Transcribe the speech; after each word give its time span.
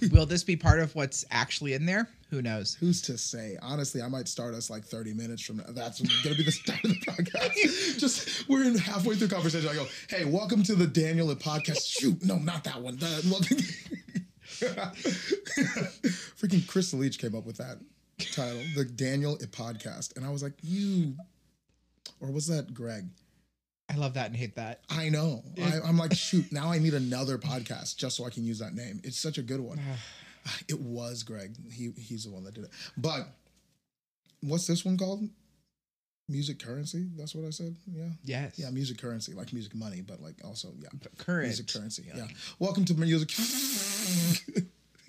Will 0.12 0.26
this 0.26 0.44
be 0.44 0.56
part 0.56 0.80
of 0.80 0.94
what's 0.94 1.24
actually 1.30 1.74
in 1.74 1.84
there? 1.86 2.08
Who 2.30 2.42
knows? 2.42 2.74
Who's 2.74 3.02
to 3.02 3.18
say? 3.18 3.58
Honestly, 3.60 4.00
I 4.00 4.08
might 4.08 4.28
start 4.28 4.54
us 4.54 4.70
like 4.70 4.84
30 4.84 5.14
minutes 5.14 5.42
from 5.42 5.58
now. 5.58 5.64
That's 5.68 6.00
gonna 6.22 6.36
be 6.36 6.44
the 6.44 6.52
start 6.52 6.82
of 6.84 6.90
the 6.90 7.00
podcast. 7.00 7.98
Just 7.98 8.48
we're 8.48 8.64
in 8.64 8.78
halfway 8.78 9.16
through 9.16 9.28
conversation. 9.28 9.68
I 9.68 9.74
go, 9.74 9.86
hey, 10.08 10.24
welcome 10.24 10.62
to 10.64 10.74
the 10.74 10.86
Daniel 10.86 11.30
It 11.30 11.40
podcast. 11.40 11.84
Shoot, 11.86 12.24
no, 12.24 12.36
not 12.36 12.64
that 12.64 12.80
one. 12.80 12.96
The. 12.96 13.06
Freaking 16.36 16.66
Chris 16.66 16.94
Leach 16.94 17.18
came 17.18 17.34
up 17.34 17.44
with 17.44 17.56
that 17.58 17.78
title, 18.32 18.62
the 18.76 18.84
Daniel 18.84 19.36
It 19.36 19.50
podcast, 19.52 20.16
and 20.16 20.24
I 20.24 20.30
was 20.30 20.42
like, 20.42 20.54
you, 20.62 21.16
or 22.20 22.30
was 22.30 22.46
that 22.46 22.72
Greg? 22.72 23.06
I 23.90 23.96
love 23.96 24.14
that 24.14 24.26
and 24.26 24.36
hate 24.36 24.56
that. 24.56 24.80
I 24.88 25.08
know. 25.08 25.42
I, 25.60 25.80
I'm 25.84 25.96
like, 25.98 26.14
shoot, 26.16 26.52
now 26.52 26.70
I 26.70 26.78
need 26.78 26.94
another 26.94 27.38
podcast 27.38 27.96
just 27.96 28.16
so 28.16 28.24
I 28.24 28.30
can 28.30 28.44
use 28.44 28.60
that 28.60 28.74
name. 28.74 29.00
It's 29.02 29.18
such 29.18 29.36
a 29.38 29.42
good 29.42 29.60
one. 29.60 29.80
it 30.68 30.80
was 30.80 31.22
Greg. 31.22 31.56
He 31.72 31.90
he's 31.96 32.24
the 32.24 32.30
one 32.30 32.44
that 32.44 32.54
did 32.54 32.64
it. 32.64 32.70
But 32.96 33.28
what's 34.42 34.66
this 34.66 34.84
one 34.84 34.96
called? 34.96 35.28
Music 36.28 36.60
currency. 36.60 37.08
That's 37.16 37.34
what 37.34 37.44
I 37.44 37.50
said. 37.50 37.74
Yeah. 37.92 38.04
Yes. 38.22 38.56
Yeah, 38.56 38.70
music 38.70 38.98
currency, 38.98 39.32
like 39.34 39.52
music 39.52 39.74
money, 39.74 40.00
but 40.00 40.20
like 40.20 40.36
also 40.44 40.68
yeah, 40.78 40.88
Current. 41.18 41.48
music 41.48 41.66
currency. 41.66 42.04
Yeah. 42.14 42.28
Welcome 42.60 42.84
to 42.84 42.94
music. 42.94 43.32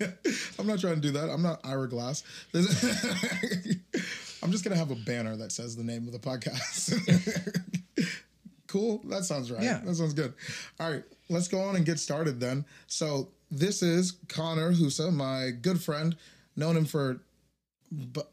I'm 0.58 0.66
not 0.66 0.80
trying 0.80 0.96
to 0.96 1.00
do 1.00 1.12
that. 1.12 1.30
I'm 1.30 1.42
not 1.42 1.60
Ira 1.64 1.88
Glass. 1.88 2.24
I'm 4.42 4.50
just 4.50 4.64
gonna 4.64 4.74
have 4.74 4.90
a 4.90 4.96
banner 4.96 5.36
that 5.36 5.52
says 5.52 5.76
the 5.76 5.84
name 5.84 6.08
of 6.08 6.12
the 6.12 6.18
podcast. 6.18 7.60
Cool. 8.72 9.02
That 9.04 9.24
sounds 9.24 9.52
right. 9.52 9.62
Yeah. 9.62 9.80
That 9.84 9.94
sounds 9.94 10.14
good. 10.14 10.32
All 10.80 10.90
right, 10.90 11.04
let's 11.28 11.46
go 11.46 11.60
on 11.60 11.76
and 11.76 11.84
get 11.84 11.98
started 11.98 12.40
then. 12.40 12.64
So 12.86 13.28
this 13.50 13.82
is 13.82 14.12
Connor 14.28 14.72
Husa, 14.72 15.12
my 15.12 15.50
good 15.50 15.80
friend. 15.80 16.16
Known 16.56 16.76
him 16.76 16.84
for 16.84 17.20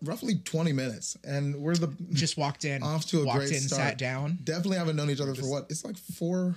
roughly 0.02 0.36
20 0.36 0.74
minutes, 0.74 1.18
and 1.24 1.56
we're 1.56 1.76
the 1.76 1.94
Just 2.12 2.38
walked 2.38 2.66
in. 2.66 2.84
Off 2.84 3.06
to 3.08 3.22
a 3.22 3.26
walked 3.26 3.40
great 3.40 3.52
in, 3.52 3.60
start. 3.60 3.82
sat 3.82 3.98
down. 3.98 4.40
definitely 4.44 4.78
haven't 4.78 4.96
known 4.96 5.10
each 5.10 5.22
other 5.22 5.36
for 5.36 5.50
what? 5.50 5.68
It's 5.70 5.86
like 5.86 5.98
four, 5.98 6.56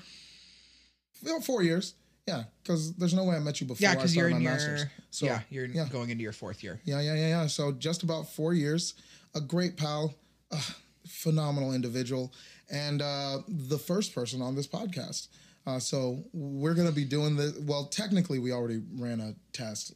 well, 1.24 1.40
four 1.40 1.62
years. 1.62 1.94
Yeah, 2.26 2.44
because 2.62 2.94
there's 2.94 3.14
no 3.14 3.24
way 3.24 3.34
I 3.34 3.40
met 3.40 3.60
you 3.60 3.66
before 3.66 3.82
Yeah, 3.84 3.92
I 3.92 3.94
because 3.96 4.12
started 4.12 4.30
you're 4.30 4.38
in 4.38 4.44
my 4.44 4.50
your 4.50 4.58
master's. 4.58 4.84
So 5.10 5.26
yeah, 5.26 5.40
you're 5.50 5.66
yeah. 5.66 5.88
going 5.90 6.10
into 6.10 6.22
your 6.22 6.32
fourth 6.32 6.62
year. 6.62 6.80
Yeah, 6.84 7.00
yeah, 7.00 7.14
yeah, 7.14 7.28
yeah. 7.28 7.46
So 7.46 7.72
just 7.72 8.04
about 8.04 8.28
four 8.28 8.54
years. 8.54 8.94
A 9.34 9.40
great 9.40 9.76
pal, 9.76 10.14
a 10.50 10.60
phenomenal 11.06 11.72
individual, 11.72 12.32
and 12.70 13.02
uh, 13.02 13.38
the 13.48 13.78
first 13.78 14.14
person 14.14 14.42
on 14.42 14.54
this 14.54 14.66
podcast. 14.66 15.28
Uh, 15.66 15.78
so 15.78 16.24
we're 16.32 16.74
gonna 16.74 16.92
be 16.92 17.04
doing 17.04 17.36
this. 17.36 17.56
Well, 17.58 17.84
technically, 17.86 18.38
we 18.38 18.52
already 18.52 18.82
ran 18.96 19.20
a 19.20 19.34
test, 19.52 19.94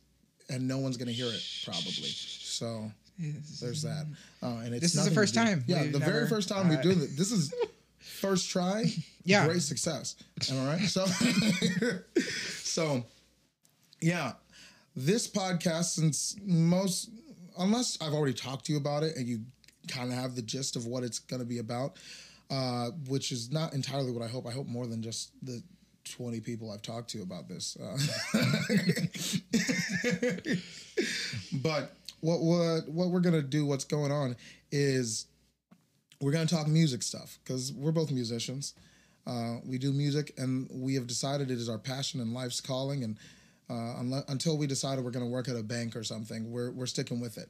and 0.48 0.66
no 0.68 0.78
one's 0.78 0.96
gonna 0.96 1.10
hear 1.12 1.26
it 1.26 1.42
probably. 1.64 1.92
So 1.92 2.90
there's 3.60 3.82
that. 3.82 4.06
Uh, 4.42 4.60
and 4.64 4.74
it's 4.74 4.82
This 4.82 4.94
is 4.94 5.04
the 5.04 5.14
first 5.14 5.34
time. 5.34 5.64
Yeah, 5.66 5.82
We've 5.82 5.92
the 5.92 5.98
very 5.98 6.28
first 6.28 6.48
time 6.48 6.68
we 6.68 6.76
uh, 6.76 6.82
do 6.82 6.94
this. 6.94 7.16
This 7.16 7.32
is 7.32 7.52
first 7.98 8.50
try. 8.50 8.84
Yeah. 9.28 9.44
great 9.44 9.62
success. 9.62 10.14
Am 10.52 10.68
I 10.68 10.76
right? 10.76 10.82
So, 10.82 11.04
so 12.62 13.04
yeah, 14.00 14.34
this 14.94 15.26
podcast, 15.26 15.96
since 15.96 16.36
most, 16.44 17.10
unless 17.58 17.98
I've 18.00 18.12
already 18.12 18.34
talked 18.34 18.66
to 18.66 18.72
you 18.72 18.78
about 18.78 19.02
it 19.02 19.16
and 19.16 19.26
you 19.26 19.40
kind 19.88 20.12
of 20.12 20.16
have 20.16 20.36
the 20.36 20.42
gist 20.42 20.76
of 20.76 20.86
what 20.86 21.02
it's 21.02 21.18
going 21.18 21.40
to 21.40 21.46
be 21.46 21.58
about, 21.58 21.96
uh, 22.50 22.90
which 23.08 23.32
is 23.32 23.50
not 23.50 23.74
entirely 23.74 24.12
what 24.12 24.22
I 24.22 24.28
hope. 24.28 24.46
I 24.46 24.52
hope 24.52 24.66
more 24.66 24.86
than 24.86 25.02
just 25.02 25.32
the 25.42 25.62
20 26.04 26.40
people 26.40 26.70
I've 26.70 26.82
talked 26.82 27.10
to 27.10 27.22
about 27.22 27.48
this. 27.48 27.76
Uh, 27.76 27.98
but 31.62 31.96
what 32.20 32.40
what 32.40 32.88
what 32.88 33.10
we're 33.10 33.20
gonna 33.20 33.42
do, 33.42 33.66
what's 33.66 33.84
going 33.84 34.12
on, 34.12 34.36
is 34.70 35.26
we're 36.20 36.32
gonna 36.32 36.46
talk 36.46 36.66
music 36.68 37.02
stuff 37.02 37.38
because 37.44 37.72
we're 37.72 37.92
both 37.92 38.10
musicians. 38.10 38.74
Uh, 39.26 39.56
we 39.64 39.76
do 39.76 39.92
music, 39.92 40.32
and 40.38 40.68
we 40.72 40.94
have 40.94 41.06
decided 41.06 41.50
it 41.50 41.58
is 41.58 41.68
our 41.68 41.78
passion 41.78 42.20
and 42.20 42.32
life's 42.32 42.60
calling. 42.60 43.02
And 43.02 43.18
uh, 43.68 44.22
until 44.28 44.56
we 44.56 44.68
decided 44.68 45.04
we're 45.04 45.10
to 45.10 45.24
work 45.24 45.48
at 45.48 45.56
a 45.56 45.62
bank 45.62 45.96
or 45.96 46.04
something, 46.04 46.50
we're 46.52 46.70
we're 46.70 46.86
sticking 46.86 47.20
with 47.20 47.38
it. 47.38 47.48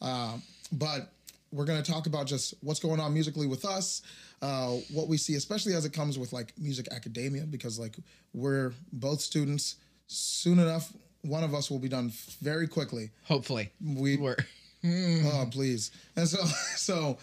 Uh, 0.00 0.38
but 0.72 1.12
we're 1.52 1.64
going 1.64 1.82
to 1.82 1.92
talk 1.92 2.06
about 2.06 2.26
just 2.26 2.54
what's 2.62 2.80
going 2.80 2.98
on 2.98 3.12
musically 3.12 3.46
with 3.46 3.64
us, 3.64 4.02
uh, 4.40 4.70
what 4.92 5.06
we 5.08 5.16
see, 5.16 5.34
especially 5.34 5.74
as 5.74 5.84
it 5.84 5.92
comes 5.92 6.18
with 6.18 6.32
like 6.32 6.52
music 6.58 6.88
academia, 6.90 7.44
because 7.44 7.78
like 7.78 7.96
we're 8.32 8.72
both 8.92 9.20
students. 9.20 9.76
Soon 10.06 10.58
enough, 10.58 10.92
one 11.22 11.44
of 11.44 11.54
us 11.54 11.70
will 11.70 11.78
be 11.78 11.88
done 11.88 12.12
very 12.40 12.66
quickly. 12.66 13.10
Hopefully, 13.24 13.70
We 13.82 14.16
we're 14.18 14.36
Oh, 14.84 15.46
please. 15.50 15.90
And 16.16 16.28
so, 16.28 16.44
so, 16.76 17.18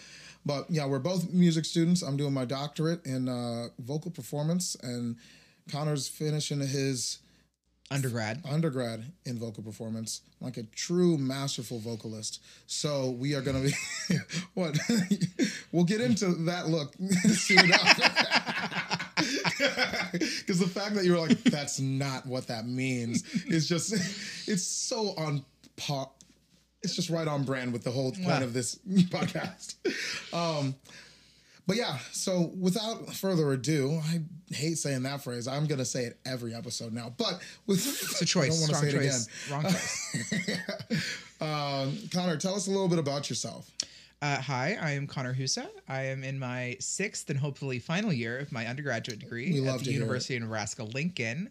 but 0.46 0.66
yeah, 0.70 0.86
we're 0.86 0.98
both 0.98 1.30
music 1.32 1.64
students. 1.64 2.02
I'm 2.02 2.16
doing 2.16 2.32
my 2.32 2.44
doctorate 2.44 3.04
in 3.04 3.28
uh, 3.28 3.68
vocal 3.78 4.10
performance, 4.10 4.76
and 4.82 5.16
Connor's 5.70 6.08
finishing 6.08 6.60
his 6.60 7.18
undergrad. 7.90 8.42
undergrad 8.48 9.04
in 9.24 9.38
vocal 9.38 9.62
performance, 9.62 10.22
like 10.40 10.56
a 10.56 10.62
true 10.62 11.18
masterful 11.18 11.78
vocalist. 11.78 12.42
So 12.66 13.10
we 13.10 13.34
are 13.34 13.40
going 13.40 13.62
to 13.62 13.68
be 14.08 14.16
what? 14.54 14.78
we'll 15.72 15.84
get 15.84 16.00
into 16.00 16.26
that 16.44 16.68
look 16.68 16.94
soon 17.32 17.64
enough. 17.64 17.96
Because 20.12 20.58
the 20.58 20.68
fact 20.68 20.94
that 20.94 21.04
you 21.04 21.12
were 21.12 21.18
like, 21.18 21.42
that's 21.44 21.80
not 21.80 22.26
what 22.26 22.46
that 22.46 22.66
means 22.66 23.24
is 23.46 23.68
just, 23.68 23.92
it's 24.48 24.62
so 24.62 25.14
on 25.16 25.44
par. 25.76 26.08
It's 26.82 26.96
just 26.96 27.10
right 27.10 27.28
on 27.28 27.44
brand 27.44 27.72
with 27.74 27.84
the 27.84 27.90
whole 27.90 28.12
plan 28.12 28.42
of 28.42 28.54
this 28.54 28.76
podcast. 28.86 29.74
Um, 30.32 30.74
but 31.70 31.76
yeah, 31.76 31.98
so 32.10 32.50
without 32.58 33.14
further 33.14 33.52
ado, 33.52 34.00
I 34.04 34.22
hate 34.52 34.76
saying 34.76 35.04
that 35.04 35.22
phrase. 35.22 35.46
I'm 35.46 35.66
going 35.66 35.78
to 35.78 35.84
say 35.84 36.02
it 36.02 36.18
every 36.26 36.52
episode 36.52 36.92
now. 36.92 37.14
But 37.16 37.38
with 37.68 37.78
It's 37.86 38.20
a 38.20 38.24
choice. 38.24 38.60
I 38.60 38.66
don't 38.66 38.74
want 38.74 38.90
to 38.90 38.90
say 38.90 39.08
choice. 39.08 39.28
it 39.28 39.52
Wrong 39.52 39.62
choice. 39.62 41.36
um, 41.40 41.96
Connor, 42.12 42.38
tell 42.38 42.56
us 42.56 42.66
a 42.66 42.70
little 42.72 42.88
bit 42.88 42.98
about 42.98 43.30
yourself. 43.30 43.70
Uh, 44.20 44.40
hi, 44.40 44.78
I 44.82 44.90
am 44.90 45.06
Connor 45.06 45.32
Husa. 45.32 45.68
I 45.88 46.06
am 46.06 46.24
in 46.24 46.40
my 46.40 46.76
sixth 46.80 47.30
and 47.30 47.38
hopefully 47.38 47.78
final 47.78 48.12
year 48.12 48.40
of 48.40 48.50
my 48.50 48.66
undergraduate 48.66 49.20
degree 49.20 49.52
We 49.52 49.68
at 49.68 49.78
the 49.78 49.90
it. 49.90 49.92
University 49.92 50.34
of 50.34 50.42
Nebraska 50.42 50.82
Lincoln. 50.82 51.50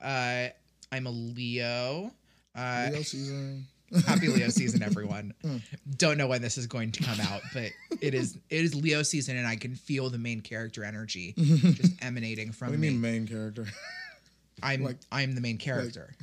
Uh, 0.00 0.46
I'm 0.92 1.08
a 1.08 1.10
Leo. 1.10 2.12
Uh, 2.54 2.90
Leo 2.92 3.02
season. 3.02 3.66
Happy 4.06 4.28
Leo 4.28 4.48
season, 4.50 4.82
everyone. 4.82 5.32
Don't 5.96 6.18
know 6.18 6.26
when 6.26 6.42
this 6.42 6.58
is 6.58 6.66
going 6.66 6.92
to 6.92 7.02
come 7.02 7.20
out, 7.20 7.40
but 7.54 7.70
it 8.00 8.14
is 8.14 8.36
it 8.50 8.64
is 8.64 8.74
Leo 8.74 9.02
season, 9.02 9.36
and 9.36 9.46
I 9.46 9.56
can 9.56 9.74
feel 9.74 10.10
the 10.10 10.18
main 10.18 10.40
character 10.40 10.84
energy 10.84 11.34
just 11.36 11.92
emanating 12.02 12.52
from 12.52 12.68
What 12.68 12.76
do 12.80 12.86
you 12.86 12.92
me. 12.92 12.98
mean 12.98 13.00
main 13.00 13.26
character? 13.26 13.66
I'm 14.62 14.82
like- 14.82 14.98
I'm 15.12 15.34
the 15.34 15.40
main 15.40 15.58
character. 15.58 16.14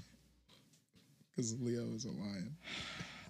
Because 1.35 1.59
Leo 1.59 1.83
is 1.95 2.05
a 2.05 2.09
lion. 2.09 2.55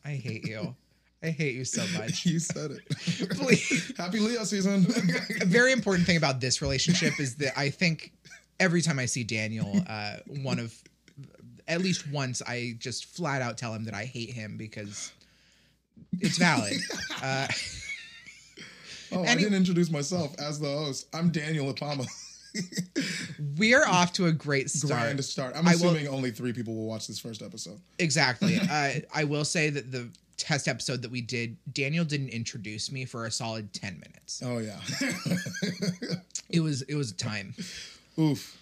I 0.05 0.11
hate 0.11 0.45
you. 0.47 0.75
I 1.21 1.27
hate 1.29 1.55
you 1.55 1.63
so 1.63 1.85
much. 1.97 2.25
You 2.25 2.37
said 2.39 2.71
it. 2.71 3.29
Please. 3.29 3.93
Happy 3.97 4.19
Leo 4.19 4.43
season. 4.43 4.85
a 5.41 5.45
very 5.45 5.71
important 5.71 6.05
thing 6.05 6.17
about 6.17 6.41
this 6.41 6.61
relationship 6.61 7.17
is 7.19 7.35
that 7.37 7.57
I 7.57 7.69
think 7.69 8.11
every 8.59 8.81
time 8.81 8.99
I 8.99 9.05
see 9.05 9.23
Daniel, 9.23 9.81
uh, 9.87 10.17
one 10.27 10.59
of 10.59 10.73
at 11.67 11.81
least 11.81 12.09
once, 12.09 12.41
I 12.41 12.75
just 12.79 13.05
flat 13.05 13.41
out 13.41 13.57
tell 13.57 13.73
him 13.73 13.85
that 13.85 13.93
I 13.93 14.05
hate 14.05 14.31
him 14.31 14.57
because 14.57 15.11
it's 16.19 16.37
valid. 16.37 16.73
Uh, 17.23 17.47
oh, 19.13 19.23
I 19.23 19.35
didn't 19.35 19.53
introduce 19.53 19.89
myself 19.89 20.35
as 20.37 20.59
the 20.59 20.67
host. 20.67 21.07
I'm 21.13 21.29
Daniel 21.29 21.73
Apama. 21.73 22.05
we 23.57 23.73
are 23.73 23.87
off 23.87 24.11
to 24.13 24.25
a 24.25 24.31
great 24.33 24.69
start. 24.69 25.01
Grand 25.01 25.23
start. 25.23 25.53
I'm 25.55 25.65
I 25.65 25.71
will- 25.75 25.85
assuming 25.91 26.07
only 26.09 26.31
three 26.31 26.51
people 26.51 26.75
will 26.75 26.85
watch 26.85 27.07
this 27.07 27.19
first 27.19 27.41
episode. 27.41 27.79
Exactly. 27.99 28.57
uh, 28.69 28.91
I 29.13 29.23
will 29.23 29.45
say 29.45 29.69
that 29.69 29.91
the 29.91 30.09
test 30.35 30.67
episode 30.67 31.01
that 31.03 31.11
we 31.11 31.21
did, 31.21 31.55
Daniel 31.71 32.03
didn't 32.03 32.29
introduce 32.29 32.91
me 32.91 33.05
for 33.05 33.25
a 33.25 33.31
solid 33.31 33.71
ten 33.73 33.93
minutes. 33.93 34.41
Oh 34.43 34.57
yeah. 34.57 34.79
It 36.49 36.59
was 36.59 36.81
it 36.83 36.95
was 36.95 37.11
a 37.11 37.15
time. 37.15 37.55
Oof. 38.19 38.57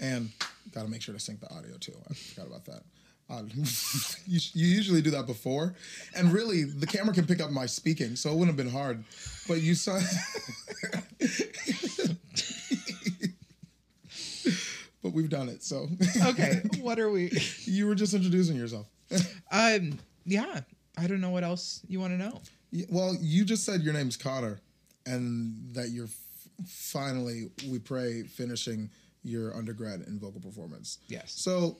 And 0.00 0.30
gotta 0.72 0.88
make 0.88 1.02
sure 1.02 1.14
to 1.14 1.20
sync 1.20 1.40
the 1.40 1.50
audio 1.54 1.76
too. 1.78 1.94
I 2.10 2.14
forgot 2.14 2.46
about 2.48 2.64
that. 2.66 2.82
Uh, 3.30 3.42
you, 4.26 4.38
you 4.52 4.66
usually 4.66 5.00
do 5.00 5.10
that 5.10 5.26
before, 5.26 5.74
and 6.14 6.32
really 6.32 6.64
the 6.64 6.86
camera 6.86 7.14
can 7.14 7.26
pick 7.26 7.40
up 7.40 7.50
my 7.50 7.64
speaking, 7.66 8.16
so 8.16 8.30
it 8.30 8.32
wouldn't 8.36 8.48
have 8.48 8.56
been 8.56 8.70
hard. 8.72 9.02
But 9.48 9.62
you 9.62 9.74
saw. 9.74 9.98
but 15.02 15.12
we've 15.12 15.28
done 15.30 15.48
it, 15.48 15.62
so 15.62 15.88
Okay, 16.26 16.62
what 16.80 16.98
are 16.98 17.10
we? 17.10 17.30
you 17.64 17.86
were 17.86 17.94
just 17.94 18.14
introducing 18.14 18.56
yourself. 18.56 18.86
Um, 19.50 19.98
yeah, 20.24 20.60
I 20.98 21.06
don't 21.06 21.20
know 21.20 21.30
what 21.30 21.44
else 21.44 21.80
you 21.88 22.00
want 22.00 22.12
to 22.12 22.18
know. 22.18 22.40
Yeah, 22.70 22.86
Well, 22.90 23.14
you 23.20 23.44
just 23.44 23.64
said 23.64 23.82
your 23.82 23.92
name's 23.94 24.16
Cotter, 24.16 24.60
and 25.06 25.74
that 25.74 25.90
you're 25.90 26.06
f- 26.06 26.48
finally, 26.66 27.50
we 27.68 27.78
pray, 27.78 28.22
finishing 28.22 28.90
your 29.24 29.56
undergrad 29.56 30.02
in 30.06 30.18
vocal 30.18 30.40
performance. 30.40 30.98
Yes. 31.08 31.32
So 31.32 31.78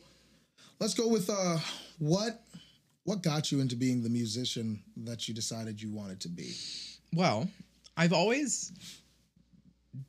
let's 0.81 0.95
go 0.95 1.07
with 1.07 1.31
uh, 1.31 1.59
what 1.99 2.43
what 3.05 3.23
got 3.23 3.53
you 3.53 3.61
into 3.61 3.77
being 3.77 4.03
the 4.03 4.09
musician 4.09 4.83
that 4.97 5.29
you 5.29 5.35
decided 5.35 5.81
you 5.81 5.91
wanted 5.91 6.21
to 6.21 6.29
be? 6.29 6.55
Well, 7.13 7.49
I've 7.97 8.15
always 8.15 8.73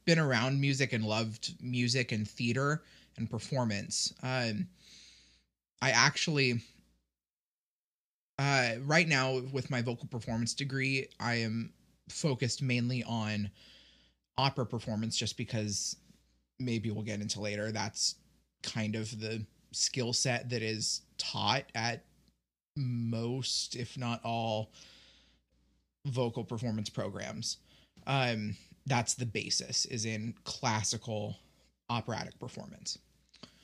been 0.06 0.18
around 0.18 0.60
music 0.60 0.94
and 0.94 1.04
loved 1.04 1.54
music 1.62 2.12
and 2.12 2.28
theater 2.28 2.84
and 3.18 3.30
performance. 3.30 4.14
Um, 4.24 4.68
I 5.82 5.92
actually, 5.92 6.62
uh, 8.40 8.72
right 8.84 9.08
now 9.08 9.42
with 9.52 9.70
my 9.70 9.82
vocal 9.82 10.08
performance 10.08 10.54
degree, 10.54 11.08
I 11.20 11.36
am 11.36 11.74
focused 12.10 12.62
mainly 12.62 13.04
on 13.04 13.50
opera 14.38 14.66
performance, 14.66 15.18
just 15.18 15.38
because 15.38 15.98
maybe 16.60 16.92
we'll 16.92 17.04
get 17.04 17.22
into 17.22 17.42
later. 17.42 17.72
That's 17.72 18.16
kind 18.64 18.96
of 18.96 19.20
the 19.20 19.46
skill 19.72 20.14
set 20.14 20.50
that 20.50 20.62
is 20.62 21.02
taught 21.18 21.66
at 21.76 22.04
most, 22.76 23.76
if 23.76 23.98
not 23.98 24.22
all, 24.24 24.72
vocal 26.06 26.44
performance 26.44 26.90
programs. 26.90 27.58
Um, 28.08 28.56
that's 28.86 29.16
the 29.16 29.26
basis 29.26 29.86
is 29.86 30.06
in 30.06 30.36
classical 30.44 31.36
operatic 31.90 32.38
performance. 32.40 33.00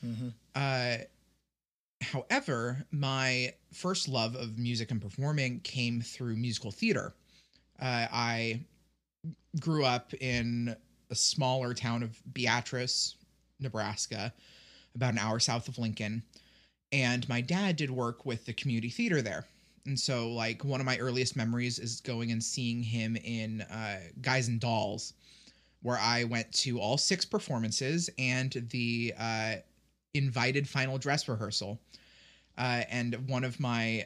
Mm-hmm. 0.05 0.29
Uh, 0.55 0.97
however, 2.01 2.83
my 2.91 3.53
first 3.73 4.07
love 4.07 4.35
of 4.35 4.57
music 4.57 4.91
and 4.91 5.01
performing 5.01 5.59
came 5.59 6.01
through 6.01 6.35
musical 6.35 6.71
theater. 6.71 7.13
Uh, 7.79 8.07
I 8.11 8.61
grew 9.59 9.85
up 9.85 10.13
in 10.15 10.75
a 11.11 11.15
smaller 11.15 11.73
town 11.73 12.01
of 12.01 12.19
Beatrice, 12.33 13.15
Nebraska, 13.59 14.33
about 14.95 15.13
an 15.13 15.19
hour 15.19 15.39
south 15.39 15.67
of 15.67 15.77
Lincoln. 15.77 16.23
And 16.91 17.27
my 17.29 17.41
dad 17.41 17.75
did 17.75 17.91
work 17.91 18.25
with 18.25 18.45
the 18.45 18.53
community 18.53 18.89
theater 18.89 19.21
there. 19.21 19.45
And 19.85 19.99
so, 19.99 20.31
like, 20.31 20.63
one 20.63 20.79
of 20.79 20.85
my 20.85 20.97
earliest 20.97 21.35
memories 21.35 21.79
is 21.79 22.01
going 22.01 22.31
and 22.31 22.43
seeing 22.43 22.83
him 22.83 23.15
in 23.15 23.61
uh, 23.61 23.99
Guys 24.21 24.47
and 24.47 24.59
Dolls, 24.59 25.13
where 25.81 25.97
I 25.97 26.23
went 26.25 26.51
to 26.53 26.79
all 26.79 26.97
six 26.97 27.25
performances 27.25 28.09
and 28.19 28.51
the 28.69 29.13
uh, 29.17 29.55
invited 30.13 30.67
final 30.67 30.97
dress 30.97 31.27
rehearsal. 31.27 31.79
Uh, 32.57 32.83
and 32.89 33.27
one 33.27 33.43
of 33.43 33.59
my, 33.59 34.05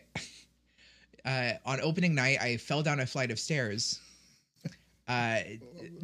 uh, 1.26 1.54
on 1.66 1.82
opening 1.82 2.16
night, 2.16 2.42
I 2.42 2.58
fell 2.58 2.82
down 2.82 3.00
a 3.02 3.06
flight 3.06 3.32
of 3.32 3.40
stairs. 3.40 4.00
Uh, 5.08 5.40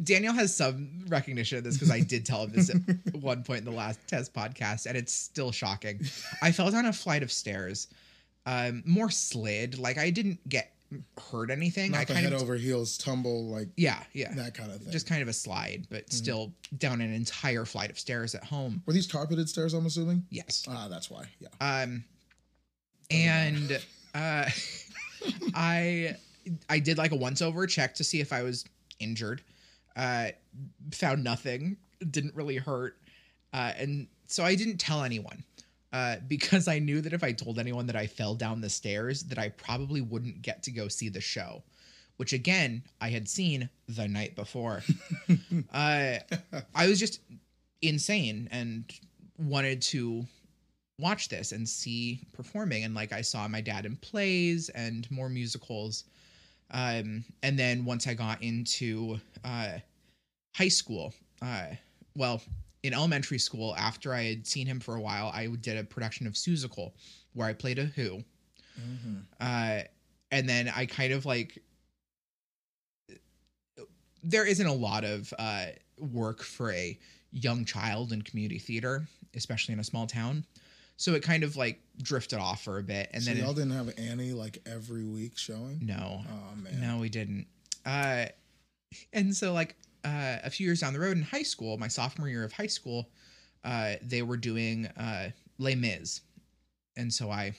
Daniel 0.04 0.32
has 0.32 0.54
some 0.54 1.04
recognition 1.08 1.58
of 1.58 1.64
this 1.64 1.74
because 1.74 1.90
I 1.90 2.00
did 2.00 2.24
tell 2.24 2.44
him 2.44 2.52
this 2.52 2.70
at 2.70 2.76
one 3.20 3.42
point 3.42 3.58
in 3.60 3.64
the 3.64 3.70
last 3.72 3.98
test 4.06 4.32
podcast, 4.32 4.86
and 4.86 4.96
it's 4.96 5.12
still 5.12 5.50
shocking. 5.52 6.00
I 6.40 6.52
fell 6.52 6.70
down 6.70 6.86
a 6.86 6.92
flight 6.92 7.22
of 7.24 7.32
stairs, 7.32 7.88
um, 8.46 8.82
more 8.86 9.10
slid. 9.10 9.78
Like 9.78 9.98
I 9.98 10.10
didn't 10.10 10.46
get 10.48 10.72
hurt 11.30 11.50
anything. 11.50 11.92
Not 11.92 12.02
I 12.02 12.04
kind 12.04 12.18
head 12.20 12.32
of 12.32 12.42
over 12.42 12.54
heels 12.54 12.96
tumble 12.98 13.46
like 13.46 13.68
yeah, 13.76 14.02
yeah, 14.12 14.32
that 14.34 14.54
kind 14.54 14.70
of 14.70 14.80
thing. 14.82 14.92
just 14.92 15.08
kind 15.08 15.22
of 15.22 15.26
a 15.28 15.32
slide, 15.32 15.86
but 15.90 16.06
Mm-hmm. 16.06 16.14
still 16.16 16.52
down 16.78 17.00
an 17.00 17.12
entire 17.12 17.64
flight 17.64 17.90
of 17.90 17.98
stairs 17.98 18.34
at 18.36 18.44
home. 18.44 18.82
were 18.86 18.92
these 18.92 19.06
carpeted 19.06 19.48
stairs? 19.48 19.74
I'm 19.74 19.86
assuming. 19.86 20.24
Yes. 20.30 20.64
Ah, 20.68 20.86
that's 20.88 21.10
why. 21.10 21.24
Yeah. 21.40 21.48
Um, 21.60 22.04
and 23.10 23.80
uh, 24.14 24.48
I 25.54 26.16
I 26.68 26.78
did 26.78 26.98
like 26.98 27.12
a 27.12 27.16
once 27.16 27.42
over 27.42 27.66
check 27.66 27.94
to 27.96 28.04
see 28.04 28.20
if 28.20 28.32
I 28.32 28.42
was 28.42 28.64
injured. 29.02 29.42
Uh, 29.96 30.28
found 30.92 31.22
nothing. 31.22 31.76
Didn't 32.10 32.34
really 32.34 32.56
hurt. 32.56 32.96
Uh, 33.52 33.72
and 33.76 34.08
so 34.26 34.44
I 34.44 34.54
didn't 34.54 34.78
tell 34.78 35.02
anyone. 35.02 35.44
Uh, 35.92 36.16
because 36.26 36.68
I 36.68 36.78
knew 36.78 37.02
that 37.02 37.12
if 37.12 37.22
I 37.22 37.32
told 37.32 37.58
anyone 37.58 37.86
that 37.86 37.96
I 37.96 38.06
fell 38.06 38.34
down 38.34 38.62
the 38.62 38.70
stairs, 38.70 39.24
that 39.24 39.38
I 39.38 39.50
probably 39.50 40.00
wouldn't 40.00 40.40
get 40.40 40.62
to 40.62 40.70
go 40.70 40.88
see 40.88 41.10
the 41.10 41.20
show, 41.20 41.62
which 42.16 42.32
again 42.32 42.82
I 42.98 43.10
had 43.10 43.28
seen 43.28 43.68
the 43.88 44.08
night 44.08 44.34
before. 44.34 44.82
uh, 45.72 46.14
I 46.74 46.88
was 46.88 46.98
just 46.98 47.20
insane 47.82 48.48
and 48.50 48.90
wanted 49.36 49.82
to 49.82 50.24
watch 50.98 51.28
this 51.28 51.52
and 51.52 51.68
see 51.68 52.20
performing 52.32 52.84
and 52.84 52.94
like 52.94 53.12
I 53.12 53.22
saw 53.22 53.48
my 53.48 53.60
dad 53.60 53.84
in 53.84 53.96
plays 53.96 54.68
and 54.70 55.10
more 55.10 55.28
musicals 55.28 56.04
um 56.72 57.24
and 57.42 57.58
then 57.58 57.84
once 57.84 58.06
I 58.06 58.14
got 58.14 58.42
into 58.42 59.18
uh 59.44 59.78
high 60.54 60.68
school 60.68 61.14
uh 61.40 61.66
well 62.16 62.42
in 62.82 62.94
elementary 62.94 63.38
school 63.38 63.74
after 63.76 64.12
I 64.12 64.22
had 64.24 64.46
seen 64.46 64.66
him 64.66 64.80
for 64.80 64.96
a 64.96 65.00
while 65.00 65.30
I 65.34 65.46
did 65.46 65.76
a 65.76 65.84
production 65.84 66.26
of 66.26 66.32
Seussical 66.34 66.92
where 67.34 67.46
I 67.48 67.52
played 67.52 67.78
a 67.78 67.84
who 67.84 68.22
Mm-hmm. 68.80 69.16
uh 69.38 69.80
and 70.30 70.48
then 70.48 70.72
I 70.74 70.86
kind 70.86 71.12
of 71.12 71.26
like 71.26 71.62
there 74.22 74.46
isn't 74.46 74.66
a 74.66 74.72
lot 74.72 75.04
of 75.04 75.32
uh 75.38 75.66
work 75.98 76.42
for 76.42 76.72
a 76.72 76.98
young 77.32 77.64
child 77.64 78.12
in 78.12 78.22
community 78.22 78.58
theater 78.58 79.06
especially 79.34 79.74
in 79.74 79.80
a 79.80 79.84
small 79.84 80.06
town 80.06 80.44
so 81.02 81.14
it 81.14 81.22
kind 81.24 81.42
of 81.42 81.56
like 81.56 81.80
drifted 82.00 82.38
off 82.38 82.62
for 82.62 82.78
a 82.78 82.82
bit 82.82 83.10
and 83.12 83.24
so 83.24 83.32
then 83.32 83.42
y'all 83.42 83.52
didn't 83.52 83.72
have 83.72 83.92
Annie 83.98 84.30
like 84.30 84.58
every 84.66 85.02
week 85.04 85.36
showing. 85.36 85.80
no 85.82 86.22
Oh 86.28 86.56
man. 86.56 86.80
no 86.80 86.98
we 86.98 87.08
didn't 87.08 87.46
uh 87.84 88.26
and 89.12 89.34
so 89.34 89.52
like 89.52 89.74
uh 90.04 90.36
a 90.44 90.48
few 90.48 90.64
years 90.64 90.78
down 90.80 90.92
the 90.92 91.00
road 91.00 91.16
in 91.16 91.24
high 91.24 91.42
school 91.42 91.76
my 91.76 91.88
sophomore 91.88 92.28
year 92.28 92.44
of 92.44 92.52
high 92.52 92.68
school 92.68 93.08
uh 93.64 93.94
they 94.02 94.22
were 94.22 94.36
doing 94.36 94.86
uh 94.96 95.30
Les 95.58 95.74
Mis 95.74 96.20
and 96.96 97.12
so 97.12 97.32
I 97.32 97.52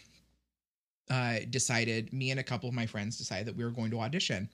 uh 1.12 1.40
decided 1.50 2.13
me 2.13 2.31
and 2.31 2.40
a 2.40 2.44
couple 2.44 2.69
of 2.69 2.75
my 2.75 2.86
friends 2.86 3.18
decided 3.18 3.45
that 3.48 3.57
we 3.57 3.66
were 3.66 3.72
going 3.72 3.92
to 3.92 4.00
audition 4.00 4.48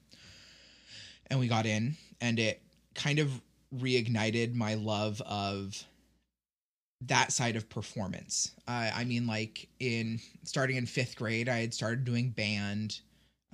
and 1.29 1.39
we 1.39 1.47
got 1.47 1.67
in 1.67 1.95
and 2.21 2.39
it 2.39 2.59
kind 2.95 3.19
of 3.19 3.29
reignited 3.77 4.55
my 4.55 4.73
love 4.73 5.21
of 5.27 5.83
that 7.01 7.31
side 7.31 7.55
of 7.55 7.69
performance. 7.69 8.51
Uh, 8.67 8.91
I 8.93 9.03
mean, 9.05 9.25
like 9.25 9.67
in 9.79 10.19
starting 10.43 10.75
in 10.77 10.85
fifth 10.85 11.15
grade, 11.15 11.47
I 11.47 11.59
had 11.59 11.73
started 11.73 12.03
doing 12.03 12.29
band, 12.29 12.99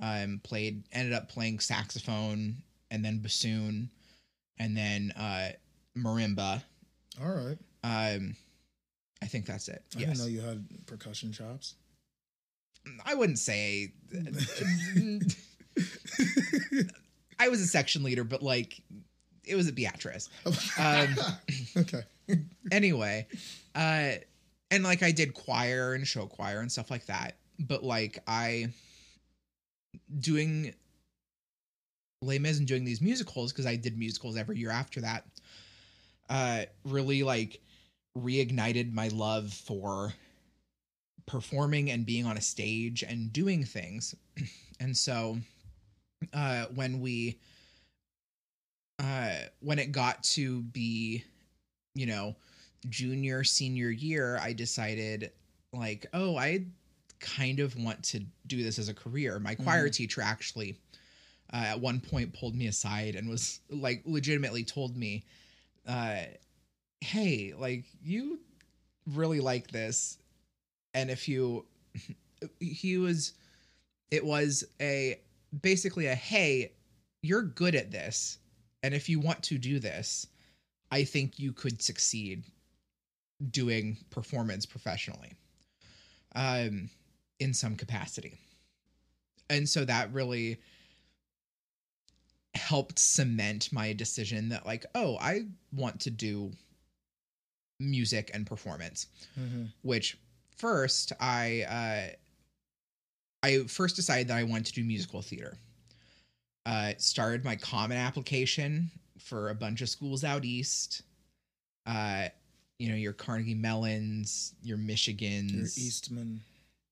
um, 0.00 0.40
played, 0.42 0.84
ended 0.92 1.12
up 1.12 1.28
playing 1.28 1.60
saxophone 1.60 2.56
and 2.90 3.04
then 3.04 3.20
bassoon 3.20 3.90
and 4.58 4.76
then 4.76 5.12
uh, 5.12 5.50
marimba. 5.96 6.62
All 7.22 7.30
right. 7.30 7.58
Um, 7.84 8.34
I 9.22 9.26
think 9.26 9.46
that's 9.46 9.68
it. 9.68 9.82
I 9.94 10.00
yes. 10.00 10.08
didn't 10.08 10.18
know 10.18 10.26
you 10.26 10.40
had 10.40 10.66
percussion 10.86 11.32
chops. 11.32 11.74
I 13.04 13.14
wouldn't 13.14 13.38
say 13.38 13.92
I 17.38 17.48
was 17.48 17.60
a 17.60 17.66
section 17.66 18.02
leader, 18.02 18.24
but 18.24 18.42
like 18.42 18.80
it 19.44 19.54
was 19.56 19.68
a 19.68 19.72
Beatrice. 19.72 20.28
Um, 20.78 21.16
okay. 21.76 22.02
Anyway, 22.70 23.26
uh, 23.74 24.12
and 24.70 24.84
like 24.84 25.02
I 25.02 25.12
did 25.12 25.34
choir 25.34 25.94
and 25.94 26.06
show 26.06 26.26
choir 26.26 26.60
and 26.60 26.70
stuff 26.70 26.90
like 26.90 27.06
that, 27.06 27.36
but 27.58 27.82
like 27.82 28.18
I 28.26 28.68
doing 30.20 30.74
Les 32.22 32.38
Mis 32.38 32.58
and 32.58 32.66
doing 32.66 32.84
these 32.84 33.00
musicals 33.00 33.52
because 33.52 33.66
I 33.66 33.76
did 33.76 33.98
musicals 33.98 34.36
every 34.36 34.58
year 34.58 34.70
after 34.70 35.00
that. 35.02 35.24
Uh, 36.28 36.62
really 36.84 37.22
like 37.22 37.60
reignited 38.18 38.92
my 38.92 39.08
love 39.08 39.52
for 39.52 40.12
performing 41.26 41.90
and 41.90 42.06
being 42.06 42.26
on 42.26 42.36
a 42.36 42.40
stage 42.40 43.02
and 43.02 43.32
doing 43.32 43.64
things, 43.64 44.14
and 44.80 44.96
so 44.96 45.38
uh, 46.32 46.64
when 46.74 47.00
we 47.00 47.38
uh, 48.98 49.34
when 49.60 49.78
it 49.78 49.92
got 49.92 50.22
to 50.22 50.62
be 50.62 51.24
you 51.96 52.06
know 52.06 52.36
junior 52.88 53.42
senior 53.42 53.90
year 53.90 54.38
i 54.42 54.52
decided 54.52 55.32
like 55.72 56.06
oh 56.12 56.36
i 56.36 56.64
kind 57.20 57.60
of 57.60 57.76
want 57.82 58.02
to 58.02 58.20
do 58.46 58.62
this 58.62 58.78
as 58.78 58.88
a 58.88 58.94
career. 58.94 59.38
My 59.38 59.54
choir 59.54 59.88
teacher 59.88 60.20
actually 60.20 60.78
uh, 61.52 61.56
at 61.56 61.80
one 61.80 62.00
point 62.00 62.34
pulled 62.34 62.54
me 62.54 62.66
aside 62.66 63.14
and 63.14 63.28
was 63.28 63.60
like 63.70 64.02
legitimately 64.04 64.64
told 64.64 64.96
me 64.96 65.24
uh 65.86 66.22
hey 67.00 67.54
like 67.56 67.84
you 68.02 68.40
really 69.14 69.38
like 69.38 69.70
this 69.70 70.18
and 70.94 71.10
if 71.10 71.28
you 71.28 71.64
he 72.60 72.98
was 72.98 73.34
it 74.10 74.24
was 74.24 74.64
a 74.80 75.20
basically 75.62 76.06
a 76.06 76.14
hey 76.14 76.72
you're 77.22 77.42
good 77.42 77.76
at 77.76 77.92
this 77.92 78.38
and 78.82 78.92
if 78.92 79.08
you 79.08 79.20
want 79.20 79.40
to 79.44 79.58
do 79.58 79.78
this 79.78 80.26
I 80.90 81.04
think 81.04 81.38
you 81.38 81.52
could 81.52 81.82
succeed 81.82 82.44
doing 83.50 83.98
performance 84.10 84.64
professionally 84.66 85.32
um, 86.34 86.88
in 87.38 87.52
some 87.52 87.76
capacity. 87.76 88.38
And 89.50 89.68
so 89.68 89.84
that 89.84 90.12
really 90.12 90.58
helped 92.54 92.98
cement 92.98 93.72
my 93.72 93.92
decision 93.92 94.48
that, 94.48 94.64
like, 94.66 94.86
oh, 94.94 95.18
I 95.20 95.46
want 95.72 96.00
to 96.00 96.10
do 96.10 96.52
music 97.78 98.30
and 98.32 98.46
performance, 98.46 99.06
Mhm. 99.38 99.70
which 99.82 100.16
first 100.56 101.12
I 101.20 101.62
uh, 101.62 102.16
I 103.42 103.64
first 103.68 103.94
decided 103.96 104.28
that 104.28 104.38
I 104.38 104.42
wanted 104.44 104.66
to 104.66 104.72
do 104.72 104.84
musical 104.84 105.22
theater. 105.22 105.58
Uh, 106.66 106.92
started 106.98 107.44
my 107.44 107.54
common 107.54 107.96
application 107.96 108.90
for 109.20 109.50
a 109.50 109.54
bunch 109.54 109.82
of 109.82 109.88
schools 109.88 110.24
out 110.24 110.44
east. 110.44 111.02
Uh, 111.86 112.24
you 112.80 112.88
know, 112.88 112.96
your 112.96 113.12
Carnegie 113.12 113.54
Mellons, 113.54 114.54
your 114.62 114.76
Michigans, 114.76 115.52
Your 115.52 115.62
Eastman. 115.86 116.40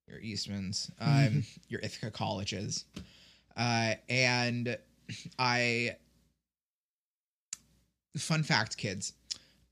your 0.09 0.21
Eastmans, 0.21 0.90
um, 1.00 1.43
your 1.69 1.81
Ithaca 1.81 2.11
colleges. 2.12 2.85
Uh, 3.57 3.95
and 4.09 4.78
I, 5.40 5.97
fun 8.16 8.45
fact, 8.45 8.76
kids, 8.76 9.12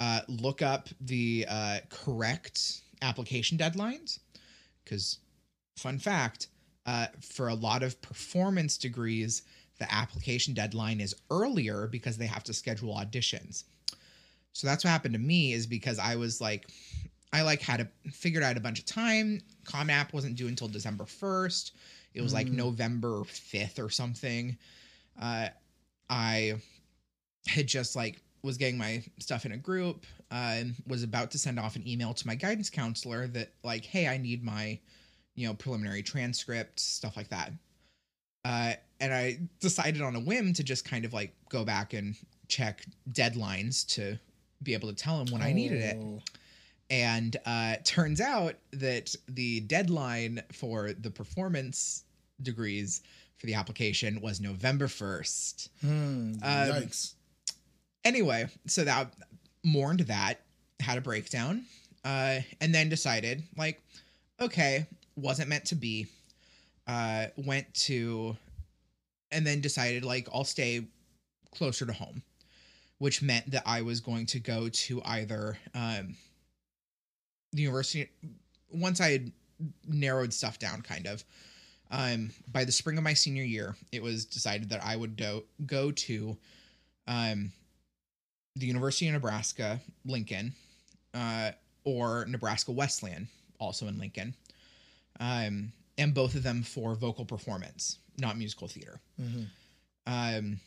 uh, 0.01 0.21
look 0.29 0.63
up 0.63 0.89
the 1.01 1.47
uh, 1.49 1.79
correct 1.89 2.81
application 3.03 3.57
deadlines. 3.57 4.19
Because, 4.85 5.19
fun 5.77 5.99
fact, 5.99 6.49
uh, 6.87 7.07
for 7.21 7.49
a 7.49 7.55
lot 7.55 7.85
of 7.85 8.03
performance 8.03 8.77
degrees, 8.77 9.43
the 9.83 9.93
application 9.93 10.55
deadline 10.55 11.01
is 11.01 11.13
earlier 11.31 11.89
because 11.89 12.17
they 12.17 12.27
have 12.27 12.45
to 12.45 12.55
schedule 12.55 12.95
auditions. 12.95 13.65
So 14.53 14.69
that's 14.69 14.85
what 14.85 14.91
happened 14.91 15.15
to 15.15 15.21
me 15.21 15.53
is 15.53 15.67
because 15.67 15.99
I 15.99 16.15
was 16.15 16.41
like, 16.41 16.69
I 17.33 17.43
like 17.43 17.61
had 17.61 17.81
a 17.81 18.11
figured 18.11 18.45
out 18.45 18.57
a 18.57 18.61
bunch 18.61 18.79
of 18.79 18.87
time. 18.87 19.41
Common 19.65 19.91
App 19.91 20.13
wasn't 20.13 20.37
due 20.37 20.47
until 20.47 20.69
December 20.69 21.05
1st. 21.05 21.73
It 22.15 22.21
was 22.21 22.33
like 22.33 22.47
Mm. 22.47 22.53
November 22.53 23.25
5th 23.25 23.79
or 23.85 23.91
something. 23.91 24.57
Uh, 25.21 25.49
I 26.09 26.55
had 27.49 27.67
just 27.67 27.97
like 27.97 28.23
was 28.43 28.57
getting 28.59 28.79
my 28.79 29.03
stuff 29.19 29.47
in 29.47 29.53
a 29.53 29.57
group, 29.57 30.07
uh, 30.31 30.63
was 30.87 31.03
about 31.03 31.33
to 31.33 31.39
send 31.39 31.59
off 31.59 31.75
an 31.75 31.89
email 31.89 32.15
to 32.15 32.27
my 32.27 32.37
guidance 32.37 32.71
counselor 32.71 33.27
that 33.29 33.53
like, 33.65 33.85
hey, 33.85 34.07
I 34.07 34.17
need 34.17 34.45
my, 34.45 34.79
you 35.35 35.49
know, 35.49 35.55
preliminary 35.55 36.03
transcript, 36.03 36.79
stuff 36.79 37.17
like 37.17 37.31
that. 37.31 37.53
Uh, 38.45 38.75
and 39.03 39.13
I 39.13 39.39
decided 39.61 40.01
on 40.01 40.15
a 40.15 40.21
whim 40.21 40.53
to 40.55 40.63
just 40.63 40.85
kind 40.85 41.05
of 41.05 41.13
like 41.13 41.35
go 41.51 41.65
back 41.65 41.93
and 41.93 42.15
check 42.49 42.85
deadlines 43.11 43.85
to 43.97 44.19
be 44.63 44.75
able 44.75 44.89
to 44.89 44.95
tell 44.95 45.21
him 45.21 45.27
when 45.33 45.43
I 45.43 45.53
needed 45.53 45.81
it. 45.81 45.97
Oh. 46.01 46.23
And 46.89 47.37
uh, 47.45 47.77
turns 47.85 48.21
out 48.21 48.55
that 48.75 49.15
the 49.27 49.61
deadline 49.61 50.41
for 50.53 50.93
the 50.93 51.11
performance 51.11 52.05
degrees 52.43 53.03
for 53.39 53.47
the 53.47 53.55
application 53.55 54.21
was 54.21 54.41
November 54.41 54.87
1st. 54.87 55.69
Hmm. 55.81 55.89
Um, 55.89 56.39
Yikes. 56.43 57.15
Anyway, 58.05 58.47
so 58.69 58.85
that 58.85 59.13
mourned 59.65 60.01
that, 60.01 60.43
had 60.79 60.97
a 60.97 61.01
breakdown, 61.01 61.65
uh, 62.05 62.39
and 62.61 62.73
then 62.73 62.89
decided, 62.89 63.43
like, 63.57 63.81
okay, 64.41 64.87
wasn't 65.17 65.49
meant 65.49 65.65
to 65.67 65.75
be. 65.75 66.07
Uh, 66.87 67.27
went 67.37 67.73
to, 67.75 68.37
and 69.33 69.47
then 69.47 69.61
decided, 69.61 70.05
like, 70.05 70.29
I'll 70.33 70.45
stay 70.45 70.87
closer 71.55 71.85
to 71.87 71.93
home, 71.93 72.23
which 72.99 73.23
meant 73.23 73.51
that 73.51 73.63
I 73.67 73.83
was 73.83 74.01
going 74.01 74.27
to 74.27 74.39
go 74.39 74.69
to 74.69 75.03
either 75.05 75.59
um, 75.75 76.15
the 77.53 77.63
university. 77.63 78.09
Once 78.71 79.01
I 79.01 79.11
had 79.11 79.33
narrowed 79.89 80.33
stuff 80.33 80.59
down, 80.59 80.83
kind 80.83 81.07
of, 81.07 81.25
um, 81.91 82.31
by 82.51 82.65
the 82.65 82.73
spring 82.73 82.97
of 82.97 83.05
my 83.05 83.15
senior 83.15 83.43
year, 83.43 83.77
it 83.91 84.03
was 84.03 84.25
decided 84.25 84.71
that 84.71 84.85
I 84.85 84.97
would 84.97 85.17
do, 85.17 85.45
go 85.67 85.91
to 85.91 86.37
um, 87.07 87.53
the 88.57 88.67
University 88.67 89.09
of 89.09 89.15
Nebraska, 89.15 89.81
Lincoln, 90.05 90.55
uh, 91.15 91.51
or 91.85 92.25
Nebraska 92.27 92.73
Wesleyan, 92.73 93.29
also 93.59 93.89
in 93.89 93.99
Lincoln, 93.99 94.35
um, 95.21 95.73
and 95.99 96.15
both 96.15 96.35
of 96.35 96.43
them 96.43 96.63
for 96.63 96.95
vocal 96.95 97.25
performance, 97.25 97.99
not 98.19 98.37
musical 98.39 98.69
theater. 98.69 99.01
Mhm. 99.21 99.47
Um, 100.07 100.61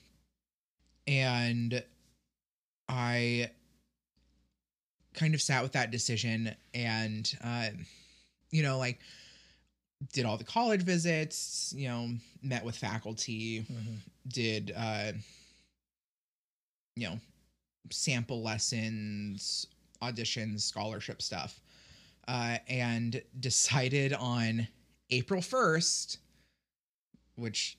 and 1.07 1.83
I 2.87 3.51
kind 5.13 5.33
of 5.33 5.41
sat 5.41 5.63
with 5.63 5.71
that 5.73 5.91
decision 5.91 6.55
and, 6.73 7.37
uh, 7.41 7.69
you 8.51 8.63
know, 8.63 8.77
like 8.77 8.99
did 10.13 10.25
all 10.25 10.37
the 10.37 10.43
college 10.43 10.81
visits, 10.83 11.73
you 11.75 11.87
know, 11.87 12.09
met 12.41 12.63
with 12.65 12.75
faculty, 12.77 13.61
Mhm. 13.61 13.99
did, 14.27 14.71
uh, 14.75 15.13
you 16.95 17.07
know, 17.09 17.19
sample 17.91 18.41
lessons, 18.41 19.67
auditions, 20.01 20.61
scholarship 20.61 21.21
stuff, 21.21 21.59
uh, 22.27 22.57
and 22.67 23.21
decided 23.39 24.13
on 24.13 24.67
April 25.11 25.41
1st, 25.41 26.17
which 27.35 27.77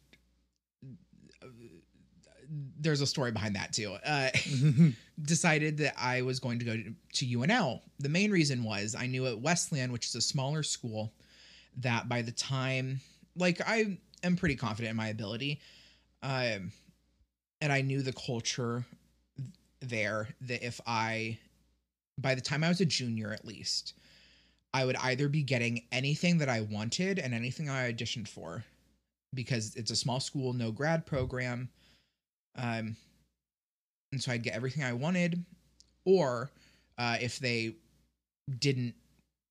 uh, 1.42 1.46
there's 2.78 3.00
a 3.00 3.06
story 3.06 3.32
behind 3.32 3.56
that 3.56 3.72
too. 3.72 3.96
Uh, 4.04 4.30
decided 5.22 5.78
that 5.78 5.94
I 5.98 6.22
was 6.22 6.40
going 6.40 6.58
to 6.58 6.64
go 6.64 6.76
to, 6.76 6.94
to 7.14 7.38
UNL. 7.38 7.80
The 7.98 8.08
main 8.08 8.30
reason 8.30 8.62
was 8.62 8.94
I 8.94 9.06
knew 9.06 9.26
at 9.26 9.40
Wesleyan, 9.40 9.92
which 9.92 10.06
is 10.06 10.14
a 10.14 10.20
smaller 10.20 10.62
school, 10.62 11.12
that 11.78 12.08
by 12.08 12.22
the 12.22 12.32
time, 12.32 13.00
like, 13.36 13.60
I 13.66 13.98
am 14.22 14.36
pretty 14.36 14.56
confident 14.56 14.90
in 14.90 14.96
my 14.96 15.08
ability, 15.08 15.60
um, 16.22 16.72
and 17.60 17.72
I 17.72 17.80
knew 17.80 18.02
the 18.02 18.12
culture 18.12 18.84
there 19.80 20.28
that 20.42 20.64
if 20.64 20.80
I, 20.86 21.38
by 22.18 22.34
the 22.34 22.40
time 22.40 22.64
I 22.64 22.68
was 22.68 22.80
a 22.80 22.86
junior 22.86 23.32
at 23.32 23.44
least, 23.44 23.94
I 24.74 24.84
would 24.84 24.96
either 24.96 25.28
be 25.28 25.42
getting 25.42 25.82
anything 25.92 26.38
that 26.38 26.48
I 26.48 26.60
wanted 26.60 27.18
and 27.18 27.32
anything 27.32 27.70
I 27.70 27.90
auditioned 27.90 28.28
for 28.28 28.64
because 29.34 29.74
it's 29.76 29.90
a 29.90 29.96
small 29.96 30.20
school, 30.20 30.52
no 30.52 30.70
grad 30.70 31.06
program. 31.06 31.68
Um, 32.56 32.96
and 34.12 34.22
so 34.22 34.32
I'd 34.32 34.42
get 34.42 34.54
everything 34.54 34.82
I 34.84 34.92
wanted, 34.92 35.44
or 36.04 36.50
uh, 36.98 37.16
if 37.20 37.38
they 37.38 37.74
didn't, 38.58 38.94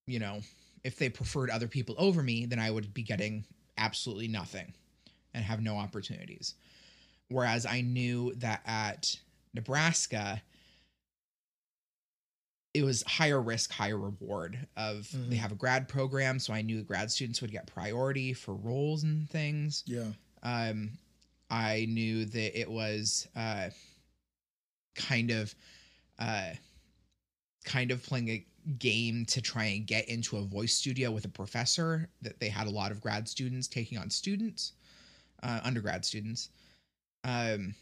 you 0.07 0.19
know, 0.19 0.41
if 0.83 0.97
they 0.97 1.09
preferred 1.09 1.49
other 1.49 1.67
people 1.67 1.95
over 1.97 2.23
me, 2.23 2.45
then 2.45 2.59
I 2.59 2.71
would 2.71 2.93
be 2.93 3.03
getting 3.03 3.45
absolutely 3.77 4.27
nothing 4.27 4.73
and 5.33 5.43
have 5.43 5.61
no 5.61 5.77
opportunities. 5.77 6.55
Whereas 7.29 7.65
I 7.65 7.81
knew 7.81 8.33
that 8.35 8.61
at 8.65 9.15
Nebraska, 9.53 10.41
it 12.75 12.83
was 12.83 13.03
higher 13.07 13.41
risk, 13.41 13.71
higher 13.71 13.97
reward. 13.97 14.67
Of 14.75 15.09
they 15.29 15.37
Mhm. 15.37 15.39
have 15.39 15.51
a 15.53 15.55
grad 15.55 15.87
program, 15.87 16.39
so 16.39 16.53
I 16.53 16.61
knew 16.61 16.83
grad 16.83 17.09
students 17.09 17.41
would 17.41 17.51
get 17.51 17.67
priority 17.67 18.33
for 18.33 18.53
roles 18.53 19.03
and 19.03 19.29
things 19.29 19.83
yeah. 19.85 20.11
um, 20.43 20.97
I 21.49 21.85
knew 21.87 22.25
that 22.25 22.59
it 22.59 22.69
was 22.69 23.27
uh, 23.35 23.69
kind 24.95 25.31
of 25.31 25.55
uh, 26.19 26.51
kind 27.65 27.91
of 27.91 28.03
playing 28.03 28.29
a 28.29 28.45
game 28.79 29.25
to 29.27 29.41
try 29.41 29.65
and 29.65 29.85
get 29.85 30.07
into 30.09 30.37
a 30.37 30.41
voice 30.41 30.73
studio 30.73 31.11
with 31.11 31.25
a 31.25 31.29
professor 31.29 32.09
that 32.21 32.39
they 32.39 32.49
had 32.49 32.67
a 32.67 32.69
lot 32.71 32.91
of 32.91 32.99
grad 33.01 33.27
students 33.27 33.67
taking 33.67 33.97
on 33.97 34.09
students, 34.09 34.73
uh, 35.43 35.59
undergrad 35.63 36.03
students. 36.05 36.49
Um, 37.23 37.75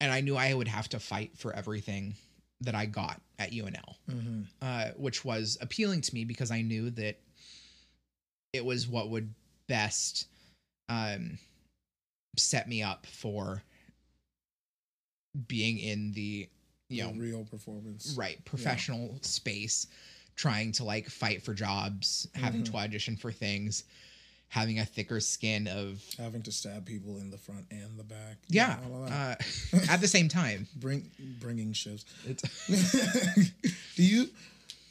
and 0.00 0.12
I 0.12 0.20
knew 0.20 0.36
I 0.36 0.52
would 0.54 0.68
have 0.68 0.88
to 0.90 0.98
fight 1.00 1.36
for 1.36 1.52
everything 1.54 2.14
that 2.62 2.74
I 2.74 2.86
got 2.86 3.20
at 3.38 3.52
UNL 3.52 3.96
hmm 4.08 4.42
uh, 4.62 4.88
which 4.96 5.24
was 5.24 5.58
appealing 5.60 6.00
to 6.00 6.14
me 6.14 6.24
because 6.24 6.50
I 6.50 6.62
knew 6.62 6.88
that 6.90 7.18
it 8.52 8.64
was 8.64 8.88
what 8.88 9.10
would 9.10 9.34
best 9.68 10.28
um, 10.88 11.38
set 12.38 12.66
me 12.68 12.82
up 12.82 13.06
for 13.06 13.62
being 15.46 15.78
in 15.78 16.12
the 16.12 16.48
you 16.88 17.02
know 17.02 17.12
real 17.16 17.44
performance. 17.44 18.14
right 18.16 18.42
professional 18.44 19.18
space 19.20 19.86
trying 20.36 20.72
to 20.72 20.84
like 20.84 21.08
fight 21.08 21.42
for 21.42 21.52
jobs 21.52 22.28
having 22.34 22.62
Mhm. 22.62 22.70
to 22.70 22.76
audition 22.76 23.16
for 23.16 23.32
things 23.32 23.84
having 24.48 24.78
a 24.78 24.84
thicker 24.84 25.20
skin 25.20 25.66
of 25.68 26.02
Having 26.18 26.42
to 26.42 26.52
stab 26.52 26.86
people 26.86 27.16
in 27.18 27.30
the 27.30 27.38
front 27.38 27.66
and 27.70 27.98
the 27.98 28.04
back. 28.04 28.36
yeah 28.48 28.76
uh, 29.10 29.34
at 29.90 30.00
the 30.00 30.08
same 30.08 30.28
time 30.28 30.66
Bring 30.76 31.10
bringing 31.40 31.72
shifts. 31.72 32.04
it's 32.24 32.42
do 33.96 34.02
you? 34.02 34.28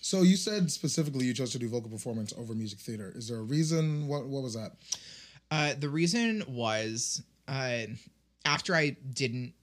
So 0.01 0.21
you 0.21 0.35
said 0.37 0.71
specifically 0.71 1.25
you 1.25 1.33
chose 1.33 1.51
to 1.53 1.59
do 1.59 1.67
vocal 1.67 1.89
performance 1.89 2.31
over 2.37 2.53
music 2.53 2.77
theater. 2.79 3.11
Is 3.15 3.27
there 3.29 3.37
a 3.39 3.43
reason? 3.43 4.07
What 4.07 4.25
What 4.27 4.43
was 4.43 4.53
that? 4.53 4.73
Uh, 5.49 5.73
the 5.79 5.89
reason 5.89 6.43
was 6.47 7.23
uh, 7.47 7.81
after 8.45 8.75
I 8.75 8.97
didn't 9.13 9.53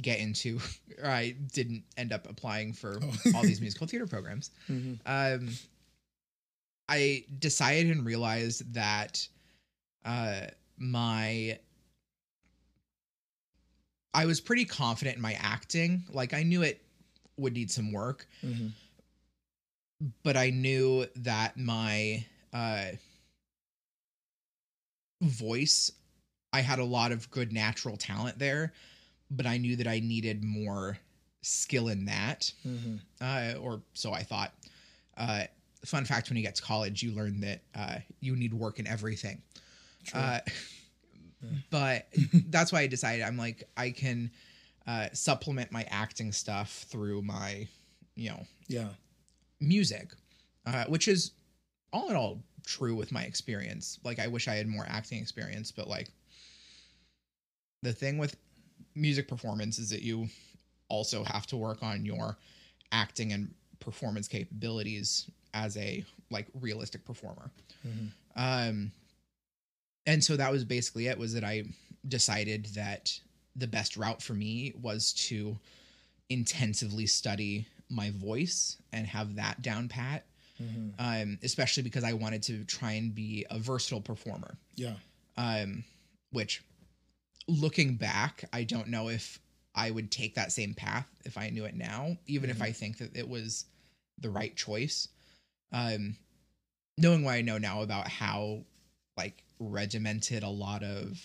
get 0.00 0.18
into, 0.18 0.58
or 1.02 1.08
I 1.10 1.36
didn't 1.52 1.84
end 1.96 2.12
up 2.12 2.28
applying 2.28 2.72
for 2.72 2.98
Oh. 3.02 3.30
all 3.36 3.42
these 3.42 3.60
musical 3.60 3.86
theater 3.86 4.06
programs. 4.06 4.50
Mhm. 4.68 4.98
Um, 5.06 5.50
I 6.88 7.24
decided 7.38 7.94
and 7.96 8.04
realized 8.04 8.74
that 8.74 9.26
uh, 10.04 10.46
my 10.78 11.58
I 14.14 14.26
was 14.26 14.40
pretty 14.40 14.64
confident 14.66 15.16
in 15.16 15.22
my 15.22 15.34
acting. 15.40 16.04
Like 16.12 16.34
I 16.34 16.42
knew 16.42 16.62
it 16.62 16.82
would 17.38 17.54
need 17.54 17.70
some 17.70 17.92
work, 17.92 18.26
Mhm. 18.44 18.72
but 20.22 20.36
I 20.36 20.50
knew 20.50 21.06
that 21.16 21.56
my 21.56 22.24
uh 22.52 22.92
voice, 25.22 25.92
I 26.52 26.60
had 26.60 26.78
a 26.78 26.84
lot 26.84 27.12
of 27.12 27.30
good 27.30 27.52
natural 27.52 27.96
talent 27.96 28.38
there, 28.38 28.72
but 29.30 29.46
I 29.46 29.56
knew 29.56 29.76
that 29.76 29.86
I 29.86 30.00
needed 30.00 30.42
more 30.44 30.98
skill 31.42 31.88
in 31.88 32.04
that, 32.06 32.52
Mm-hmm. 32.66 32.96
uh, 33.20 33.54
or 33.60 33.82
so 33.94 34.12
I 34.12 34.22
thought. 34.22 34.52
Uh, 35.16 35.44
fun 35.84 36.04
fact: 36.04 36.28
when 36.28 36.36
you 36.36 36.42
get 36.42 36.56
to 36.56 36.62
college, 36.62 37.02
you 37.02 37.12
learn 37.12 37.40
that 37.40 37.62
uh, 37.74 37.98
you 38.20 38.36
need 38.36 38.52
work 38.52 38.78
in 38.78 38.86
everything. 38.86 39.40
Uh, 40.12 40.40
but 41.70 42.06
that's 42.48 42.72
why 42.72 42.80
I 42.80 42.86
decided 42.86 43.24
I'm 43.24 43.36
like 43.36 43.64
I 43.76 43.90
can 43.90 44.30
uh, 44.86 45.08
supplement 45.12 45.70
my 45.72 45.86
acting 45.90 46.32
stuff 46.32 46.86
through 46.88 47.22
my, 47.22 47.66
you 48.14 48.30
know, 48.30 48.46
yeah. 48.68 48.88
music, 49.60 50.10
uh, 50.66 50.84
which 50.86 51.08
is 51.08 51.32
all 51.92 52.08
in 52.10 52.16
all 52.16 52.42
true 52.66 52.94
with 52.94 53.12
my 53.12 53.22
experience. 53.22 53.98
Like 54.04 54.18
I 54.18 54.26
wish 54.26 54.48
I 54.48 54.54
had 54.54 54.66
more 54.66 54.86
acting 54.88 55.20
experience, 55.20 55.70
but 55.70 55.88
like 55.88 56.08
the 57.82 57.92
thing 57.92 58.18
with 58.18 58.36
music 58.94 59.28
performance 59.28 59.78
is 59.78 59.90
that 59.90 60.02
you 60.02 60.28
also 60.88 61.24
have 61.24 61.46
to 61.48 61.56
work 61.56 61.82
on 61.82 62.04
your 62.04 62.36
acting 62.92 63.32
and 63.32 63.52
performance 63.80 64.28
capabilities 64.28 65.30
as 65.54 65.76
a 65.76 66.04
like 66.30 66.46
realistic 66.60 67.04
performer. 67.04 67.50
Mhm. 67.86 68.10
Um 68.36 68.92
and 70.06 70.22
so 70.22 70.36
that 70.36 70.50
was 70.52 70.64
basically 70.64 71.06
it 71.08 71.18
was 71.18 71.34
that 71.34 71.44
I 71.44 71.64
decided 72.06 72.66
that 72.74 73.18
the 73.54 73.66
best 73.66 73.96
route 73.96 74.22
for 74.22 74.34
me 74.34 74.72
was 74.80 75.12
to 75.28 75.58
intensively 76.28 77.06
study 77.06 77.66
my 77.90 78.10
voice 78.10 78.78
and 78.92 79.06
have 79.06 79.36
that 79.36 79.60
down 79.62 79.88
pat 79.88 80.24
hmm 80.58 80.88
um, 80.98 81.38
especially 81.42 81.82
because 81.82 82.04
I 82.04 82.12
wanted 82.12 82.42
to 82.44 82.64
try 82.64 82.92
and 82.92 83.14
be 83.14 83.46
a 83.50 83.58
versatile 83.58 84.00
performer. 84.02 84.56
Yeah. 84.76 84.94
Um, 85.36 85.84
which, 86.30 86.62
looking 87.48 87.96
back, 87.96 88.44
I 88.52 88.64
don't 88.64 88.88
know 88.88 89.08
if 89.08 89.40
I 89.74 89.90
would 89.90 90.10
take 90.12 90.34
that 90.34 90.52
same 90.52 90.74
path 90.74 91.06
if 91.24 91.38
I 91.38 91.48
knew 91.48 91.64
it 91.64 91.74
now, 91.74 92.18
even 92.26 92.50
if 92.50 92.58
Mhm. 92.58 92.62
I 92.62 92.72
think 92.72 92.98
that 92.98 93.16
it 93.16 93.26
was 93.28 93.64
the 94.18 94.30
right 94.30 94.54
choice. 94.54 95.08
Um, 95.72 96.16
knowing 96.98 97.24
what 97.24 97.32
I 97.34 97.40
know 97.40 97.58
now 97.58 97.82
about 97.82 98.08
how 98.08 98.64
like 99.16 99.42
regimented 99.70 100.42
a 100.42 100.48
lot 100.48 100.82
of 100.82 101.20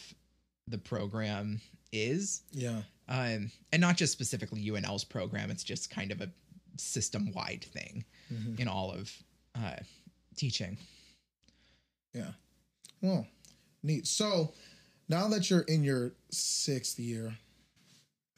the 0.67 0.77
program 0.77 1.61
is, 1.91 2.43
Yeah. 2.51 2.81
um, 3.07 3.51
and 3.71 3.81
not 3.81 3.97
just 3.97 4.11
specifically 4.13 4.61
UNL's 4.69 5.03
program, 5.03 5.49
it's 5.51 5.63
just 5.63 5.89
kind 5.89 6.11
of 6.11 6.21
a 6.21 6.29
system 6.77 7.31
wide 7.33 7.65
thing 7.73 8.05
hmm 8.29 8.55
in 8.59 8.67
all 8.67 8.91
of 8.91 9.11
uh, 9.55 9.77
teaching. 10.35 10.77
Yeah. 12.13 12.31
Well, 13.01 13.25
neat. 13.83 14.05
So 14.07 14.53
now 15.09 15.27
that 15.29 15.49
you're 15.49 15.61
in 15.61 15.83
your 15.83 16.13
sixth 16.31 16.99
year 16.99 17.35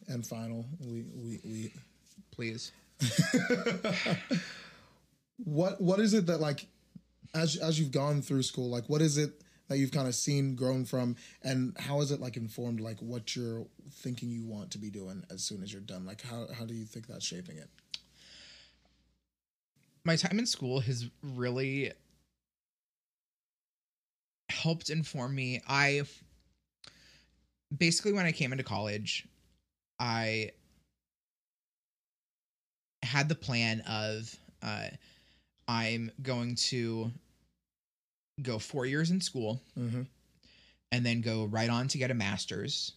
and 0.08 0.25
final, 0.25 0.65
we 0.79 1.06
we 1.15 1.39
we 1.44 1.74
Please. 2.32 2.72
what 5.38 5.79
what 5.82 6.00
is 6.00 6.13
it 6.13 6.25
that 6.27 6.39
like 6.39 6.65
as 7.34 7.56
as 7.58 7.79
you've 7.79 7.91
gone 7.91 8.22
through 8.22 8.44
school, 8.44 8.70
like 8.70 8.88
what 8.88 9.01
is 9.01 9.18
it 9.18 9.41
that 9.69 9.77
you've 9.77 9.91
kind 9.91 10.07
of 10.07 10.15
seen 10.15 10.55
grown 10.55 10.83
from 10.83 11.15
and 11.43 11.75
how 11.79 12.01
is 12.01 12.11
it 12.11 12.19
like 12.19 12.35
informed 12.35 12.81
like 12.81 12.99
what 12.99 13.35
you're 13.35 13.65
thinking 13.91 14.29
you 14.29 14.45
want 14.45 14.71
to 14.71 14.77
be 14.77 14.89
doing 14.89 15.23
as 15.31 15.43
soon 15.43 15.63
as 15.63 15.71
you're 15.71 15.81
done? 15.81 16.05
Like 16.05 16.21
how 16.21 16.47
how 16.57 16.65
do 16.65 16.73
you 16.73 16.85
think 16.85 17.07
that's 17.07 17.25
shaping 17.25 17.57
it? 17.57 17.69
My 20.03 20.15
time 20.15 20.39
in 20.39 20.45
school 20.45 20.79
has 20.81 21.09
really 21.21 21.91
helped 24.49 24.89
inform 24.89 25.35
me. 25.35 25.61
I 25.67 26.03
basically, 27.75 28.13
when 28.13 28.25
I 28.25 28.31
came 28.31 28.51
into 28.51 28.63
college, 28.63 29.27
I 30.00 30.51
had 33.03 33.29
the 33.29 33.35
plan 33.35 33.81
of 33.81 34.35
uh, 34.61 34.87
I'm 35.67 36.11
going 36.22 36.55
to 36.55 37.11
go 38.41 38.59
four 38.59 38.85
years 38.85 39.11
in 39.11 39.21
school 39.21 39.61
Mm-hmm. 39.77 40.03
and 40.91 41.05
then 41.05 41.21
go 41.21 41.45
right 41.45 41.69
on 41.69 41.87
to 41.89 41.97
get 41.97 42.11
a 42.11 42.13
master's 42.13 42.93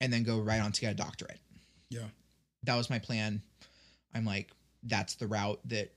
and 0.00 0.12
then 0.12 0.22
go 0.22 0.38
right 0.40 0.60
on 0.60 0.72
to 0.72 0.80
get 0.80 0.92
a 0.92 0.96
doctorate. 0.96 1.38
Yeah. 1.90 2.08
That 2.64 2.76
was 2.76 2.88
my 2.90 2.98
plan. 2.98 3.42
I'm 4.14 4.24
like, 4.24 4.50
that's 4.82 5.14
the 5.16 5.26
route 5.26 5.60
that 5.68 5.92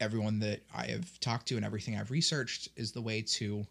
everyone 0.00 0.38
that 0.40 0.62
I 0.74 0.86
have 0.86 1.20
talked 1.20 1.48
to 1.48 1.56
and 1.56 1.64
everything 1.64 1.96
I've 1.98 2.10
researched 2.10 2.68
is 2.76 2.92
the 2.92 3.00
way 3.02 3.22
to 3.22 3.66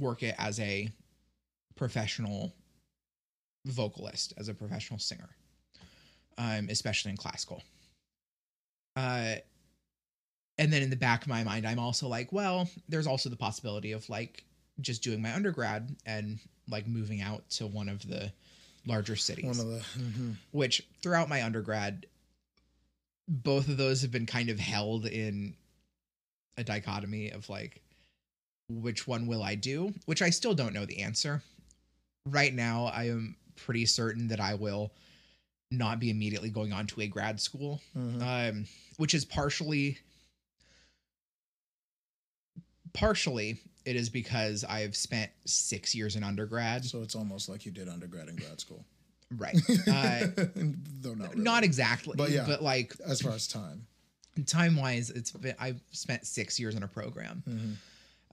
work 0.00 0.22
it 0.22 0.34
as 0.38 0.58
a 0.60 0.88
professional 1.76 2.52
vocalist, 3.66 4.32
as 4.36 4.48
a 4.48 4.54
professional 4.54 4.98
singer, 4.98 5.28
um, 6.38 6.68
especially 6.70 7.10
in 7.10 7.16
classical. 7.16 7.62
Uh, 8.96 9.36
and 10.58 10.72
then 10.72 10.82
in 10.82 10.90
the 10.90 10.96
back 10.96 11.22
of 11.22 11.28
my 11.28 11.44
mind, 11.44 11.66
I'm 11.66 11.78
also 11.78 12.08
like, 12.08 12.32
well, 12.32 12.68
there's 12.88 13.06
also 13.06 13.28
the 13.28 13.36
possibility 13.36 13.92
of 13.92 14.08
like 14.08 14.42
just 14.80 15.02
doing 15.02 15.22
my 15.22 15.32
undergrad 15.34 15.94
and 16.06 16.38
like 16.68 16.86
moving 16.86 17.20
out 17.20 17.48
to 17.50 17.66
one 17.66 17.88
of 17.88 18.06
the 18.06 18.32
larger 18.86 19.16
cities 19.16 19.44
One 19.44 19.60
of 19.60 19.66
the 19.66 19.80
mhm. 20.00 20.34
which 20.52 20.82
throughout 21.02 21.28
my 21.28 21.42
undergrad 21.42 22.06
both 23.28 23.68
of 23.68 23.76
those 23.76 24.02
have 24.02 24.10
been 24.10 24.24
kind 24.26 24.48
of 24.48 24.58
held 24.58 25.04
in 25.06 25.54
a 26.56 26.64
dichotomy 26.64 27.30
of 27.30 27.48
like 27.50 27.82
which 28.70 29.06
one 29.06 29.26
will 29.26 29.42
I 29.42 29.54
do 29.56 29.92
which 30.06 30.22
I 30.22 30.30
still 30.30 30.54
don't 30.54 30.72
know 30.74 30.84
the 30.86 31.00
answer 31.02 31.42
right 32.26 32.54
now 32.54 32.86
I 32.86 33.08
am 33.08 33.36
pretty 33.56 33.84
certain 33.86 34.28
that 34.28 34.40
I 34.40 34.54
will 34.54 34.92
not 35.70 36.00
be 36.00 36.08
immediately 36.10 36.48
going 36.50 36.72
on 36.72 36.86
to 36.88 37.00
a 37.02 37.06
grad 37.06 37.40
school 37.40 37.80
Mhm. 37.96 38.22
um 38.22 38.66
which 38.96 39.12
is 39.14 39.24
partially 39.24 39.98
partially 42.92 43.60
it 43.84 43.96
is 43.96 44.08
because 44.10 44.64
I've 44.64 44.94
spent 44.96 45.30
6 45.46 45.94
years 45.94 46.16
in 46.16 46.22
undergrad 46.24 46.84
so 46.84 47.02
it's 47.02 47.14
almost 47.14 47.48
like 47.48 47.64
you 47.66 47.72
did 47.72 47.88
undergrad 47.88 48.28
and 48.28 48.38
grad 48.38 48.60
school. 48.60 48.84
right 49.36 49.56
uh 49.88 50.26
Though 51.00 51.14
not 51.14 51.30
really. 51.30 51.42
not 51.42 51.64
exactly 51.64 52.14
But 52.16 52.30
yeah. 52.30 52.44
but 52.46 52.62
like 52.62 52.94
as 53.06 53.20
far 53.22 53.32
as 53.32 53.46
time. 53.48 53.86
time 54.46 54.76
wise 54.76 55.10
it's 55.10 55.32
been 55.32 55.54
i've 55.58 55.80
spent 55.90 56.26
six 56.26 56.58
years 56.60 56.74
in 56.74 56.82
a 56.82 56.88
program 56.88 57.42
Mhm. 57.48 57.74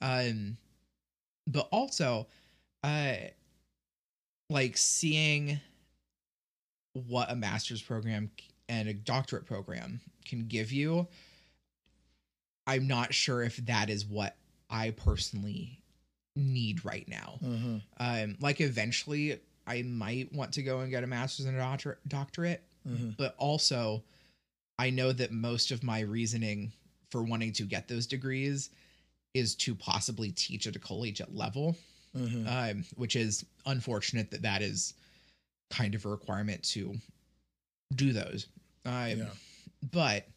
um 0.01 0.57
but 1.47 1.67
also 1.71 2.27
uh 2.83 3.13
like 4.49 4.77
seeing 4.77 5.59
what 6.93 7.31
a 7.31 7.35
master's 7.35 7.81
program 7.81 8.29
and 8.69 8.87
a 8.87 8.93
doctorate 8.93 9.45
program 9.45 9.99
can 10.25 10.47
give 10.47 10.71
you 10.71 11.07
i'm 12.67 12.87
not 12.87 13.13
sure 13.13 13.41
if 13.43 13.57
that 13.65 13.89
is 13.89 14.05
what 14.05 14.35
i 14.75 14.91
personally 14.91 15.81
need 16.35 16.83
right 16.83 17.07
now 17.07 17.39
Mhm. 17.41 17.81
um 17.97 18.37
like 18.41 18.59
eventually 18.61 19.39
i 19.67 19.81
might 19.83 20.31
want 20.33 20.51
to 20.53 20.63
go 20.63 20.79
and 20.81 20.89
get 20.91 21.03
a 21.03 21.07
master's 21.07 21.45
and 21.45 21.55
a 21.55 21.59
doctor- 21.59 21.99
doctorate 22.07 22.61
Mhm. 22.87 23.15
but 23.17 23.35
also 23.37 24.03
I 24.77 24.89
know 24.89 25.13
that 25.13 25.31
most 25.31 25.71
of 25.71 25.83
my 25.83 26.01
reasoning 26.01 26.73
for 27.09 27.23
wanting 27.23 27.53
to 27.53 27.63
get 27.63 27.87
those 27.87 28.05
degrees 28.05 28.69
is 29.33 29.55
to 29.55 29.73
possibly 29.73 30.31
teach 30.33 30.67
at 30.67 30.75
a 30.75 30.79
collegiate 30.79 31.33
level, 31.33 31.77
Mhm. 32.13 32.45
um, 32.45 32.85
which 32.95 33.15
is 33.15 33.45
unfortunate 33.65 34.31
that 34.31 34.41
that 34.41 34.61
is 34.61 34.93
kind 35.69 35.95
of 35.95 36.05
a 36.05 36.09
requirement 36.09 36.61
to 36.75 36.99
do 37.95 38.11
those. 38.11 38.47
Um, 38.83 39.17
yeah. 39.19 39.29
But 39.91 40.27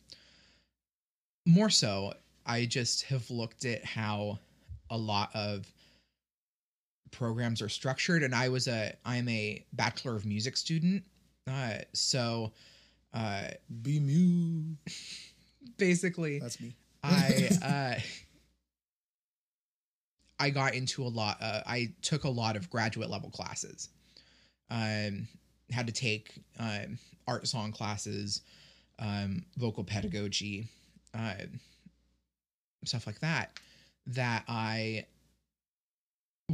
more 1.47 1.71
so, 1.71 2.15
I 2.49 2.67
just 2.67 3.05
have 3.05 3.31
looked 3.31 3.65
at 3.65 3.85
how 3.85 4.39
a 4.91 4.97
lot 4.97 5.31
of 5.35 5.71
programs 7.11 7.63
are 7.63 7.69
structured, 7.69 8.23
and 8.23 8.35
I 8.35 8.49
was 8.49 8.67
a 8.69 8.95
I'm 9.05 9.29
a 9.29 9.65
bachelor 9.73 10.17
of 10.17 10.27
music 10.27 10.57
student, 10.57 11.05
uh, 11.51 11.79
so 11.93 12.53
uh, 13.15 13.49
Be 13.83 14.01
mu. 14.01 14.75
basically 15.77 16.39
That's 16.39 16.61
me. 16.61 16.75
I 17.03 17.49
uh 17.63 18.01
I 20.41 20.51
got 20.51 20.75
into 20.75 21.03
a 21.03 21.09
lot 21.09 21.39
uh, 21.41 21.63
I 21.67 21.93
took 22.03 22.25
a 22.25 22.29
lot 22.29 22.57
of 22.57 22.71
graduate 22.71 23.11
level 23.11 23.31
classes. 23.31 23.89
Um 24.71 25.29
had 25.71 25.87
to 25.87 25.93
take 25.93 26.41
um 26.59 26.99
art 27.27 27.47
song 27.47 27.73
classes, 27.73 28.43
um 28.99 29.45
vocal 29.57 29.85
pedagogy, 29.85 30.69
um 31.15 31.61
stuff 32.85 33.07
like 33.07 33.19
that 33.21 33.59
that 34.07 34.45
I 34.49 35.05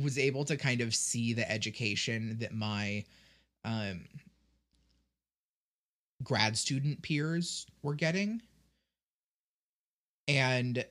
was 0.03 0.19
able 0.19 0.45
to 0.47 0.57
kind 0.57 0.81
of 0.81 0.95
see 0.95 1.33
the 1.33 1.49
education 1.51 2.37
that 2.41 2.53
my 2.53 3.05
um 3.65 4.05
grad 6.23 6.57
student 6.57 7.01
peers 7.03 7.67
were 7.83 7.95
getting. 7.95 8.41
And 10.27 10.85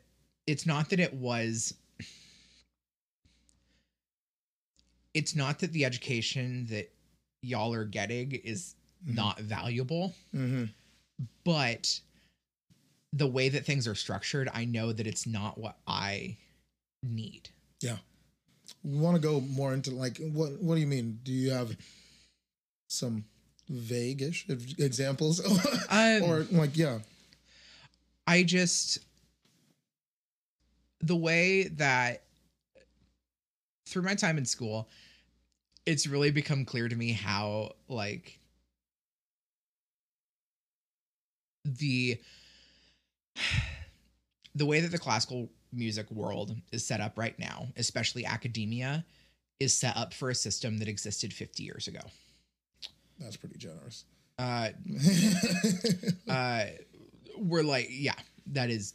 it's 0.48 0.65
not 0.65 0.89
that 0.89 1.00
it 1.00 1.13
was 1.13 1.74
it's 5.13 5.36
not 5.36 5.60
that 5.60 5.74
the 5.74 5.86
education 5.86 6.65
that 6.69 6.91
y'all 7.41 7.74
are 7.74 7.86
getting 7.86 8.32
is 8.32 8.76
not 9.06 9.39
valuable, 9.39 10.13
hmm 10.32 10.65
but 11.43 12.00
the 13.13 13.28
way 13.28 13.47
that 13.47 13.65
things 13.65 13.88
are 13.88 13.95
structured, 13.95 14.49
I 14.54 14.65
know 14.65 14.91
that 14.91 15.06
it's 15.06 15.28
not 15.28 15.58
what 15.58 15.78
I 15.88 16.36
need. 17.04 17.49
Yeah. 17.80 17.97
We 18.84 18.97
want 18.97 19.15
to 19.15 19.21
go 19.21 19.39
more 19.39 19.73
into 19.73 19.91
like 19.91 20.17
what 20.17 20.54
what 20.60 20.76
do 20.76 20.82
you 20.82 20.88
mean? 20.88 21.19
Do 21.23 21.32
you 21.32 21.52
have 21.52 21.78
some 22.89 23.23
vague-ish 23.69 24.47
examples 24.49 25.39
Um, 25.89 26.23
or 26.23 26.47
like 26.52 26.76
yeah. 26.76 26.99
I 28.26 28.43
just 28.43 28.99
the 31.02 31.15
way 31.15 31.63
that 31.63 32.23
through 33.88 34.04
my 34.04 34.15
time 34.15 34.38
in 34.38 34.45
school, 34.45 34.88
it's 35.86 36.08
really 36.08 36.32
become 36.32 36.65
clear 36.65 36.89
to 36.89 36.95
me 36.95 37.12
how 37.12 37.73
like 37.88 38.39
the 41.65 42.19
the 44.56 44.65
way 44.65 44.80
that 44.82 44.91
the 44.91 44.98
classical 44.98 45.50
music 45.72 46.10
world 46.12 46.56
is 46.72 46.86
set 46.86 47.02
up 47.02 47.17
right 47.17 47.38
now, 47.39 47.67
especially 47.78 48.26
academia, 48.26 49.04
is 49.60 49.74
set 49.74 49.96
up 49.98 50.13
for 50.13 50.30
a 50.30 50.36
system 50.36 50.78
that 50.80 50.88
existed 50.88 51.34
50 51.34 51.63
years 51.63 51.88
ago. 51.88 52.02
That's 53.19 53.38
pretty 53.38 53.58
generous. 53.58 54.06
Uh 54.39 54.69
uh 56.28 56.65
we're 57.38 57.62
like 57.63 57.88
yeah, 57.91 58.15
that 58.48 58.69
is 58.69 58.93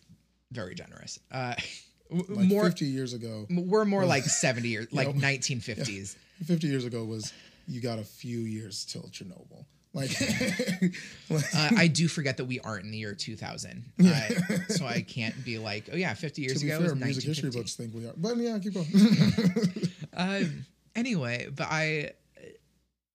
very 0.53 0.75
generous. 0.75 1.19
Uh 1.31 1.55
like 2.11 2.49
more 2.49 2.65
50 2.65 2.87
years 2.87 3.13
ago. 3.13 3.47
we're 3.51 3.85
more 3.85 4.05
like 4.05 4.25
70 4.25 4.69
years 4.69 4.87
like 4.93 5.09
Yeah. 5.09 5.13
1950s. 5.15 6.17
50 6.45 6.67
years 6.67 6.85
ago 6.85 7.05
was 7.05 7.33
you 7.67 7.81
got 7.81 7.99
a 7.99 8.05
few 8.05 8.41
years 8.41 8.85
till 8.85 9.03
Chernobyl. 9.03 9.65
Like, 9.95 10.11
like- 11.31 11.55
Uh, 11.55 11.71
I 11.77 11.87
do 11.89 12.09
forget 12.09 12.37
that 12.37 12.45
we 12.45 12.61
aren't 12.61 12.85
in 12.85 12.91
the 12.91 12.99
year 12.99 13.15
2000. 13.15 13.85
Yeah. 13.99 14.29
Uh, 14.51 14.73
so 14.73 14.87
I 14.87 15.01
can't 15.03 15.45
be 15.45 15.59
like, 15.59 15.89
oh 15.93 15.97
yeah, 15.97 16.15
50 16.15 16.43
years 16.43 16.63
ago 16.63 16.81
fair, 16.81 16.95
music 16.95 17.25
history 17.25 17.51
books 17.51 17.75
think 17.75 17.95
we 17.95 18.07
are. 18.07 18.13
But 18.17 18.37
yeah, 18.37 18.59
keep 18.59 18.75
going. 18.75 18.87
Um, 20.17 20.67
anyway, 20.97 21.49
but 21.55 21.69
I, 21.71 22.11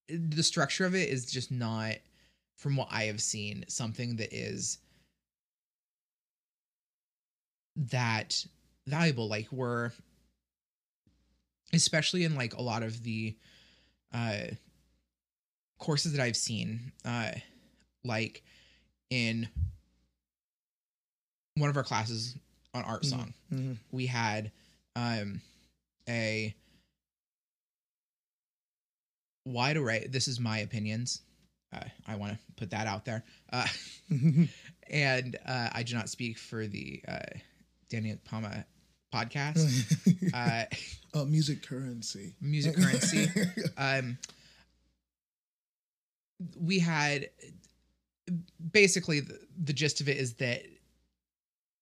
the 0.07 0.41
structure 0.41 0.85
of 0.85 0.95
it 0.95 1.09
is 1.09 1.25
just 1.29 1.51
not, 1.51 1.95
from 2.55 2.77
what 2.77 2.87
I 2.91 3.03
have 3.05 3.21
seen, 3.21 3.65
something 3.67 4.15
that 4.17 4.33
is 4.33 4.77
that 7.75 8.45
valuable. 8.87 9.27
Like 9.27 9.51
we're, 9.51 9.91
especially 11.73 12.23
in 12.23 12.35
like 12.35 12.53
a 12.55 12.61
lot 12.61 12.83
of 12.83 13.03
the 13.03 13.35
uh, 14.13 14.43
courses 15.83 16.13
that 16.13 16.21
I've 16.21 16.37
seen, 16.37 16.91
uh, 17.05 17.31
like 18.03 18.43
in 19.09 19.47
one 21.55 21.69
of 21.69 21.77
our 21.77 21.83
classes 21.83 22.35
on 22.73 22.83
art 22.83 23.03
Mhm. 23.03 23.09
song 23.09 23.33
Mhm. 23.51 23.77
we 23.91 24.07
had 24.07 24.51
um 24.95 25.39
a 26.09 26.53
wide 29.45 29.77
array 29.77 30.07
this 30.09 30.27
is 30.27 30.39
my 30.39 30.59
opinions 30.59 31.21
uh, 31.73 31.83
i 32.07 32.15
want 32.15 32.31
to 32.33 32.39
put 32.55 32.69
that 32.71 32.87
out 32.87 33.05
there 33.05 33.23
uh, 33.51 33.67
and 34.89 35.37
uh, 35.45 35.69
i 35.73 35.83
do 35.83 35.93
not 35.93 36.09
speak 36.09 36.37
for 36.37 36.65
the 36.65 37.03
uh, 37.07 37.19
daniel 37.89 38.17
palma 38.25 38.65
podcast 39.13 39.85
uh, 40.33 40.65
uh, 41.13 41.25
music 41.25 41.61
currency. 41.61 42.33
music 42.41 42.75
currency 42.75 43.29
um 43.77 44.17
we 46.59 46.79
had 46.79 47.29
basically 48.71 49.19
the, 49.19 49.39
the 49.63 49.73
gist 49.73 50.01
of 50.01 50.09
it 50.09 50.17
is 50.17 50.33
that 50.35 50.63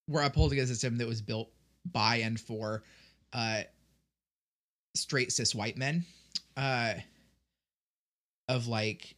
we're 0.07 0.23
upholding 0.23 0.59
a 0.59 0.67
system 0.67 0.97
that 0.97 1.07
was 1.07 1.21
built 1.21 1.49
by 1.91 2.17
and 2.17 2.39
for 2.39 2.83
uh 3.33 3.61
straight 4.95 5.31
cis 5.31 5.55
white 5.55 5.77
men 5.77 6.05
uh 6.57 6.93
of 8.49 8.67
like 8.67 9.15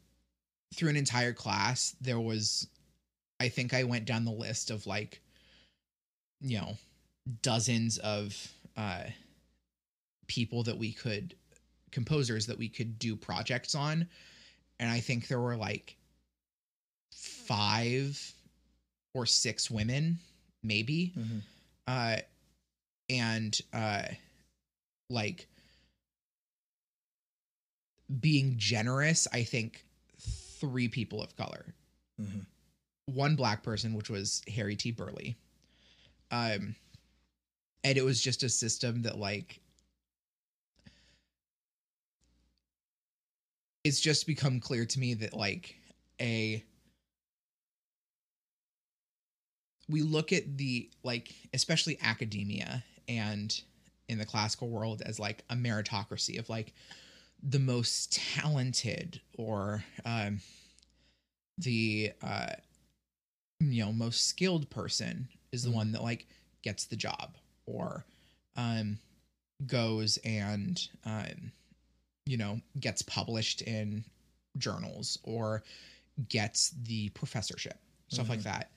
through 0.75 0.89
an 0.89 0.95
entire 0.95 1.33
class 1.33 1.95
there 1.99 2.19
was 2.19 2.67
i 3.39 3.49
think 3.49 3.73
i 3.73 3.83
went 3.83 4.05
down 4.05 4.23
the 4.23 4.31
list 4.31 4.69
of 4.69 4.85
like 4.85 5.21
you 6.41 6.57
know 6.57 6.73
dozens 7.41 7.97
of 7.99 8.35
uh 8.77 9.03
people 10.27 10.63
that 10.63 10.77
we 10.77 10.91
could 10.93 11.35
composers 11.91 12.47
that 12.47 12.57
we 12.57 12.69
could 12.69 12.97
do 12.99 13.15
projects 13.15 13.75
on 13.75 14.07
and 14.83 14.91
i 14.91 14.99
think 14.99 15.27
there 15.29 15.39
were 15.39 15.55
like 15.55 15.95
five 17.13 18.33
or 19.13 19.25
six 19.25 19.71
women 19.71 20.19
maybe 20.61 21.13
Mhm. 21.17 21.41
uh 21.87 22.17
and 23.09 23.59
uh 23.71 24.03
like 25.09 25.47
being 28.19 28.55
generous 28.57 29.25
i 29.31 29.43
think 29.43 29.85
three 30.19 30.87
people 30.89 31.21
of 31.23 31.35
color 31.37 31.73
Mhm. 32.21 32.45
one 33.05 33.35
black 33.35 33.63
person 33.63 33.93
which 33.93 34.09
was 34.09 34.41
harry 34.47 34.75
t 34.75 34.91
burleigh 34.91 35.35
um 36.31 36.75
and 37.85 37.97
it 37.97 38.03
was 38.03 38.21
just 38.21 38.43
a 38.43 38.49
system 38.49 39.01
that 39.03 39.17
like 39.17 39.59
it's 43.83 43.99
just 43.99 44.27
become 44.27 44.59
clear 44.59 44.85
to 44.85 44.99
me 44.99 45.13
that 45.15 45.33
like 45.33 45.75
a 46.21 46.63
we 49.89 50.01
look 50.01 50.31
at 50.31 50.57
the 50.57 50.89
like 51.03 51.33
especially 51.53 51.97
academia 52.01 52.83
and 53.07 53.61
in 54.07 54.17
the 54.17 54.25
classical 54.25 54.69
world 54.69 55.01
as 55.05 55.19
like 55.19 55.43
a 55.49 55.55
meritocracy 55.55 56.39
of 56.39 56.49
like 56.49 56.73
the 57.41 57.59
most 57.59 58.13
talented 58.13 59.19
or 59.37 59.83
um 60.05 60.39
the 61.57 62.11
uh 62.21 62.53
you 63.59 63.83
know 63.83 63.91
most 63.91 64.27
skilled 64.27 64.69
person 64.69 65.27
is 65.51 65.63
the 65.63 65.69
Mhm. 65.69 65.73
one 65.75 65.91
that 65.93 66.03
like 66.03 66.27
gets 66.61 66.85
the 66.85 66.95
job 66.95 67.35
or 67.65 68.05
um 68.55 68.99
goes 69.65 70.17
and 70.25 70.89
um 71.05 71.51
you 72.25 72.37
know 72.37 72.59
gets 72.79 73.01
published 73.01 73.61
in 73.61 74.03
journals 74.57 75.17
or 75.23 75.63
gets 76.29 76.71
the 76.83 77.09
professorship 77.09 77.77
stuff 78.09 78.29
like 78.29 78.39
mm-hmm. 78.39 78.49
that. 78.49 78.71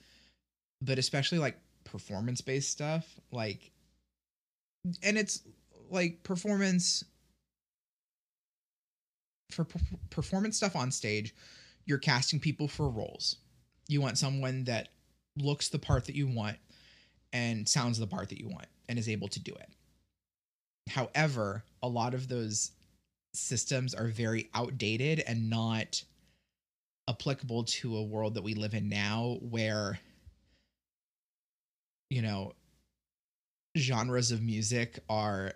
But 0.83 0.99
especially 0.99 1.39
like 1.39 1.59
performance 1.85 2.41
based 2.41 2.71
stuff 2.71 3.07
like 3.31 3.71
and 5.03 5.17
it's 5.17 5.43
like 5.91 6.23
performance 6.23 7.05
for 9.51 9.65
per- 9.65 9.79
performance 10.11 10.57
stuff 10.57 10.75
on 10.75 10.91
stage 10.91 11.35
you're 11.85 11.99
casting 11.99 12.41
people 12.41 12.67
for 12.67 12.89
roles. 12.89 13.37
You 13.89 14.01
want 14.01 14.19
someone 14.19 14.65
that 14.65 14.89
looks 15.37 15.69
the 15.69 15.79
part 15.79 16.07
that 16.07 16.17
you 16.17 16.27
want 16.27 16.57
and 17.33 17.69
sounds 17.69 17.99
the 17.99 18.07
part 18.07 18.29
that 18.31 18.41
you 18.41 18.49
want 18.49 18.67
and 18.89 18.99
is 18.99 19.09
able 19.09 19.29
to 19.29 19.41
do 19.41 19.53
it. 19.53 19.71
However 20.91 21.65
a 21.83 21.89
lot 21.89 22.15
of 22.15 22.29
those 22.29 22.73
systems 23.37 23.95
are 23.95 24.09
very 24.09 24.49
outdated 24.55 25.23
and 25.27 25.51
not 25.51 26.03
applicable 27.09 27.65
to 27.65 27.97
a 27.97 28.03
world 28.03 28.35
that 28.35 28.43
we 28.43 28.55
live 28.55 28.75
in 28.75 28.89
now 28.89 29.39
where 29.41 29.99
you 32.11 32.23
know 32.23 32.53
genres 33.77 34.31
of 34.33 34.43
music 34.43 34.99
are 35.09 35.53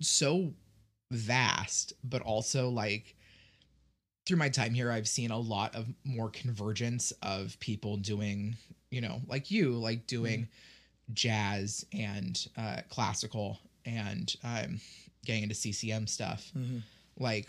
so 0.00 0.52
vast 1.10 1.92
but 2.04 2.22
also 2.22 2.68
like 2.68 3.14
through 4.26 4.36
my 4.36 4.48
time 4.48 4.72
here 4.72 4.90
i've 4.90 5.08
seen 5.08 5.30
a 5.30 5.38
lot 5.38 5.74
of 5.74 5.86
more 6.04 6.30
convergence 6.30 7.12
of 7.22 7.58
people 7.60 7.96
doing 7.96 8.56
you 8.90 9.00
know 9.00 9.20
like 9.26 9.50
you 9.50 9.72
like 9.72 10.06
doing 10.06 10.48
jazz 11.12 11.84
and 11.92 12.48
uh 12.56 12.78
classical 12.88 13.58
and 13.84 14.36
um 14.44 14.80
getting 15.24 15.42
into 15.44 15.54
ccm 15.54 16.08
stuff 16.08 16.50
Mhm. 16.56 16.82
like 17.18 17.48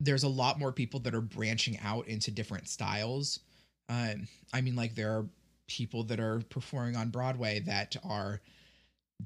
there's 0.00 0.24
a 0.24 0.28
lot 0.28 0.58
more 0.58 0.72
people 0.72 1.00
that 1.00 1.14
are 1.14 1.20
branching 1.20 1.78
out 1.82 2.06
into 2.08 2.30
different 2.30 2.68
styles 2.68 3.40
um 3.88 4.26
i 4.52 4.60
mean 4.60 4.76
like 4.76 4.94
there 4.94 5.10
are 5.12 5.26
people 5.68 6.04
that 6.04 6.20
are 6.20 6.40
performing 6.50 6.96
on 6.96 7.08
broadway 7.10 7.60
that 7.60 7.96
are 8.04 8.40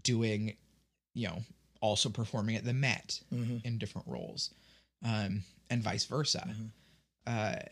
doing 0.03 0.57
you 1.15 1.27
know 1.29 1.43
also 1.81 2.09
performing 2.09 2.57
at 2.57 2.65
the 2.65 2.73
met 2.73 3.21
Mhm. 3.33 3.65
in 3.65 3.79
different 3.79 4.07
roles 4.07 4.51
um 5.05 5.43
and 5.71 5.83
vice 5.83 6.05
versa 6.05 6.47
Mhm. 6.49 6.71
uh 7.27 7.63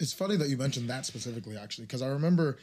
It's 0.00 0.12
funny 0.12 0.36
that 0.36 0.48
you 0.48 0.56
mentioned 0.56 0.90
that 0.90 1.06
specifically, 1.06 1.56
actually, 1.56 1.84
because 1.86 2.02
I 2.02 2.08
remember 2.08 2.58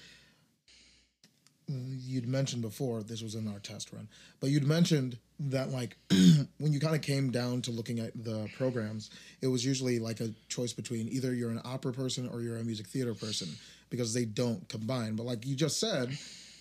you'd 2.05 2.27
mentioned 2.27 2.61
before 2.61 3.03
this 3.03 3.21
was 3.21 3.35
in 3.35 3.47
our 3.47 3.59
test 3.59 3.91
run 3.93 4.07
but 4.39 4.49
you'd 4.49 4.67
mentioned 4.67 5.17
that 5.39 5.69
like 5.69 5.97
when 6.57 6.73
you 6.73 6.79
kind 6.79 6.95
of 6.95 7.01
came 7.01 7.31
down 7.31 7.61
to 7.61 7.71
looking 7.71 7.99
at 7.99 8.11
the 8.23 8.47
programs 8.57 9.09
it 9.41 9.47
was 9.47 9.65
usually 9.65 9.99
like 9.99 10.19
a 10.19 10.33
choice 10.49 10.73
between 10.73 11.07
either 11.09 11.33
you're 11.33 11.49
an 11.49 11.61
opera 11.63 11.91
person 11.91 12.29
or 12.31 12.41
you're 12.41 12.57
a 12.57 12.63
music 12.63 12.87
theater 12.87 13.13
person 13.13 13.47
because 13.91 14.13
they 14.13 14.25
don't 14.25 14.67
combine. 14.69 15.15
But 15.15 15.27
like 15.27 15.45
you 15.45 15.55
just 15.55 15.79
said 15.79 16.17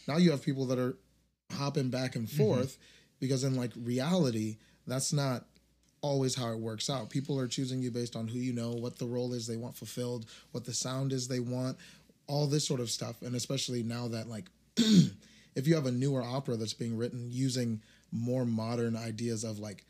now 0.06 0.18
you 0.18 0.32
have 0.32 0.42
people 0.42 0.66
that 0.66 0.78
are 0.78 0.96
hopping 1.52 1.88
back 1.88 2.16
and 2.16 2.26
mm-hmm. 2.26 2.36
forth 2.36 2.76
because 3.20 3.44
in 3.44 3.54
like 3.54 3.72
reality 3.76 4.58
that's 4.86 5.12
not 5.12 5.44
always 6.02 6.34
how 6.34 6.50
it 6.50 6.58
works 6.58 6.90
out. 6.90 7.10
People 7.10 7.38
are 7.38 7.46
choosing 7.46 7.80
you 7.82 7.90
based 7.90 8.16
on 8.16 8.28
who 8.28 8.38
you 8.38 8.52
know 8.52 8.72
what 8.72 8.98
the 8.98 9.06
role 9.06 9.32
is 9.32 9.46
they 9.46 9.56
want 9.56 9.76
fulfilled 9.76 10.26
what 10.52 10.64
the 10.64 10.74
sound 10.74 11.12
is 11.12 11.28
they 11.28 11.40
want 11.40 11.78
all 12.26 12.46
this 12.46 12.66
sort 12.66 12.80
of 12.80 12.90
stuff. 12.90 13.22
And 13.22 13.34
especially 13.34 13.82
now 13.82 14.08
that 14.08 14.28
like 14.28 14.46
if 15.54 15.66
you 15.66 15.74
have 15.74 15.86
a 15.86 15.90
newer 15.92 16.22
opera 16.22 16.56
that's 16.56 16.74
being 16.74 16.96
written 16.96 17.28
using 17.30 17.80
more 18.12 18.44
modern 18.44 18.96
ideas 18.96 19.44
of 19.44 19.58
like 19.58 19.84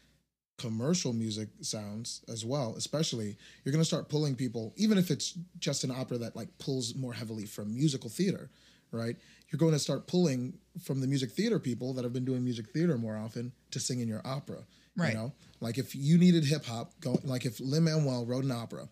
commercial 0.58 1.12
music 1.14 1.48
sounds 1.62 2.20
as 2.28 2.44
well 2.44 2.74
especially 2.76 3.36
you're 3.64 3.72
going 3.72 3.80
to 3.80 3.86
start 3.86 4.10
pulling 4.10 4.34
people 4.34 4.74
even 4.76 4.98
if 4.98 5.10
it's 5.10 5.38
just 5.58 5.84
an 5.84 5.90
opera 5.90 6.18
that 6.18 6.36
like 6.36 6.48
pulls 6.58 6.94
more 6.94 7.14
heavily 7.14 7.46
from 7.46 7.74
musical 7.74 8.10
theater 8.10 8.50
right? 8.92 9.14
You're 9.50 9.58
going 9.58 9.72
to 9.72 9.78
start 9.78 10.08
pulling 10.08 10.58
from 10.82 11.00
the 11.00 11.06
music 11.06 11.30
theater 11.30 11.60
people 11.60 11.92
that 11.94 12.02
have 12.02 12.12
been 12.12 12.24
doing 12.24 12.42
music 12.42 12.70
theater 12.70 12.98
more 12.98 13.16
often 13.16 13.52
to 13.70 13.78
sing 13.80 14.00
in 14.00 14.08
your 14.08 14.20
opera 14.24 14.58
Right. 14.96 15.12
you 15.12 15.14
know? 15.18 15.32
Like 15.60 15.78
if 15.78 15.94
you 15.94 16.18
needed 16.18 16.44
hip 16.44 16.64
hop 16.64 16.92
go 17.00 17.18
like 17.24 17.46
if 17.46 17.60
Lin 17.60 17.84
Manuel 17.84 18.26
wrote 18.26 18.44
an 18.44 18.50
opera 18.50 18.88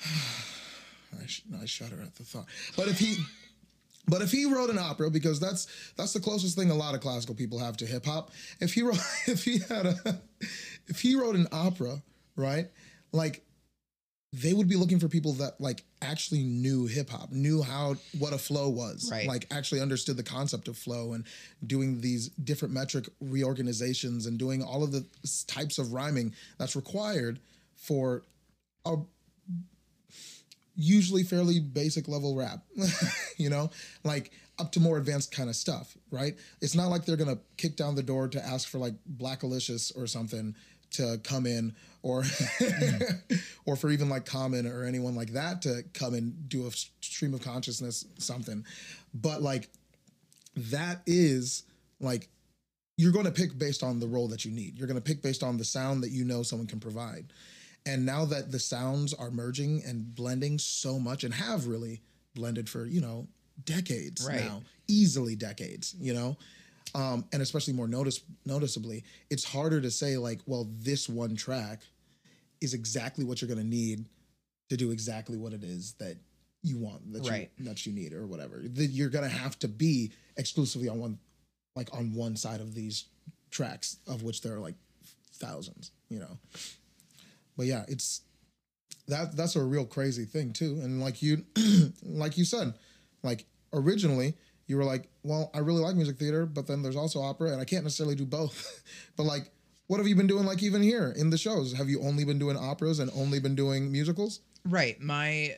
I, 0.02 1.26
sh- 1.26 1.42
I 1.60 1.66
shudder 1.66 2.00
at 2.02 2.14
the 2.14 2.22
thought. 2.24 2.46
But 2.76 2.88
if 2.88 2.98
he 2.98 3.16
but 4.10 4.22
if 4.22 4.30
he 4.32 4.44
wrote 4.46 4.70
an 4.70 4.78
opera, 4.78 5.10
because 5.10 5.38
that's 5.40 5.66
that's 5.96 6.12
the 6.12 6.20
closest 6.20 6.56
thing 6.56 6.70
a 6.70 6.74
lot 6.74 6.94
of 6.94 7.00
classical 7.00 7.34
people 7.34 7.58
have 7.58 7.76
to 7.78 7.86
hip 7.86 8.04
hop. 8.04 8.30
If 8.60 8.74
he 8.74 8.82
wrote, 8.82 8.98
if 9.26 9.44
he 9.44 9.58
had 9.60 9.86
a, 9.86 10.20
if 10.88 11.00
he 11.00 11.14
wrote 11.16 11.36
an 11.36 11.46
opera, 11.52 12.02
right, 12.36 12.68
like 13.12 13.42
they 14.32 14.52
would 14.52 14.68
be 14.68 14.76
looking 14.76 15.00
for 15.00 15.08
people 15.08 15.32
that 15.34 15.60
like 15.60 15.82
actually 16.02 16.42
knew 16.42 16.86
hip 16.86 17.10
hop, 17.10 17.32
knew 17.32 17.62
how 17.62 17.96
what 18.18 18.32
a 18.32 18.38
flow 18.38 18.68
was, 18.68 19.08
Right. 19.10 19.26
like 19.26 19.46
actually 19.50 19.80
understood 19.80 20.16
the 20.16 20.22
concept 20.22 20.68
of 20.68 20.76
flow 20.76 21.14
and 21.14 21.24
doing 21.66 22.00
these 22.00 22.28
different 22.28 22.72
metric 22.74 23.08
reorganizations 23.20 24.26
and 24.26 24.38
doing 24.38 24.62
all 24.62 24.84
of 24.84 24.92
the 24.92 25.04
types 25.46 25.78
of 25.78 25.92
rhyming 25.92 26.32
that's 26.58 26.76
required 26.76 27.40
for 27.76 28.22
a 28.84 28.96
usually 30.74 31.22
fairly 31.22 31.60
basic 31.60 32.08
level 32.08 32.36
rap, 32.36 32.64
you 33.36 33.50
know, 33.50 33.70
like 34.04 34.32
up 34.58 34.72
to 34.72 34.80
more 34.80 34.98
advanced 34.98 35.32
kind 35.32 35.48
of 35.48 35.56
stuff, 35.56 35.96
right? 36.10 36.36
It's 36.60 36.74
not 36.74 36.88
like 36.88 37.04
they're 37.04 37.16
gonna 37.16 37.38
kick 37.56 37.76
down 37.76 37.94
the 37.94 38.02
door 38.02 38.28
to 38.28 38.44
ask 38.44 38.68
for 38.68 38.78
like 38.78 38.94
Blackalicious 39.16 39.96
or 39.96 40.06
something 40.06 40.54
to 40.92 41.20
come 41.22 41.46
in, 41.46 41.74
or 42.02 42.24
or 43.66 43.76
for 43.76 43.90
even 43.90 44.08
like 44.08 44.26
Common 44.26 44.66
or 44.66 44.84
anyone 44.84 45.14
like 45.14 45.32
that 45.34 45.62
to 45.62 45.84
come 45.94 46.14
and 46.14 46.48
do 46.48 46.66
a 46.66 46.70
stream 47.00 47.34
of 47.34 47.42
consciousness 47.42 48.04
something, 48.18 48.64
but 49.14 49.42
like 49.42 49.68
that 50.56 51.02
is 51.06 51.64
like 52.00 52.28
you're 52.96 53.12
going 53.12 53.24
to 53.24 53.32
pick 53.32 53.56
based 53.56 53.82
on 53.82 53.98
the 53.98 54.06
role 54.06 54.28
that 54.28 54.44
you 54.44 54.50
need. 54.50 54.76
You're 54.78 54.86
going 54.86 55.00
to 55.00 55.02
pick 55.02 55.22
based 55.22 55.42
on 55.42 55.56
the 55.56 55.64
sound 55.64 56.02
that 56.02 56.10
you 56.10 56.24
know 56.24 56.42
someone 56.42 56.66
can 56.66 56.80
provide. 56.80 57.32
And 57.86 58.04
now 58.04 58.24
that 58.26 58.52
the 58.52 58.58
sounds 58.58 59.14
are 59.14 59.30
merging 59.30 59.82
and 59.84 60.14
blending 60.14 60.58
so 60.58 60.98
much 60.98 61.24
and 61.24 61.32
have 61.34 61.66
really 61.66 62.02
blended 62.34 62.68
for, 62.68 62.86
you 62.86 63.00
know, 63.00 63.26
decades 63.64 64.26
Right. 64.26 64.44
now, 64.44 64.62
easily 64.88 65.34
decades, 65.34 65.94
you 65.98 66.12
know, 66.14 66.36
um, 66.94 67.24
and 67.32 67.42
especially 67.42 67.72
more 67.72 67.88
notice 67.88 68.20
noticeably, 68.44 69.04
it's 69.30 69.44
harder 69.44 69.80
to 69.80 69.90
say 69.90 70.16
like, 70.16 70.40
well, 70.46 70.68
this 70.80 71.08
one 71.08 71.36
track 71.36 71.80
is 72.60 72.74
exactly 72.74 73.24
what 73.24 73.40
you're 73.40 73.48
going 73.48 73.58
to 73.60 73.66
need 73.66 74.06
to 74.68 74.76
do 74.76 74.90
exactly 74.90 75.36
what 75.36 75.52
it 75.52 75.64
is 75.64 75.94
that 75.94 76.16
you 76.62 76.78
want 76.78 77.12
that 77.12 77.26
Right. 77.26 77.50
you 77.56 77.64
that 77.64 77.86
you 77.86 77.92
need 77.92 78.12
or 78.12 78.26
whatever. 78.26 78.60
That 78.62 78.86
you're 78.86 79.08
going 79.08 79.28
to 79.28 79.34
have 79.34 79.58
to 79.60 79.68
be 79.68 80.12
exclusively 80.36 80.88
on 80.88 80.98
one 80.98 81.18
like 81.76 81.92
on 81.94 82.12
one 82.12 82.36
side 82.36 82.60
of 82.60 82.74
these 82.74 83.06
tracks 83.50 83.96
of 84.06 84.22
which 84.22 84.42
there 84.42 84.54
are 84.54 84.60
like 84.60 84.74
thousands, 85.34 85.92
you 86.08 86.18
know. 86.18 86.38
But 87.56 87.66
yeah, 87.66 87.84
it's 87.88 88.22
that 89.08 89.36
that's 89.36 89.56
a 89.56 89.62
real 89.62 89.84
crazy 89.84 90.24
thing 90.24 90.52
too. 90.52 90.80
And 90.82 91.00
like 91.00 91.22
you 91.22 91.44
like 92.02 92.38
you 92.38 92.44
said, 92.44 92.74
like 93.22 93.46
originally 93.72 94.34
you 94.66 94.76
were 94.76 94.84
like, 94.84 95.08
well, 95.24 95.50
I 95.52 95.58
really 95.58 95.80
like 95.80 95.96
music 95.96 96.16
theater, 96.16 96.46
but 96.46 96.66
then 96.66 96.82
there's 96.82 96.96
also 96.96 97.20
opera 97.20 97.50
and 97.52 97.60
I 97.60 97.64
can't 97.64 97.82
necessarily 97.82 98.14
do 98.14 98.24
both. 98.24 98.82
but 99.16 99.24
like 99.24 99.50
what 99.90 99.98
have 99.98 100.06
you 100.06 100.14
been 100.14 100.28
doing 100.28 100.46
like 100.46 100.62
even 100.62 100.82
here 100.82 101.12
in 101.16 101.30
the 101.30 101.36
shows? 101.36 101.72
Have 101.72 101.88
you 101.88 102.00
only 102.02 102.24
been 102.24 102.38
doing 102.38 102.56
operas 102.56 103.00
and 103.00 103.10
only 103.12 103.40
been 103.40 103.56
doing 103.56 103.90
musicals? 103.90 104.38
Right. 104.64 105.00
My 105.00 105.56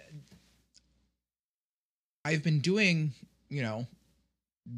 I've 2.24 2.42
been 2.42 2.60
doing, 2.60 3.12
you 3.50 3.60
know, 3.60 3.86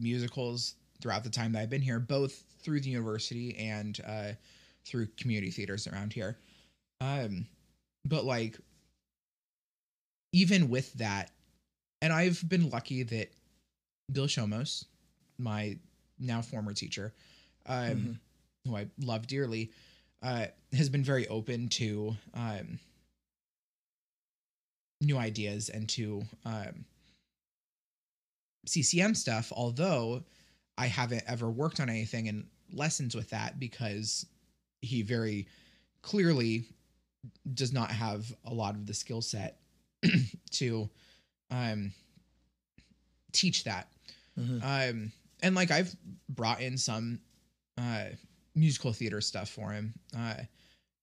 musicals 0.01 0.75
throughout 1.01 1.23
the 1.23 1.31
time 1.31 1.53
that 1.53 1.61
I've 1.61 1.71
been 1.71 1.83
here, 1.83 2.01
both 2.01 2.43
through 2.63 2.81
the 2.81 2.91
university 2.91 3.57
and 3.57 4.01
uh 4.05 4.33
through 4.85 5.07
community 5.17 5.53
theaters 5.53 5.87
around 5.87 6.13
here. 6.13 6.37
Um 7.01 7.47
but 8.05 8.25
like 8.25 8.59
even 10.33 10.69
with 10.69 10.93
that, 10.95 11.31
and 12.03 12.13
I've 12.13 12.47
been 12.49 12.69
lucky 12.69 13.05
that 13.05 13.31
Bill 14.13 14.27
Shomos, 14.27 14.85
my 15.39 15.79
now 16.19 16.43
former 16.43 16.75
teacher, 16.75 17.15
um, 17.67 18.19
who 18.67 18.77
I 18.77 18.89
love 19.01 19.27
dearly, 19.27 19.71
uh, 20.23 20.47
has 20.73 20.89
been 20.89 21.05
very 21.05 21.29
open 21.29 21.69
to 21.69 22.17
um, 22.35 22.81
new 25.01 25.17
ideas 25.17 25.69
and 25.69 25.89
to 25.91 26.23
um, 26.45 26.85
CCM 28.67 29.15
stuff. 29.15 29.53
Although 29.55 30.25
I 30.77 30.87
haven't 30.87 31.23
ever 31.29 31.49
worked 31.49 31.79
on 31.79 31.89
anything 31.89 32.27
in 32.27 32.47
lessons 32.73 33.15
with 33.15 33.31
that 33.31 33.61
because 33.61 34.27
he 34.83 35.03
very 35.03 35.47
clearly 36.03 36.65
does 37.53 37.73
not 37.73 37.91
have 37.91 38.33
a 38.45 38.53
lot 38.53 38.75
of 38.75 38.87
the 38.87 38.95
skill 38.95 39.23
set 39.23 39.59
to 40.53 40.89
um, 41.51 41.93
teach 43.33 43.65
that. 43.65 43.89
Mhm. 44.39 44.63
Um, 44.63 45.13
and 45.43 45.55
like 45.55 45.71
I've 45.71 45.95
brought 46.29 46.61
in 46.61 46.79
some 46.79 47.21
uh, 47.79 48.07
musical 48.55 48.93
theater 48.93 49.21
stuff 49.21 49.49
for 49.49 49.71
him 49.71 49.95
uh, 50.17 50.35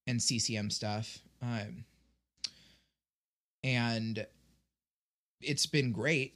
and 0.08 0.22
CCM 0.22 0.70
stuff. 0.70 1.20
Um, 1.42 1.86
and 3.64 4.26
it's 5.42 5.66
been 5.66 5.92
great, 5.92 6.36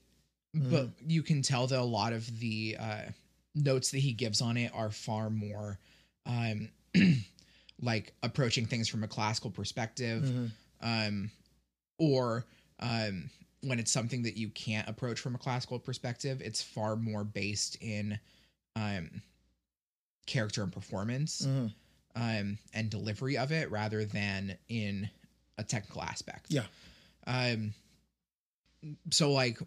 but 0.54 0.90
you 1.06 1.22
can 1.24 1.42
tell 1.42 1.68
that 1.68 1.80
a 1.80 1.84
lot 1.84 2.14
of 2.14 2.40
the 2.40 2.78
uh, 2.80 3.02
notes 3.56 3.92
that 3.92 4.00
he 4.00 4.14
gives 4.14 4.42
on 4.42 4.58
it 4.58 4.72
are 4.74 4.92
far 4.92 5.30
more 5.30 5.80
um, 6.26 6.70
like 7.82 8.14
approaching 8.24 8.66
things 8.66 8.88
from 8.88 9.04
a 9.04 9.08
classical 9.08 9.52
perspective 9.52 10.24
Mhm. 10.24 10.52
um, 10.82 11.32
or 11.98 12.46
um, 12.80 13.30
when 13.62 13.80
it's 13.80 13.92
something 13.92 14.24
that 14.24 14.38
you 14.38 14.50
can't 14.50 14.88
approach 14.88 15.20
from 15.20 15.34
a 15.36 15.38
classical 15.38 15.80
perspective, 15.80 16.42
it's 16.42 16.62
far 16.62 16.96
more 16.96 17.24
based 17.24 17.78
in 17.82 18.20
um, 18.76 19.22
character 20.26 20.62
and 20.64 20.72
performance 20.72 21.46
Mhm. 21.46 21.74
um, 22.16 22.58
and 22.74 22.90
delivery 22.90 23.38
of 23.38 23.52
it 23.52 23.70
rather 23.72 24.06
than 24.06 24.58
in 24.70 25.10
a 25.58 25.64
technical 25.64 26.02
aspect. 26.02 26.48
Yeah. 26.52 26.66
Um, 27.28 27.74
so 29.12 29.32
like 29.32 29.60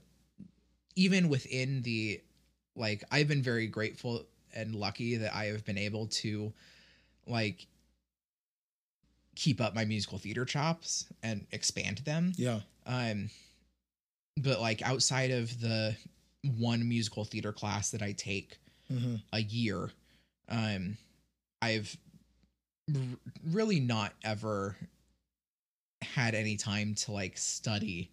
even 0.97 1.29
within 1.29 1.83
the 1.83 2.21
like 2.77 3.03
I've 3.11 3.29
been 3.29 3.43
very 3.43 3.67
grateful 3.67 4.25
and 4.55 4.75
lucky 4.75 5.17
that 5.17 5.35
I 5.35 5.47
have 5.47 5.65
been 5.65 5.79
able 5.79 6.07
to 6.09 6.53
like 7.27 7.67
keep 9.39 9.61
up 9.61 9.75
my 9.75 9.85
musical 9.85 10.19
theater 10.19 10.45
chops 10.45 11.07
and 11.23 11.47
expand 11.53 11.99
them. 11.99 12.33
Yeah. 12.37 12.61
Um 12.87 13.31
but 14.37 14.61
like 14.61 14.83
outside 14.83 15.31
of 15.31 15.61
the 15.61 15.97
one 16.57 16.89
musical 16.89 17.25
theater 17.25 17.53
class 17.53 17.91
that 17.91 18.03
I 18.03 18.13
take 18.13 18.59
hmm 18.89 19.17
a 19.33 19.41
year, 19.41 19.91
um 20.49 20.97
I've 21.63 21.97
r- 22.95 23.01
really 23.45 23.81
not 23.81 24.13
ever 24.25 24.77
had 26.03 26.35
any 26.35 26.57
time 26.57 26.95
to 26.95 27.13
like 27.13 27.37
study 27.37 28.11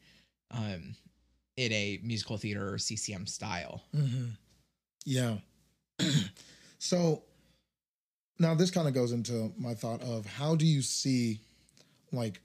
um 0.51 0.95
in 1.57 1.71
a 1.71 1.99
musical 2.03 2.37
theater 2.37 2.73
or 2.73 2.77
CCM 2.77 3.25
style. 3.25 3.83
hmm 3.95 4.29
Yeah. 5.05 5.37
so 6.79 7.23
now 8.39 8.53
this 8.53 8.71
kind 8.71 8.87
of 8.87 8.93
goes 8.93 9.11
into 9.11 9.53
my 9.57 9.73
thought 9.73 10.01
of 10.01 10.25
how 10.25 10.55
do 10.55 10.65
you 10.65 10.81
see 10.81 11.39
like 12.11 12.41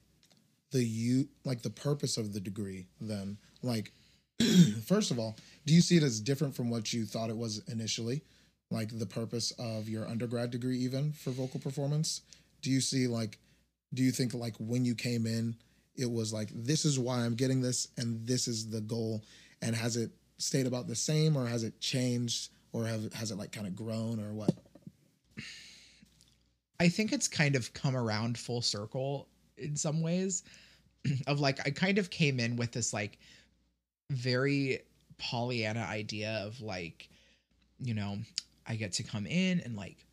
the 0.70 0.82
you 0.82 1.28
like 1.44 1.62
the 1.62 1.70
purpose 1.70 2.16
of 2.16 2.32
the 2.32 2.40
degree 2.40 2.86
then? 3.00 3.38
Like 3.62 3.92
first 4.86 5.10
of 5.10 5.18
all 5.18 5.36
do 5.66 5.74
you 5.74 5.80
see 5.80 5.96
it 5.96 6.02
as 6.02 6.20
different 6.20 6.54
from 6.54 6.70
what 6.70 6.92
you 6.92 7.04
thought 7.04 7.30
it 7.30 7.36
was 7.36 7.62
initially? 7.68 8.22
Like 8.70 8.96
the 8.96 9.06
purpose 9.06 9.52
of 9.58 9.88
your 9.88 10.06
undergrad 10.06 10.50
degree 10.50 10.78
even 10.78 11.12
for 11.12 11.30
vocal 11.30 11.60
performance? 11.60 12.22
Do 12.62 12.70
you 12.70 12.80
see 12.80 13.06
like 13.06 13.38
do 13.92 14.02
you 14.02 14.12
think 14.12 14.34
like 14.34 14.54
when 14.58 14.84
you 14.84 14.94
came 14.94 15.26
in 15.26 15.56
it 15.96 16.10
was 16.10 16.32
like 16.32 16.48
this 16.54 16.84
is 16.84 16.98
why 16.98 17.18
i'm 17.18 17.34
getting 17.34 17.60
this 17.60 17.88
and 17.96 18.26
this 18.26 18.46
is 18.48 18.70
the 18.70 18.80
goal 18.80 19.22
and 19.62 19.74
has 19.74 19.96
it 19.96 20.10
stayed 20.38 20.66
about 20.66 20.86
the 20.86 20.94
same 20.94 21.36
or 21.36 21.46
has 21.46 21.64
it 21.64 21.78
changed 21.80 22.50
or 22.72 22.86
have, 22.86 23.12
has 23.12 23.30
it 23.30 23.36
like 23.36 23.52
kind 23.52 23.66
of 23.66 23.76
grown 23.76 24.20
or 24.20 24.32
what 24.32 24.50
I 26.80 26.88
think 26.88 27.12
it's 27.12 27.28
kind 27.28 27.54
of 27.54 27.72
come 27.74 27.94
around 27.94 28.38
full 28.38 28.62
circle 28.62 29.28
in 29.58 29.76
some 29.76 30.00
ways 30.00 30.42
of 31.26 31.38
like 31.38 31.60
I 31.66 31.70
kind 31.70 31.98
of 31.98 32.10
came 32.10 32.40
in 32.40 32.56
with 32.56 32.72
this 32.72 32.92
like 32.92 33.18
very 34.10 34.80
Pollyanna 35.18 35.80
idea 35.82 36.42
of 36.44 36.60
like 36.60 37.08
you 37.78 37.94
know 37.94 38.18
I 38.66 38.76
get 38.76 38.92
to 38.94 39.02
come 39.02 39.26
in 39.26 39.60
and 39.60 39.76
like 39.76 40.04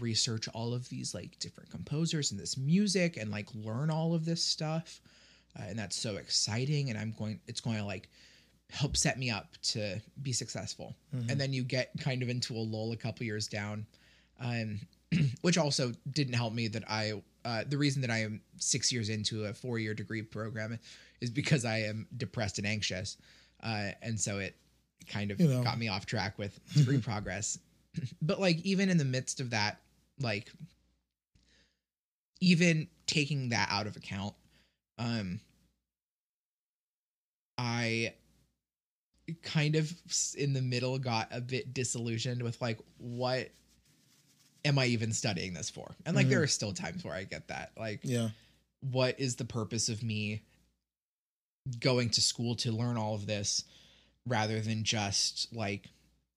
research 0.00 0.48
all 0.48 0.74
of 0.74 0.88
these 0.88 1.14
like 1.14 1.38
different 1.38 1.70
composers 1.70 2.30
and 2.30 2.40
this 2.40 2.56
music 2.56 3.16
and 3.16 3.30
like 3.30 3.48
learn 3.54 3.90
all 3.90 4.14
of 4.14 4.24
this 4.24 4.42
stuff 4.42 5.00
uh, 5.58 5.62
and 5.68 5.78
that's 5.78 5.96
so 5.96 6.16
exciting 6.16 6.90
and 6.90 6.98
I'm 6.98 7.12
going 7.18 7.40
it's 7.46 7.60
going 7.60 7.78
to 7.78 7.84
like 7.84 8.08
help 8.70 8.96
set 8.96 9.18
me 9.18 9.30
up 9.30 9.48
to 9.62 10.00
be 10.22 10.32
successful 10.32 10.94
Mhm. 11.14 11.30
and 11.30 11.40
then 11.40 11.52
you 11.52 11.62
get 11.62 11.90
kind 12.00 12.22
of 12.22 12.28
into 12.28 12.54
a 12.54 12.58
lull 12.58 12.92
a 12.92 12.96
couple 12.96 13.24
years 13.26 13.46
down 13.46 13.86
um 14.40 14.80
which 15.42 15.58
also 15.58 15.92
didn't 16.10 16.34
help 16.34 16.52
me 16.52 16.68
that 16.68 16.84
I 16.88 17.22
uh, 17.44 17.62
the 17.68 17.78
reason 17.78 18.02
that 18.02 18.10
I 18.10 18.18
am 18.22 18.40
six 18.56 18.92
years 18.92 19.08
into 19.08 19.44
a 19.44 19.54
four 19.54 19.78
year 19.78 19.94
degree 19.94 20.22
program 20.22 20.78
is 21.20 21.30
because 21.30 21.64
I 21.64 21.78
am 21.78 22.06
depressed 22.16 22.58
and 22.58 22.66
anxious, 22.66 23.16
uh, 23.62 23.90
and 24.02 24.18
so 24.18 24.38
it 24.38 24.56
kind 25.08 25.30
of 25.30 25.40
You 25.40 25.48
know. 25.48 25.62
got 25.62 25.78
me 25.78 25.88
off 25.88 26.06
track 26.06 26.38
with 26.38 26.58
degree 26.74 26.98
progress. 26.98 27.58
But 28.20 28.38
like 28.38 28.60
even 28.60 28.90
in 28.90 28.98
the 28.98 29.06
midst 29.06 29.40
of 29.40 29.50
that, 29.50 29.80
like 30.20 30.52
even 32.42 32.88
taking 33.06 33.48
that 33.48 33.68
out 33.70 33.86
of 33.86 33.96
account, 33.96 34.34
um, 34.98 35.40
I 37.56 38.12
kind 39.42 39.76
of 39.76 39.92
in 40.36 40.52
the 40.52 40.60
middle 40.60 40.98
got 40.98 41.28
a 41.30 41.40
bit 41.40 41.72
disillusioned 41.72 42.42
with 42.42 42.60
like 42.60 42.78
what 42.98 43.48
am 44.66 44.78
I 44.78 44.86
even 44.86 45.12
studying 45.12 45.54
this 45.54 45.70
for? 45.70 45.94
And 46.04 46.14
like 46.16 46.28
there 46.28 46.40
Mhm. 46.40 46.44
are 46.44 46.46
still 46.48 46.72
times 46.74 47.04
where 47.04 47.14
I 47.14 47.24
get 47.24 47.48
that. 47.48 47.72
Like 47.78 48.00
yeah 48.02 48.30
what 48.80 49.18
is 49.18 49.36
the 49.36 49.44
purpose 49.44 49.88
of 49.88 50.02
me 50.02 50.42
going 51.80 52.10
to 52.10 52.20
school 52.20 52.54
to 52.56 52.70
learn 52.70 52.96
all 52.96 53.14
of 53.14 53.26
this 53.26 53.64
rather 54.26 54.60
than 54.60 54.84
just 54.84 55.52
like 55.52 55.88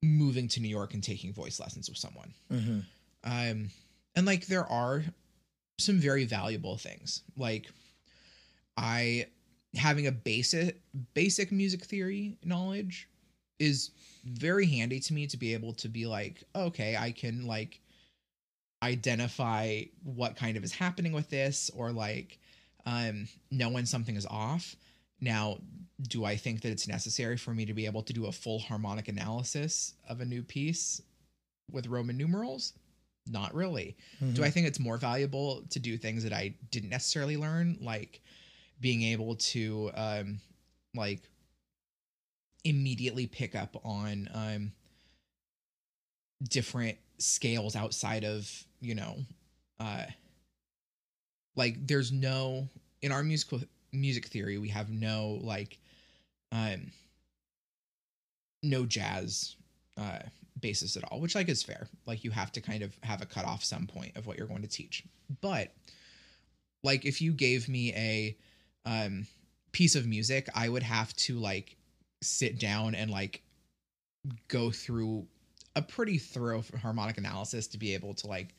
moving 0.02 0.48
to 0.48 0.60
New 0.62 0.70
York 0.70 0.94
and 0.94 1.04
taking 1.04 1.34
voice 1.34 1.60
lessons 1.60 1.90
with 1.90 1.98
someone? 1.98 2.34
mm-hmm. 2.52 2.80
um 3.26 3.70
and 4.16 4.26
like 4.26 4.48
there 4.48 4.66
are 4.66 5.04
some 5.80 6.00
very 6.00 6.26
valuable 6.26 6.78
things 6.78 7.22
like 7.38 7.68
i 8.78 9.26
having 9.76 10.08
a 10.08 10.12
basic 10.12 10.82
basic 11.14 11.52
music 11.52 11.84
theory 11.86 12.38
knowledge 12.44 13.08
is 13.60 13.92
very 14.26 14.66
handy 14.66 15.00
to 15.00 15.14
me 15.14 15.28
to 15.28 15.38
be 15.38 15.54
able 15.54 15.74
to 15.74 15.88
be 15.88 16.06
like 16.06 16.44
okay 16.56 16.96
i 16.98 17.12
can 17.12 17.46
like 17.46 17.80
identify 18.82 19.82
what 20.04 20.36
kind 20.36 20.56
of 20.58 20.64
is 20.64 20.74
happening 20.74 21.12
with 21.12 21.30
this 21.30 21.70
or 21.76 21.92
like 21.92 22.40
um 22.86 23.28
know 23.52 23.70
when 23.70 23.86
something 23.86 24.16
is 24.16 24.26
off. 24.26 24.76
Now 25.22 25.60
do 26.02 26.24
i 26.24 26.38
think 26.38 26.62
that 26.62 26.70
it's 26.70 26.88
necessary 26.88 27.36
for 27.36 27.54
me 27.54 27.66
to 27.66 27.74
be 27.74 27.86
able 27.86 28.02
to 28.02 28.14
do 28.14 28.28
a 28.28 28.32
full 28.32 28.58
harmonic 28.60 29.10
analysis 29.10 29.96
of 30.08 30.22
a 30.22 30.26
new 30.26 30.42
piece 30.42 31.02
with 31.72 31.88
roman 31.88 32.18
numerals? 32.18 32.74
Not 33.28 33.54
really. 33.54 33.96
Do 34.34 34.44
I 34.44 34.50
think 34.50 34.66
it's 34.66 34.80
more 34.80 34.98
valuable 34.98 35.64
to 35.70 35.80
do 35.80 35.98
things 35.98 36.24
that 36.24 36.34
I 36.34 36.56
didn't 36.72 36.90
necessarily 36.90 37.38
learn, 37.38 37.78
like 37.82 38.22
being 38.80 39.04
able 39.04 39.36
to 39.36 39.92
um 39.94 40.40
like 40.96 41.22
immediately 42.64 43.28
pick 43.28 43.56
up 43.56 43.80
on 43.84 44.30
um 44.34 44.72
different 46.50 46.98
scales 47.20 47.76
outside 47.76 48.24
of, 48.24 48.50
you 48.82 48.96
know, 48.96 49.18
uh 49.80 50.06
like 51.56 51.76
there's 51.88 52.12
no 52.12 52.68
in 53.02 53.12
our 53.12 53.24
musical 53.24 53.60
music 53.92 54.28
theory 54.28 54.58
we 54.58 54.70
have 54.70 54.90
no 54.90 55.40
like 55.42 55.80
um 56.52 56.92
no 58.64 58.86
jazz 58.86 59.56
uh 59.98 60.20
basis 60.60 60.98
at 60.98 61.04
all, 61.06 61.20
which 61.22 61.36
like 61.36 61.50
is 61.50 61.64
fair. 61.64 61.88
Like 62.06 62.24
you 62.24 62.32
have 62.32 62.52
to 62.54 62.62
kind 62.62 62.84
of 62.84 62.98
have 63.04 63.22
a 63.22 63.26
cutoff 63.26 63.64
some 63.64 63.88
point 63.88 64.18
of 64.18 64.28
what 64.28 64.38
you're 64.38 64.48
going 64.48 64.62
to 64.62 64.68
teach. 64.68 65.04
But 65.42 65.74
like 66.84 67.06
if 67.06 67.22
you 67.22 67.34
gave 67.34 67.70
me 67.70 67.94
a 67.94 68.38
um 68.86 69.28
piece 69.72 69.96
of 69.96 70.08
music, 70.08 70.50
I 70.56 70.70
would 70.70 70.84
have 70.84 71.16
to 71.18 71.40
like 71.40 71.76
sit 72.22 72.60
down 72.60 72.96
and 72.96 73.10
like 73.10 73.42
go 74.48 74.72
through 74.72 75.26
a 75.76 75.82
pretty 75.82 76.18
thorough 76.18 76.64
harmonic 76.82 77.18
analysis 77.18 77.68
to 77.68 77.78
be 77.78 77.94
able 77.94 78.14
to 78.14 78.28
like 78.28 78.56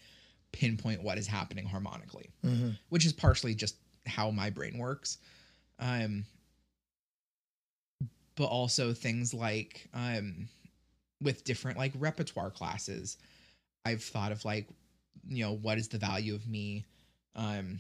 pinpoint 0.53 1.03
what 1.03 1.18
is 1.18 1.27
happening 1.27 1.66
harmonically 1.66 2.31
Mm-hmm. 2.44 2.70
which 2.88 3.05
is 3.07 3.12
partially 3.12 3.55
just 3.55 3.77
how 4.07 4.31
my 4.31 4.51
brain 4.51 4.79
works 4.79 5.18
um 5.79 6.25
but 8.37 8.46
also 8.46 8.92
things 8.92 9.35
like 9.35 9.88
um 9.94 10.49
with 11.23 11.44
different 11.44 11.77
like 11.79 11.92
repertoire 11.99 12.51
classes 12.51 13.18
i've 13.85 14.03
thought 14.03 14.33
of 14.33 14.44
like 14.44 14.68
you 15.29 15.44
know 15.44 15.53
what 15.53 15.79
is 15.79 15.88
the 15.88 15.99
value 15.99 16.35
of 16.35 16.49
me 16.49 16.85
um 17.37 17.79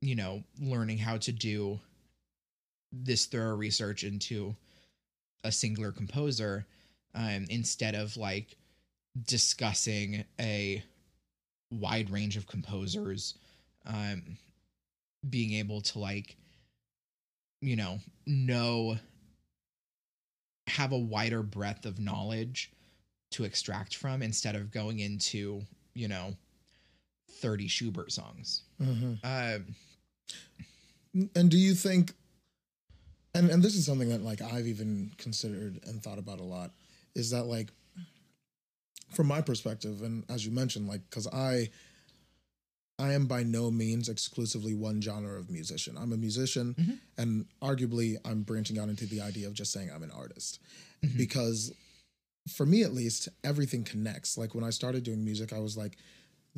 you 0.00 0.14
know 0.16 0.42
learning 0.60 0.98
how 0.98 1.16
to 1.16 1.32
do 1.32 1.78
this 2.92 3.26
thorough 3.26 3.54
research 3.56 4.02
into 4.04 4.54
a 5.44 5.52
singular 5.52 5.92
composer 5.92 6.66
um 7.14 7.46
instead 7.50 7.94
of 7.94 8.16
like 8.16 8.56
discussing 9.26 10.24
a 10.40 10.82
wide 11.70 12.10
range 12.10 12.36
of 12.36 12.46
composers 12.46 13.34
um 13.86 14.36
being 15.28 15.52
able 15.54 15.80
to 15.80 15.98
like 15.98 16.36
you 17.60 17.76
know 17.76 17.98
know 18.26 18.96
have 20.68 20.92
a 20.92 20.98
wider 20.98 21.42
breadth 21.42 21.86
of 21.86 21.98
knowledge 21.98 22.70
to 23.30 23.44
extract 23.44 23.96
from 23.96 24.22
instead 24.22 24.54
of 24.54 24.70
going 24.70 25.00
into 25.00 25.62
you 25.94 26.08
know 26.08 26.34
30 27.40 27.68
schubert 27.68 28.12
songs 28.12 28.62
Mm-hmm. 28.80 29.14
um 29.24 29.74
And 31.34 31.50
do 31.50 31.56
you 31.58 31.74
think 31.74 32.12
and 33.34 33.50
and 33.50 33.62
this 33.62 33.74
is 33.74 33.84
something 33.84 34.08
that 34.10 34.22
like 34.22 34.40
I've 34.40 34.66
even 34.66 35.10
considered 35.18 35.80
and 35.86 36.02
thought 36.02 36.18
about 36.18 36.38
a 36.40 36.44
lot 36.44 36.70
is 37.18 37.30
that 37.30 37.44
like 37.44 37.70
from 39.10 39.26
my 39.26 39.40
perspective 39.40 40.02
and 40.02 40.24
as 40.28 40.44
you 40.44 40.52
mentioned 40.52 40.86
like 40.88 41.08
cuz 41.10 41.26
I 41.26 41.70
I 43.00 43.12
am 43.12 43.26
by 43.26 43.44
no 43.44 43.70
means 43.70 44.08
exclusively 44.08 44.74
one 44.74 45.00
genre 45.00 45.38
of 45.38 45.50
musician. 45.50 45.96
I'm 45.96 46.12
a 46.12 46.16
musician 46.16 46.74
Mhm. 46.74 46.98
and 47.16 47.46
arguably 47.62 48.16
I'm 48.24 48.42
branching 48.42 48.76
out 48.78 48.88
into 48.88 49.06
the 49.06 49.20
idea 49.20 49.46
of 49.46 49.54
just 49.54 49.72
saying 49.72 49.90
I'm 49.90 50.02
an 50.02 50.10
artist 50.10 50.58
Mhm. 51.02 51.16
because 51.16 51.72
for 52.48 52.66
me 52.66 52.82
at 52.82 52.92
least 52.94 53.28
everything 53.44 53.84
connects. 53.84 54.36
Like 54.36 54.54
when 54.54 54.64
I 54.64 54.70
started 54.70 55.04
doing 55.04 55.24
music 55.24 55.52
I 55.52 55.58
was 55.60 55.76
like 55.76 55.96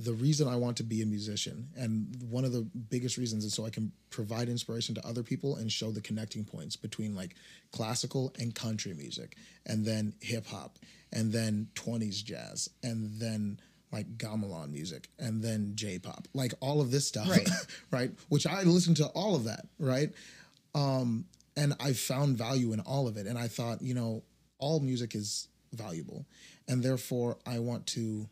the 0.04 0.12
reason 0.14 0.48
I 0.48 0.56
want 0.56 0.76
to 0.78 0.82
be 0.82 1.02
a 1.02 1.06
musician, 1.06 1.68
and 1.76 2.16
one 2.30 2.44
of 2.44 2.52
the 2.52 2.62
biggest 2.62 3.18
reasons 3.18 3.44
is 3.44 3.52
so 3.54 3.66
I 3.66 3.70
can 3.70 3.92
provide 4.08 4.48
inspiration 4.48 4.94
to 4.94 5.06
other 5.06 5.22
people 5.22 5.56
and 5.56 5.70
show 5.70 5.90
the 5.90 6.00
connecting 6.00 6.44
points 6.44 6.74
between 6.76 7.14
like 7.14 7.34
classical 7.70 8.32
and 8.38 8.54
country 8.54 8.94
music, 8.94 9.36
and 9.66 9.84
then 9.84 10.14
hip 10.20 10.46
hop, 10.46 10.78
and 11.12 11.32
then 11.32 11.68
20s 11.74 12.24
jazz, 12.24 12.70
and 12.82 13.10
then 13.20 13.60
like 13.92 14.16
gamelan 14.16 14.70
music, 14.70 15.08
and 15.18 15.42
then 15.42 15.72
J 15.74 15.98
pop, 15.98 16.28
like 16.32 16.54
all 16.60 16.80
of 16.80 16.90
this 16.90 17.06
stuff, 17.06 17.28
Right. 17.28 17.48
right? 17.90 18.10
Which 18.28 18.46
I 18.46 18.62
listen 18.62 18.94
to 18.94 19.06
all 19.08 19.34
of 19.34 19.44
that, 19.44 19.66
right? 19.78 20.12
Um, 20.74 21.26
and 21.56 21.74
I 21.80 21.92
found 21.92 22.38
value 22.38 22.72
in 22.72 22.80
all 22.80 23.08
of 23.08 23.16
it, 23.16 23.26
and 23.26 23.36
I 23.36 23.48
thought, 23.48 23.82
you 23.82 23.94
know, 23.94 24.22
all 24.58 24.80
music 24.80 25.14
is 25.14 25.48
valuable, 25.72 26.24
and 26.68 26.82
therefore 26.82 27.38
I 27.44 27.58
want 27.58 27.86
to 27.88 28.28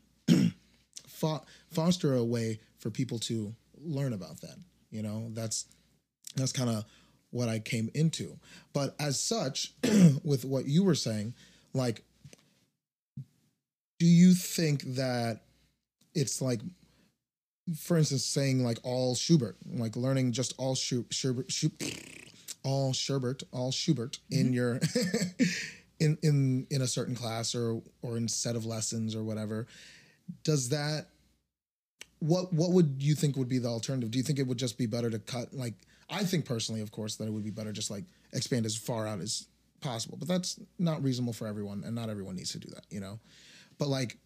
fo- 1.18 1.44
foster 1.70 2.14
a 2.14 2.24
way 2.24 2.60
for 2.78 2.90
people 2.90 3.18
to 3.20 3.54
learn 3.82 4.12
about 4.12 4.40
that. 4.40 4.56
You 4.90 5.02
know, 5.02 5.28
that's 5.32 5.66
that's 6.36 6.52
kind 6.52 6.70
of 6.70 6.84
what 7.30 7.48
I 7.48 7.58
came 7.58 7.90
into. 7.94 8.38
But 8.72 8.94
as 9.00 9.20
such, 9.20 9.72
with 10.24 10.44
what 10.44 10.66
you 10.66 10.82
were 10.84 10.94
saying, 10.94 11.34
like, 11.74 12.02
do 13.98 14.06
you 14.06 14.32
think 14.34 14.82
that 14.94 15.40
it's 16.14 16.40
like, 16.40 16.60
for 17.76 17.98
instance, 17.98 18.24
saying 18.24 18.64
like 18.64 18.78
all 18.82 19.14
Schubert, 19.14 19.56
like 19.66 19.96
learning 19.96 20.32
just 20.32 20.54
all 20.58 20.74
Schu- 20.74 21.06
Schubert, 21.10 21.50
Schubert 21.50 21.82
all 22.64 22.92
Schubert, 22.92 23.42
all 23.52 23.70
Schubert 23.72 24.18
Mm-hmm. 24.30 24.40
in 24.40 24.52
your 24.52 24.80
in 26.00 26.16
in 26.22 26.66
in 26.70 26.82
a 26.82 26.86
certain 26.86 27.14
class 27.14 27.54
or 27.54 27.82
or 28.02 28.16
in 28.16 28.28
set 28.28 28.56
of 28.56 28.64
lessons 28.64 29.14
or 29.14 29.22
whatever, 29.24 29.66
does 30.44 30.68
that 30.70 31.06
what 32.20 32.52
what 32.52 32.70
would 32.70 32.96
you 32.98 33.14
think 33.14 33.36
would 33.36 33.48
be 33.48 33.58
the 33.58 33.68
alternative? 33.68 34.10
Do 34.10 34.18
you 34.18 34.24
think 34.24 34.38
it 34.38 34.46
would 34.46 34.58
just 34.58 34.78
be 34.78 34.86
better 34.86 35.10
to 35.10 35.18
cut 35.18 35.52
like 35.54 35.74
I 36.10 36.24
think 36.24 36.46
personally, 36.46 36.80
of 36.80 36.90
course, 36.90 37.16
that 37.16 37.26
it 37.26 37.32
would 37.32 37.44
be 37.44 37.50
better 37.50 37.72
just 37.72 37.90
like 37.90 38.04
expand 38.32 38.66
as 38.66 38.76
far 38.76 39.06
out 39.06 39.20
as 39.20 39.46
possible, 39.80 40.16
but 40.18 40.26
that's 40.26 40.58
not 40.78 41.02
reasonable 41.02 41.32
for 41.32 41.46
everyone, 41.46 41.82
and 41.84 41.94
not 41.94 42.08
everyone 42.08 42.36
needs 42.36 42.52
to 42.52 42.58
do 42.58 42.68
that, 42.70 42.84
you 42.90 43.00
know. 43.00 43.20
But 43.78 43.88
like, 43.88 44.16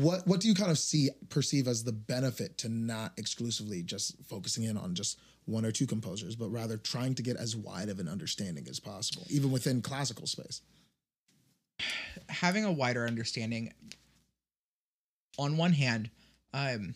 what 0.00 0.26
what 0.26 0.40
do 0.40 0.48
you 0.48 0.54
kind 0.54 0.70
of 0.70 0.78
see 0.78 1.10
perceive 1.28 1.68
as 1.68 1.84
the 1.84 1.92
benefit 1.92 2.58
to 2.58 2.68
not 2.68 3.12
exclusively 3.16 3.82
just 3.82 4.16
focusing 4.24 4.64
in 4.64 4.76
on 4.76 4.94
just 4.94 5.18
one 5.44 5.64
or 5.64 5.70
two 5.70 5.86
composers, 5.86 6.34
but 6.34 6.48
rather 6.48 6.76
trying 6.76 7.14
to 7.14 7.22
get 7.22 7.36
as 7.36 7.54
wide 7.54 7.88
of 7.88 8.00
an 8.00 8.08
understanding 8.08 8.66
as 8.68 8.80
possible, 8.80 9.26
even 9.30 9.52
within 9.52 9.80
classical 9.80 10.26
space? 10.26 10.62
having 12.28 12.64
a 12.64 12.72
wider 12.72 13.06
understanding 13.06 13.72
on 15.38 15.56
one 15.56 15.72
hand 15.72 16.10
um 16.54 16.94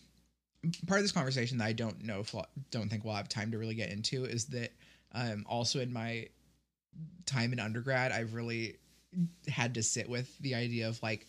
part 0.86 0.98
of 0.98 1.04
this 1.04 1.12
conversation 1.12 1.58
that 1.58 1.64
i 1.64 1.72
don't 1.72 2.02
know 2.04 2.20
if 2.20 2.34
don't 2.70 2.88
think 2.88 3.04
we'll 3.04 3.14
have 3.14 3.28
time 3.28 3.50
to 3.50 3.58
really 3.58 3.74
get 3.74 3.90
into 3.90 4.24
is 4.24 4.46
that 4.46 4.72
um 5.12 5.44
also 5.48 5.80
in 5.80 5.92
my 5.92 6.26
time 7.26 7.52
in 7.52 7.60
undergrad 7.60 8.12
i've 8.12 8.34
really 8.34 8.76
had 9.48 9.74
to 9.74 9.82
sit 9.82 10.08
with 10.08 10.36
the 10.38 10.54
idea 10.54 10.88
of 10.88 11.02
like 11.02 11.26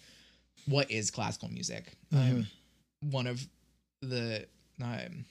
what 0.66 0.90
is 0.90 1.12
classical 1.12 1.50
music? 1.50 1.92
Um, 2.14 2.48
one 3.02 3.28
of 3.28 3.46
the 4.02 4.48
um 4.82 5.26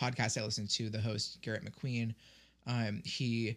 podcasts 0.00 0.38
i 0.38 0.44
listened 0.44 0.68
to 0.68 0.90
the 0.90 1.00
host 1.00 1.40
garrett 1.40 1.64
mcqueen 1.64 2.14
um 2.66 3.00
he 3.02 3.56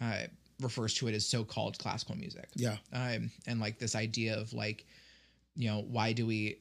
uh 0.00 0.22
refers 0.60 0.94
to 0.94 1.06
it 1.08 1.14
as 1.14 1.26
so-called 1.26 1.78
classical 1.78 2.16
music. 2.16 2.48
Yeah, 2.54 2.76
um, 2.92 3.30
and 3.46 3.60
like 3.60 3.78
this 3.78 3.94
idea 3.94 4.38
of 4.38 4.52
like, 4.52 4.86
you 5.54 5.68
know, 5.68 5.84
why 5.86 6.12
do 6.12 6.26
we 6.26 6.58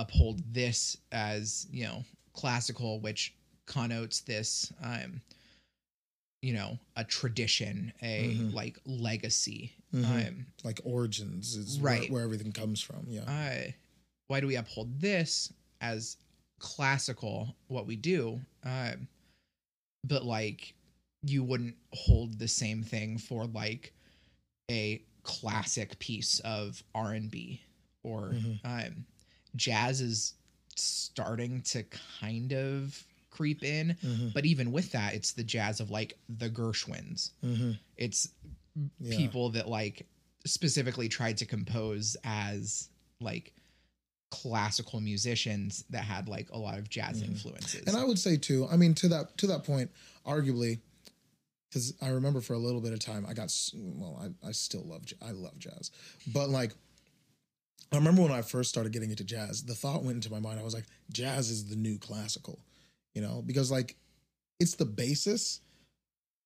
uphold 0.00 0.40
this 0.52 0.96
as 1.12 1.66
you 1.70 1.84
know 1.84 2.04
classical, 2.32 3.00
which 3.00 3.34
connotes 3.66 4.20
this, 4.20 4.72
um, 4.82 5.20
you 6.42 6.52
know, 6.54 6.78
a 6.96 7.04
tradition, 7.04 7.92
a 8.02 8.34
Mhm. 8.36 8.52
like 8.54 8.78
legacy. 8.84 9.72
Mhm. 9.92 10.28
Um, 10.28 10.46
like 10.64 10.80
origins 10.84 11.56
is 11.56 11.78
Right. 11.80 12.02
where, 12.10 12.20
where 12.20 12.24
everything 12.24 12.52
comes 12.52 12.80
from. 12.80 13.06
Yeah, 13.08 13.22
uh, 13.24 13.72
why 14.28 14.40
do 14.40 14.46
we 14.46 14.56
uphold 14.56 15.00
this 15.00 15.52
as 15.80 16.16
classical? 16.58 17.56
What 17.68 17.86
we 17.86 17.96
do, 17.96 18.40
um, 18.62 19.08
but 20.04 20.24
like 20.24 20.74
you 21.22 21.42
wouldn't 21.42 21.76
hold 21.92 22.38
the 22.38 22.46
same 22.48 22.82
thing 22.84 23.18
for 23.18 23.46
like 23.46 23.92
a 24.70 25.02
classic 25.24 25.98
piece 25.98 26.38
of 26.40 26.82
R 26.94 27.12
and 27.12 27.30
B 27.30 27.60
or 28.04 28.30
Mhm. 28.34 28.60
um, 28.64 29.06
jazz 29.56 30.00
is 30.00 30.34
starting 30.76 31.62
to 31.62 31.82
kind 32.20 32.52
of 32.52 33.04
creep 33.30 33.62
in, 33.62 33.96
Mhm. 34.02 34.32
but 34.32 34.44
even 34.46 34.72
with 34.72 34.90
that, 34.92 35.14
it's 35.14 35.32
the 35.32 35.44
jazz 35.44 35.80
of 35.80 35.90
like 35.90 36.18
the 36.28 36.48
Gershwins. 36.50 37.30
Mhm. 37.44 37.78
It's 37.96 38.28
Yeah. 39.00 39.16
people 39.16 39.50
that 39.50 39.68
like 39.68 40.06
specifically 40.44 41.08
tried 41.08 41.36
to 41.38 41.46
compose 41.46 42.16
as 42.24 42.88
like 43.20 43.52
classical 44.30 45.00
musicians 45.00 45.84
that 45.90 46.04
had 46.04 46.28
like 46.28 46.50
a 46.50 46.58
lot 46.58 46.78
of 46.78 46.88
jazz 46.88 47.22
influences. 47.22 47.80
Mm-hmm. 47.80 47.88
And 47.88 47.96
I 47.98 48.04
would 48.04 48.18
say 48.18 48.36
too, 48.36 48.66
I 48.68 48.76
mean, 48.76 48.94
to 48.96 49.08
that 49.08 49.36
to 49.38 49.46
that 49.48 49.64
point, 49.64 49.90
arguably, 50.26 50.80
because 51.68 51.94
I 52.00 52.08
remember 52.08 52.40
for 52.40 52.52
a 52.54 52.58
little 52.58 52.80
bit 52.80 52.92
of 52.92 52.98
time, 53.00 53.24
I 53.26 53.34
got 53.34 53.52
well, 53.74 54.32
I, 54.44 54.48
I 54.48 54.52
still 54.52 54.84
love 54.84 55.04
I 55.22 55.30
love 55.32 55.58
jazz, 55.58 55.90
but 56.28 56.50
like, 56.50 56.72
I 57.92 57.96
remember 57.96 58.22
when 58.22 58.32
I 58.32 58.42
first 58.42 58.70
started 58.70 58.92
getting 58.92 59.10
into 59.10 59.24
jazz, 59.24 59.62
the 59.64 59.74
thought 59.74 60.02
went 60.04 60.16
into 60.16 60.30
my 60.30 60.40
mind. 60.40 60.60
I 60.60 60.62
was 60.62 60.74
like, 60.74 60.86
jazz 61.12 61.50
is 61.50 61.66
the 61.68 61.76
new 61.76 61.98
classical, 61.98 62.58
you 63.14 63.22
know, 63.22 63.42
because 63.46 63.70
like, 63.70 63.96
it's 64.60 64.74
the 64.74 64.84
basis, 64.84 65.60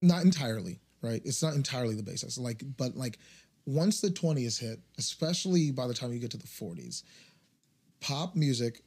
not 0.02 0.22
entirely, 0.22 0.80
right? 1.00 1.20
It's 1.24 1.42
not 1.42 1.54
entirely 1.54 1.94
the 1.94 2.02
basis, 2.02 2.38
like, 2.38 2.62
but 2.76 2.96
like, 2.96 3.18
once 3.64 4.00
the 4.00 4.10
twenties 4.10 4.58
hit, 4.58 4.80
especially 4.98 5.70
by 5.70 5.86
the 5.86 5.94
time 5.94 6.12
you 6.12 6.18
get 6.18 6.32
to 6.32 6.36
the 6.36 6.46
forties, 6.46 7.04
pop 8.00 8.34
music 8.34 8.82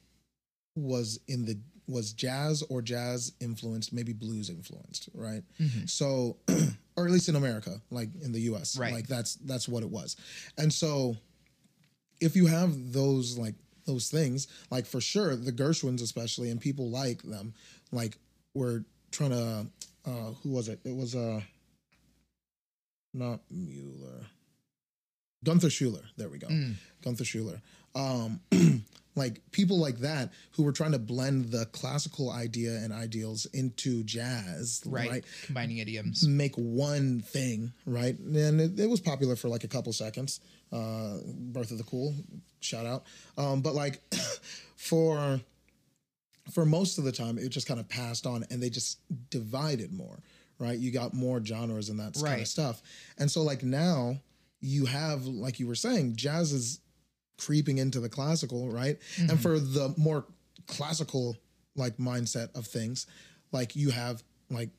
was 0.76 1.18
in 1.28 1.44
the 1.46 1.58
was 1.88 2.12
jazz 2.12 2.62
or 2.68 2.82
jazz 2.82 3.32
influenced, 3.40 3.92
maybe 3.92 4.12
blues 4.12 4.50
influenced, 4.50 5.08
right? 5.14 5.42
Mhm. 5.60 5.88
So, 5.88 6.36
or 6.96 7.06
at 7.06 7.12
least 7.12 7.28
in 7.28 7.36
America, 7.36 7.80
like 7.90 8.08
in 8.22 8.32
the 8.32 8.40
U.S., 8.40 8.76
Right. 8.76 8.92
Like 8.92 9.06
that's 9.06 9.36
that's 9.36 9.68
what 9.68 9.82
it 9.82 9.88
was, 9.90 10.16
and 10.58 10.72
so 10.72 11.16
if 12.20 12.36
you 12.36 12.46
have 12.46 12.92
those 12.92 13.38
like 13.38 13.54
those 13.86 14.08
things, 14.08 14.48
like 14.70 14.86
for 14.86 15.00
sure 15.00 15.36
the 15.36 15.52
Gershwins 15.52 16.02
especially, 16.02 16.50
and 16.50 16.60
people 16.60 16.90
like 16.90 17.22
them, 17.22 17.54
like 17.92 18.18
were 18.54 18.84
trying 19.10 19.30
to, 19.30 19.66
uh, 20.06 20.30
who 20.42 20.50
was 20.50 20.68
it? 20.68 20.80
It 20.84 20.94
was 20.94 21.14
uh, 21.14 21.40
not 23.14 23.40
Mueller, 23.50 24.26
Gunther 25.44 25.68
Schuller. 25.68 26.02
There 26.16 26.28
we 26.28 26.38
go. 26.38 26.48
Mm. 26.48 26.74
Gunther 27.02 27.24
Schuller. 27.24 27.60
Um, 27.94 28.40
like 29.16 29.40
people 29.50 29.78
like 29.78 29.98
that 29.98 30.30
who 30.52 30.62
were 30.62 30.72
trying 30.72 30.92
to 30.92 30.98
blend 30.98 31.46
the 31.46 31.66
classical 31.66 32.30
idea 32.30 32.76
and 32.76 32.92
ideals 32.92 33.46
into 33.46 34.04
jazz, 34.04 34.82
right. 34.86 35.10
right? 35.10 35.24
Combining 35.44 35.78
idioms. 35.78 36.28
Make 36.28 36.54
one 36.56 37.20
thing, 37.20 37.72
right? 37.86 38.18
And 38.18 38.60
it, 38.60 38.78
it 38.78 38.90
was 38.90 39.00
popular 39.00 39.34
for 39.34 39.48
like 39.48 39.64
a 39.64 39.68
couple 39.68 39.92
seconds. 39.92 40.40
Uh, 40.72 41.18
Birth 41.24 41.70
of 41.70 41.78
the 41.78 41.84
Cool, 41.84 42.14
shout 42.60 42.86
out. 42.86 43.04
Um, 43.38 43.60
but 43.62 43.74
like 43.74 44.00
for 44.76 45.40
for 46.50 46.64
most 46.64 46.98
of 46.98 47.04
the 47.04 47.12
time, 47.12 47.38
it 47.38 47.48
just 47.48 47.66
kind 47.66 47.80
of 47.80 47.88
passed 47.88 48.26
on, 48.26 48.44
and 48.50 48.62
they 48.62 48.70
just 48.70 49.00
divided 49.30 49.92
more, 49.92 50.18
right? 50.58 50.78
You 50.78 50.90
got 50.90 51.14
more 51.14 51.44
genres 51.44 51.88
and 51.88 51.98
that 52.00 52.14
kind 52.14 52.40
of 52.40 52.48
stuff, 52.48 52.82
and 53.18 53.30
so 53.30 53.42
like 53.42 53.62
now 53.62 54.20
you 54.60 54.86
have, 54.86 55.26
like 55.26 55.60
you 55.60 55.66
were 55.66 55.74
saying, 55.74 56.16
jazz 56.16 56.52
is 56.52 56.80
creeping 57.38 57.78
into 57.78 58.00
the 58.00 58.08
classical, 58.08 58.70
right? 58.70 58.98
Mm-hmm. 59.16 59.30
And 59.30 59.40
for 59.40 59.58
the 59.58 59.94
more 59.96 60.24
classical 60.66 61.36
like 61.74 61.96
mindset 61.98 62.56
of 62.56 62.66
things, 62.66 63.06
like 63.52 63.76
you 63.76 63.90
have 63.90 64.22
like 64.50 64.70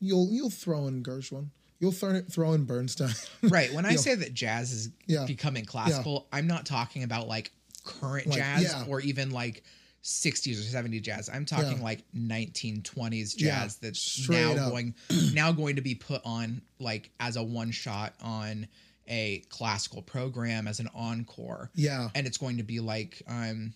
you'll 0.00 0.28
you'll 0.30 0.50
throw 0.50 0.86
in 0.86 1.02
Gershwin, 1.02 1.48
you'll 1.84 1.92
throw 1.92 2.20
throw 2.22 2.52
in 2.54 2.64
Bernstein, 2.64 3.10
Right. 3.42 3.72
When 3.72 3.84
I 3.84 3.90
You 3.90 3.96
know, 3.96 4.02
say 4.02 4.14
that 4.14 4.32
jazz 4.34 4.72
is 4.72 4.88
Yeah. 5.06 5.26
becoming 5.26 5.64
classical, 5.66 6.26
I'm 6.32 6.46
not 6.46 6.64
talking 6.66 7.02
about 7.02 7.28
like 7.28 7.52
current 7.84 8.26
Like, 8.26 8.38
jazz 8.38 8.62
yeah. 8.62 8.84
or 8.88 9.00
even 9.00 9.30
like 9.30 9.62
60s 10.02 10.58
or 10.58 10.76
70s 10.82 11.02
jazz. 11.02 11.28
I'm 11.32 11.44
talking 11.46 11.78
Yeah. 11.78 11.84
like 11.84 12.04
1920s 12.14 13.34
Yeah, 13.36 13.60
jazz 13.62 13.76
that's 13.76 14.00
straight 14.00 14.40
now 14.56 14.64
up. 14.64 14.70
going 14.70 14.94
now 15.34 15.52
going 15.52 15.76
to 15.76 15.82
be 15.82 15.94
put 15.94 16.22
on 16.24 16.62
like 16.78 17.10
as 17.20 17.36
a 17.36 17.42
one 17.42 17.70
shot 17.70 18.14
on 18.22 18.66
a 19.08 19.40
classical 19.50 20.00
program 20.02 20.66
as 20.66 20.80
an 20.80 20.88
encore. 20.94 21.70
yeah, 21.74 22.08
And 22.14 22.26
it's 22.26 22.38
going 22.38 22.56
to 22.58 22.62
be 22.62 22.80
like 22.80 23.22
um 23.26 23.74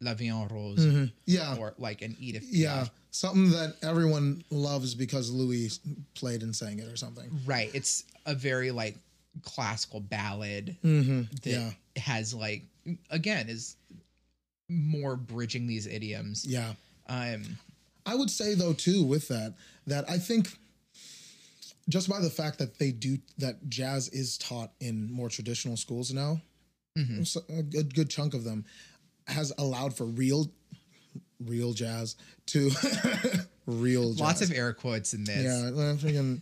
La 0.00 0.14
Vie 0.14 0.26
en 0.28 0.48
Rose 0.48 0.84
Mhm. 0.84 1.12
yeah, 1.26 1.56
or 1.56 1.74
like 1.78 2.02
an 2.02 2.16
Edith 2.18 2.44
yeah, 2.50 2.82
Piaf. 2.84 2.90
Something 3.12 3.50
that 3.50 3.76
everyone 3.82 4.42
loves 4.50 4.94
because 4.94 5.30
Louis 5.30 5.78
played 6.14 6.42
and 6.42 6.54
sang 6.56 6.78
it 6.80 6.88
or 6.88 6.96
something. 6.96 7.30
Right. 7.46 7.70
It's 7.74 8.04
a 8.26 8.34
very 8.34 8.70
like 8.72 8.96
classical 9.42 10.00
ballad 10.00 10.76
Mm-hmm. 10.82 11.22
that 11.44 11.46
Yeah, 11.46 11.70
has 12.02 12.34
like 12.34 12.62
again 13.10 13.48
is 13.48 13.76
more 14.68 15.14
bridging 15.16 15.66
these 15.66 15.86
idioms. 15.86 16.44
yeah. 16.46 16.72
Um 17.08 17.58
I 18.04 18.14
would 18.16 18.30
say 18.30 18.54
though 18.54 18.72
too 18.72 19.04
with 19.04 19.28
that 19.28 19.54
that 19.86 20.08
I 20.10 20.18
think 20.18 20.48
just 21.88 22.08
by 22.08 22.20
the 22.20 22.30
fact 22.30 22.58
that 22.58 22.78
they 22.78 22.90
do 22.92 23.18
that 23.38 23.68
jazz 23.68 24.08
is 24.08 24.38
taught 24.38 24.72
in 24.80 25.12
more 25.12 25.28
traditional 25.28 25.76
schools 25.76 26.12
now, 26.12 26.40
mhm. 26.98 27.26
so 27.26 27.42
a 27.48 27.62
good 27.62 27.94
good 27.94 28.08
chunk 28.10 28.34
of 28.34 28.44
them 28.44 28.64
has 29.28 29.52
allowed 29.58 29.96
for 29.96 30.04
real 30.04 30.50
real 31.46 31.72
jazz 31.72 32.16
to 32.46 32.70
real 33.66 34.10
jazz. 34.10 34.20
lots 34.20 34.42
of 34.42 34.52
air 34.52 34.72
quotes 34.72 35.14
in 35.14 35.24
this. 35.24 35.42
yeah, 35.44 35.68
I'm 35.68 35.98
freaking 35.98 36.40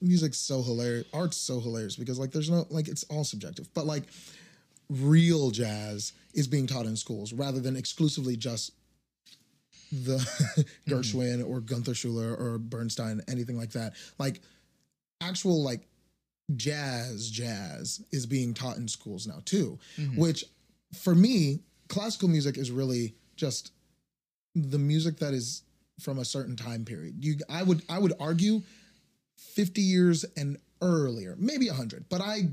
music's 0.00 0.38
so 0.38 0.62
hilarious. 0.62 1.06
Art's 1.12 1.36
so 1.36 1.60
hilarious 1.60 1.96
because 1.96 2.18
like 2.18 2.30
there's 2.32 2.50
no 2.50 2.66
like 2.70 2.88
it's 2.88 3.04
all 3.04 3.24
subjective, 3.24 3.72
but 3.74 3.86
like 3.86 4.04
real 4.90 5.50
jazz 5.50 6.12
is 6.34 6.46
being 6.46 6.66
taught 6.66 6.86
in 6.86 6.96
schools 6.96 7.32
rather 7.32 7.60
than 7.60 7.76
exclusively 7.76 8.36
just 8.36 8.72
the 9.92 10.18
Gershwin 10.88 11.48
or 11.48 11.60
Gunther 11.60 11.92
Schuller 11.92 12.38
or 12.38 12.58
Bernstein, 12.58 13.20
anything 13.28 13.56
like 13.56 13.70
that. 13.72 13.94
Like 14.18 14.40
actual 15.20 15.62
like 15.62 15.86
jazz 16.56 17.30
jazz 17.30 18.04
is 18.12 18.26
being 18.26 18.52
taught 18.52 18.76
in 18.76 18.86
schools 18.88 19.26
now 19.26 19.40
too, 19.44 19.78
Mhm. 19.98 20.18
which 20.18 20.44
for 20.94 21.14
me 21.14 21.60
classical 21.88 22.28
music 22.28 22.58
is 22.58 22.70
really 22.70 23.14
just 23.36 23.72
the 24.54 24.78
music 24.78 25.18
that 25.18 25.34
is 25.34 25.62
from 26.00 26.18
a 26.18 26.24
certain 26.24 26.56
time 26.56 26.84
period. 26.84 27.24
You, 27.24 27.36
I 27.48 27.62
would, 27.62 27.82
I 27.88 27.98
would 27.98 28.14
argue, 28.18 28.62
fifty 29.36 29.82
years 29.82 30.24
and 30.36 30.58
earlier, 30.80 31.36
maybe 31.38 31.68
hundred, 31.68 32.06
but 32.08 32.20
I 32.20 32.48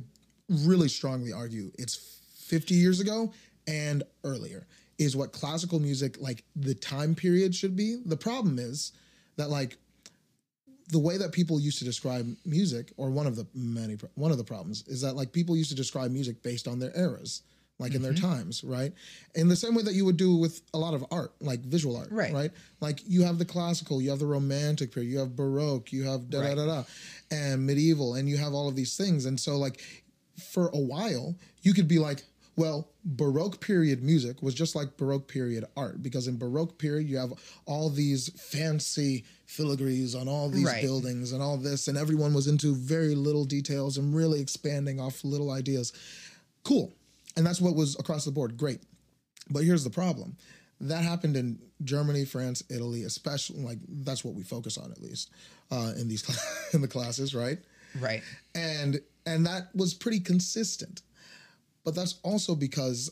really 0.50 0.88
strongly 0.88 1.34
argue 1.34 1.72
it's 1.78 2.20
fifty 2.46 2.76
years 2.76 3.00
ago 3.00 3.32
and 3.68 4.04
earlier 4.24 4.68
is 4.98 5.16
what 5.16 5.32
classical 5.32 5.80
music 5.80 6.18
like 6.20 6.44
the 6.56 6.76
time 6.76 7.16
period 7.16 7.56
should 7.56 7.76
be. 7.76 8.02
The 8.06 8.18
problem 8.18 8.60
is 8.60 8.92
that 9.38 9.50
like 9.50 9.78
the 10.90 11.00
way 11.00 11.18
that 11.18 11.32
people 11.32 11.60
used 11.60 11.80
to 11.80 11.86
describe 11.86 12.28
music, 12.46 12.92
or 12.98 13.10
one 13.10 13.26
of 13.26 13.36
the 13.36 13.48
many 13.54 13.98
one 14.16 14.32
of 14.32 14.38
the 14.38 14.44
problems 14.44 14.84
is 14.88 15.02
that 15.02 15.16
like 15.16 15.32
people 15.32 15.56
used 15.56 15.70
to 15.70 15.76
describe 15.76 16.12
music 16.12 16.44
based 16.44 16.68
on 16.68 16.80
their 16.80 16.96
eras, 16.96 17.44
like 17.82 17.94
in 17.96 18.02
their 18.02 18.14
Mm-hmm. 18.14 18.32
times, 18.32 18.64
right? 18.64 18.94
In 19.36 19.50
the 19.50 19.56
same 19.58 19.76
way 19.76 19.84
that 19.84 19.94
you 19.94 20.06
would 20.06 20.16
do 20.18 20.36
with 20.36 20.62
a 20.74 20.78
lot 20.78 20.94
of 20.94 21.04
art, 21.12 21.34
like 21.42 21.60
visual 21.62 21.98
art, 21.98 22.10
Right. 22.12 22.34
Right? 22.34 22.52
Like 22.80 23.02
you 23.06 23.24
have 23.24 23.38
the 23.38 23.46
classical, 23.46 24.02
you 24.02 24.10
have 24.12 24.20
the 24.20 24.26
romantic 24.26 24.94
period, 24.94 25.12
you 25.12 25.20
have 25.20 25.36
baroque, 25.36 25.92
you 25.92 26.04
have 26.04 26.30
da 26.30 26.42
da 26.42 26.56
da 26.56 26.66
da, 26.66 26.84
and 27.30 27.66
medieval, 27.66 28.16
and 28.16 28.30
you 28.30 28.38
have 28.38 28.54
all 28.54 28.70
of 28.70 28.76
these 28.78 28.96
things, 28.96 29.26
and 29.26 29.38
so 29.40 29.58
like 29.58 29.82
for 30.54 30.70
a 30.74 30.80
while 30.80 31.36
you 31.62 31.74
could 31.74 31.88
be 31.88 32.00
like 32.00 32.24
well 32.56 32.88
baroque 33.06 33.60
period 33.62 34.02
music 34.02 34.42
was 34.42 34.54
just 34.56 34.76
like 34.76 34.98
baroque 34.98 35.28
period 35.28 35.64
art 35.78 36.02
because 36.02 36.28
in 36.28 36.38
baroque 36.38 36.78
period 36.80 37.08
you 37.08 37.18
have 37.18 37.32
all 37.66 37.90
these 37.90 38.30
fancy 38.42 39.24
filigrees 39.48 40.20
on 40.20 40.28
all 40.28 40.50
these 40.50 40.66
Right. 40.66 40.82
buildings 40.82 41.32
and 41.32 41.44
all 41.44 41.58
this 41.58 41.88
and 41.88 41.98
everyone 41.98 42.34
was 42.34 42.48
into 42.48 42.74
very 42.74 43.14
little 43.14 43.46
details 43.46 43.98
and 43.98 44.16
really 44.16 44.42
expanding 44.42 45.00
off 45.00 45.24
little 45.24 45.52
ideas 45.52 45.94
cool 46.64 46.92
and 47.38 47.46
that's 47.46 47.62
what 47.62 47.76
was 47.76 47.98
across 48.00 48.26
the 48.26 48.32
board. 48.32 48.58
Great. 48.58 48.82
But 49.50 49.64
here's 49.64 49.84
the 49.84 49.90
problem. 49.90 50.36
That 50.82 51.04
happened 51.04 51.38
in 51.38 51.60
germany 51.84 52.26
france 52.26 52.64
italy 52.70 53.04
especially 53.04 53.60
like 53.64 53.80
that's 54.04 54.24
what 54.24 54.36
we 54.36 54.44
focus 54.44 54.78
on 54.78 54.92
at 54.92 55.02
least 55.02 55.32
uh, 55.72 55.94
in 55.98 56.08
these 56.08 56.24
in 56.74 56.82
the 56.82 56.88
classes 56.88 57.34
right? 57.34 57.58
Right. 58.00 58.22
and 58.56 59.00
and 59.26 59.46
that 59.46 59.70
was 59.76 59.94
pretty 59.94 60.20
consistent. 60.20 61.02
But 61.84 61.96
that's 61.96 62.20
also 62.24 62.56
because 62.56 63.12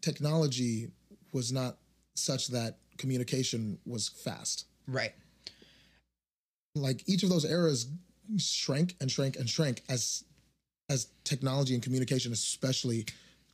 technology 0.00 0.88
was 1.32 1.52
not 1.52 1.76
such 2.14 2.48
that 2.48 2.78
communication 2.98 3.78
was 3.86 4.08
fast. 4.08 4.66
Right. 4.86 5.12
like 6.74 7.02
each 7.08 7.22
of 7.22 7.28
those 7.30 7.44
eras 7.44 7.86
shrank 8.38 8.96
and 9.00 9.10
shrank 9.10 9.36
and 9.36 9.48
shrank 9.48 9.82
as 9.88 10.24
as 10.88 11.08
technology 11.24 11.74
and 11.74 11.82
communication 11.82 12.32
especially 12.32 13.06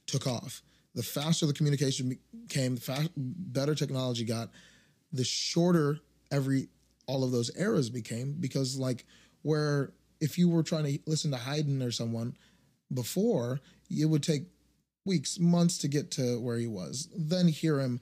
took 0.09 0.27
off. 0.27 0.63
The 0.95 1.03
faster 1.05 1.47
the 1.47 1.53
communication 1.53 2.19
became 2.49 2.75
the 2.75 2.81
fa- 2.81 3.11
better 3.17 3.77
technology 3.77 4.25
got 4.25 4.51
the 5.13 5.25
shorter 5.25 6.01
every 6.33 6.69
all 7.07 7.23
of 7.25 7.31
those 7.31 7.51
eras 7.57 7.89
became 7.89 8.35
because 8.41 8.77
like 8.77 9.05
where 9.43 9.93
if 10.21 10.37
you 10.37 10.49
were 10.49 10.63
trying 10.63 10.85
to 10.85 10.99
listen 11.07 11.31
to 11.31 11.37
Haydn 11.37 11.83
or 11.83 11.91
someone 11.93 12.37
before 12.93 13.61
it 13.91 14.07
would 14.07 14.23
take 14.23 14.45
weeks 15.05 15.39
months 15.39 15.79
to 15.79 15.89
get 15.89 16.11
to 16.13 16.41
where 16.41 16.59
he 16.59 16.67
was. 16.67 17.09
Then 17.17 17.49
hear 17.49 17.81
him 17.81 18.01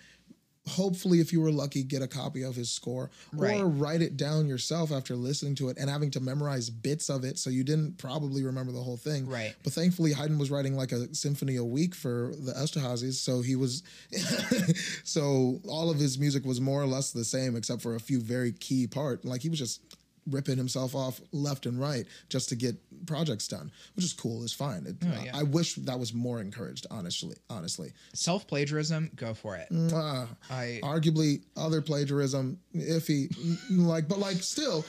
hopefully 0.68 1.20
if 1.20 1.32
you 1.32 1.40
were 1.40 1.50
lucky 1.52 1.82
get 1.84 2.02
a 2.02 2.08
copy 2.08 2.42
of 2.42 2.56
his 2.56 2.70
score 2.70 3.10
Right. 3.32 3.60
or 3.60 3.66
write 3.68 4.02
it 4.02 4.16
down 4.16 4.48
yourself 4.48 4.90
after 4.90 5.14
listening 5.14 5.54
to 5.56 5.68
it 5.68 5.78
and 5.78 5.88
having 5.88 6.10
to 6.12 6.20
memorize 6.20 6.70
bits 6.70 7.08
of 7.08 7.24
it 7.24 7.38
so 7.38 7.50
you 7.50 7.62
didn't 7.62 7.98
probably 7.98 8.42
remember 8.42 8.72
the 8.72 8.80
whole 8.82 8.96
thing 8.96 9.26
Right. 9.28 9.54
but 9.62 9.72
thankfully 9.72 10.12
Haydn 10.12 10.38
was 10.38 10.50
writing 10.50 10.74
like 10.76 10.92
a 10.92 11.14
symphony 11.14 11.56
a 11.56 11.64
week 11.64 11.94
for 11.94 12.32
the 12.38 12.52
Esterhazys 12.52 13.14
so 13.14 13.40
he 13.42 13.54
was 13.56 13.82
so 15.04 15.60
all 15.68 15.90
of 15.90 15.98
his 15.98 16.18
music 16.18 16.44
was 16.44 16.60
more 16.60 16.82
or 16.82 16.86
less 16.86 17.12
the 17.12 17.24
same 17.24 17.56
except 17.56 17.82
for 17.82 17.94
a 17.94 18.00
few 18.00 18.20
very 18.20 18.52
key 18.52 18.86
part 18.86 19.24
like 19.24 19.42
he 19.42 19.48
was 19.48 19.58
just 19.58 19.80
ripping 20.30 20.56
himself 20.56 20.94
off 20.94 21.20
left 21.32 21.66
and 21.66 21.80
right 21.80 22.06
just 22.28 22.48
to 22.48 22.56
get 22.56 22.74
projects 23.06 23.46
done 23.48 23.70
which 23.94 24.04
is 24.04 24.12
cool 24.12 24.42
it's 24.42 24.52
fine 24.52 24.84
it, 24.86 24.96
Oh, 25.04 25.22
yeah. 25.24 25.30
I 25.36 25.42
wish 25.44 25.74
that 25.76 25.98
was 25.98 26.12
more 26.12 26.40
encouraged 26.40 26.86
honestly 26.90 27.36
honestly 27.48 27.92
Self 28.14 28.46
plagiarism, 28.46 29.10
go 29.16 29.34
for 29.34 29.56
it. 29.56 29.68
Mwah 29.72 30.26
I 30.50 30.80
arguably 30.82 31.42
other 31.56 31.80
plagiarism 31.82 32.58
iffy 32.74 33.32
like 33.70 34.08
but 34.08 34.18
like 34.18 34.36
still 34.42 34.84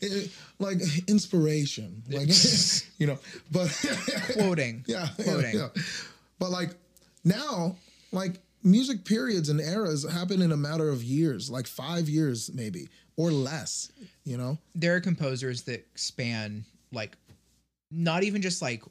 it- 0.00 0.30
like 0.58 0.78
inspiration 1.08 2.02
like 2.10 2.28
you 2.98 3.06
know 3.06 3.18
but 3.50 3.68
quoting. 4.34 4.84
yeah, 4.86 5.08
yeah, 5.18 5.24
Quoting. 5.24 5.54
yeah. 5.58 5.68
but 6.38 6.50
like 6.50 6.70
now 7.24 7.76
like 8.12 8.40
music 8.64 9.04
periods 9.04 9.48
and 9.48 9.60
eras 9.60 10.04
happen 10.10 10.42
in 10.42 10.50
a 10.52 10.56
matter 10.56 10.88
of 10.88 11.02
years 11.02 11.48
like 11.50 11.66
five 11.66 12.08
years 12.08 12.50
maybe 12.52 12.88
or 13.18 13.30
less 13.30 13.92
you 14.24 14.38
know 14.38 14.56
There 14.74 14.94
are 14.96 15.00
composers 15.00 15.62
that 15.64 15.86
span 15.94 16.64
like 16.92 17.16
not 17.90 18.22
even 18.22 18.40
just 18.40 18.62
like 18.62 18.82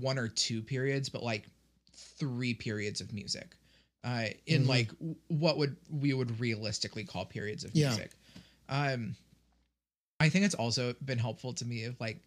one 0.00 0.18
or 0.18 0.28
two 0.28 0.60
periods, 0.62 1.08
but 1.08 1.22
like 1.22 1.46
three 1.92 2.52
periods 2.54 3.00
of 3.00 3.12
music. 3.12 3.56
Uh, 4.04 4.26
in 4.46 4.64
Mhm. 4.64 4.68
like 4.68 4.90
what 5.28 5.56
would 5.58 5.76
we 5.90 6.12
would 6.14 6.38
realistically 6.40 7.04
call 7.04 7.24
periods 7.24 7.64
of 7.64 7.74
Yeah. 7.74 7.88
music. 7.88 8.10
Um, 8.68 9.16
I 10.20 10.28
think 10.28 10.44
it's 10.44 10.54
also 10.54 10.94
been 11.04 11.18
helpful 11.18 11.52
to 11.54 11.64
me 11.64 11.84
of 11.84 12.00
like 12.00 12.18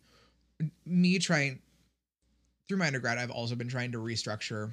me 0.86 1.20
trying 1.20 1.60
through 2.68 2.78
my 2.78 2.88
undergrad. 2.88 3.18
I've 3.18 3.32
also 3.32 3.56
been 3.56 3.68
trying 3.70 3.92
to 3.92 3.98
restructure 4.00 4.72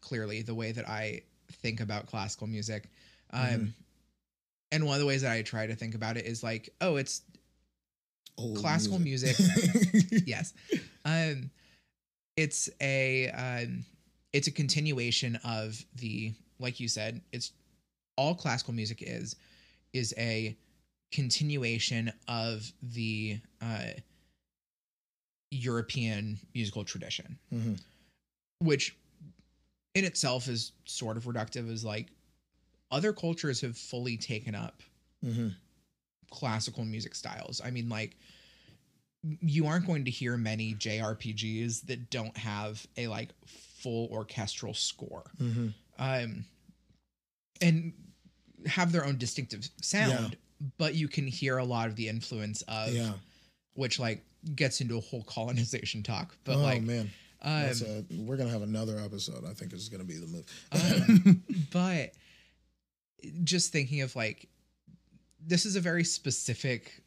clearly 0.00 0.42
the 0.42 0.54
way 0.54 0.72
that 0.72 0.88
I 0.88 1.22
think 1.62 1.80
about 1.80 2.06
classical 2.06 2.46
music. 2.46 2.88
Um, 3.30 3.40
Mhm. 3.40 3.72
And 4.74 4.84
one 4.84 4.94
of 4.94 5.00
the 5.00 5.06
ways 5.06 5.22
that 5.22 5.30
I 5.32 5.42
try 5.42 5.66
to 5.66 5.74
think 5.76 5.94
about 5.94 6.16
it 6.16 6.26
is 6.26 6.42
like, 6.42 6.68
oh, 6.80 6.96
it's 6.96 7.22
Old 8.36 8.58
Classical 8.58 8.98
yes. 10.26 10.52
Um 11.04 11.50
it's 12.36 12.68
a 12.80 13.30
um 13.30 13.84
it's 14.32 14.48
a 14.48 14.50
continuation 14.50 15.38
of 15.44 15.80
the 15.94 16.32
like 16.58 16.80
you 16.80 16.88
said, 16.88 17.20
it's 17.32 17.52
all 18.16 18.34
classical 18.34 18.74
music 18.74 18.98
is 19.02 19.36
is 19.92 20.12
a 20.18 20.56
continuation 21.12 22.12
of 22.26 22.70
the 22.82 23.38
uh 23.62 23.90
European 25.52 26.38
musical 26.54 26.84
tradition, 26.84 27.38
Mhm. 27.52 27.80
which 28.58 28.96
in 29.94 30.04
itself 30.04 30.48
is 30.48 30.72
sort 30.84 31.16
of 31.16 31.24
reductive 31.24 31.70
as 31.72 31.84
like 31.84 32.08
other 32.94 33.12
cultures 33.12 33.60
have 33.60 33.76
fully 33.76 34.16
taken 34.16 34.54
up 34.54 34.82
Mhm. 35.24 35.54
classical 36.30 36.84
music 36.84 37.14
styles. 37.14 37.60
I 37.60 37.70
mean, 37.70 37.88
like 37.88 38.16
you 39.40 39.66
aren't 39.66 39.86
going 39.86 40.04
to 40.04 40.10
hear 40.10 40.36
many 40.36 40.74
JRPGs 40.74 41.86
that 41.86 42.10
don't 42.10 42.36
have 42.36 42.86
a 42.96 43.06
like 43.08 43.30
full 43.46 44.06
orchestral 44.10 44.74
score. 44.74 45.24
Mhm. 45.40 45.74
Um 45.98 46.44
and 47.60 47.92
have 48.66 48.92
their 48.92 49.04
own 49.04 49.16
distinctive 49.18 49.68
sound, 49.80 50.36
but 50.78 50.94
you 50.94 51.08
can 51.08 51.26
hear 51.26 51.58
a 51.58 51.64
lot 51.64 51.88
of 51.88 51.96
the 51.96 52.08
influence 52.08 52.62
of 52.62 52.92
yeah 52.94 53.14
which 53.74 53.98
like 53.98 54.24
gets 54.54 54.80
into 54.80 54.96
a 54.98 55.00
whole 55.00 55.24
colonization 55.24 56.02
talk. 56.02 56.36
But 56.44 56.56
oh 56.56 56.60
like 56.62 56.82
man 56.82 57.10
um, 57.42 57.62
That's 57.62 57.82
a, 57.82 58.04
we're 58.10 58.36
gonna 58.38 58.50
have 58.50 58.62
another 58.62 58.98
episode. 58.98 59.44
I 59.44 59.52
think 59.54 59.72
is 59.72 59.88
gonna 59.88 60.04
be 60.04 60.18
the 60.18 60.26
move. 60.26 60.46
Um, 60.72 61.42
but 61.72 62.12
just 63.44 63.72
thinking 63.72 64.00
of 64.02 64.14
like 64.16 64.48
this 65.46 65.66
is 65.66 65.76
a 65.76 65.80
very 65.80 66.04
specific 66.04 67.02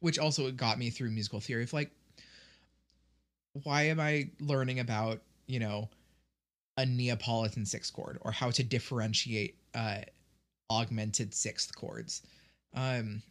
which 0.00 0.18
also 0.18 0.50
got 0.50 0.78
me 0.78 0.90
through 0.90 1.10
musical 1.10 1.40
theory 1.40 1.62
of 1.62 1.72
like 1.72 1.90
why 3.62 3.82
am 3.82 4.00
i 4.00 4.28
learning 4.40 4.80
about 4.80 5.20
you 5.46 5.58
know 5.58 5.88
a 6.76 6.84
neapolitan 6.86 7.64
sixth 7.64 7.92
chord 7.92 8.18
or 8.22 8.30
how 8.30 8.50
to 8.50 8.62
differentiate 8.62 9.56
uh 9.74 10.00
augmented 10.70 11.34
sixth 11.34 11.74
chords? 11.74 12.22
Um 12.74 13.22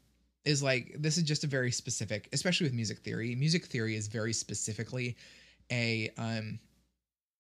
is 0.46 0.62
like 0.62 0.96
this 1.00 1.18
is 1.18 1.24
just 1.24 1.44
a 1.44 1.48
very 1.48 1.72
specific 1.72 2.30
especially 2.34 2.66
with 2.66 2.74
music 2.74 3.00
theory. 3.00 3.36
Music 3.36 3.66
theory 3.66 3.96
is 3.96 4.08
very 4.08 4.34
specifically 4.34 5.16
a 5.72 6.10
um 6.18 6.60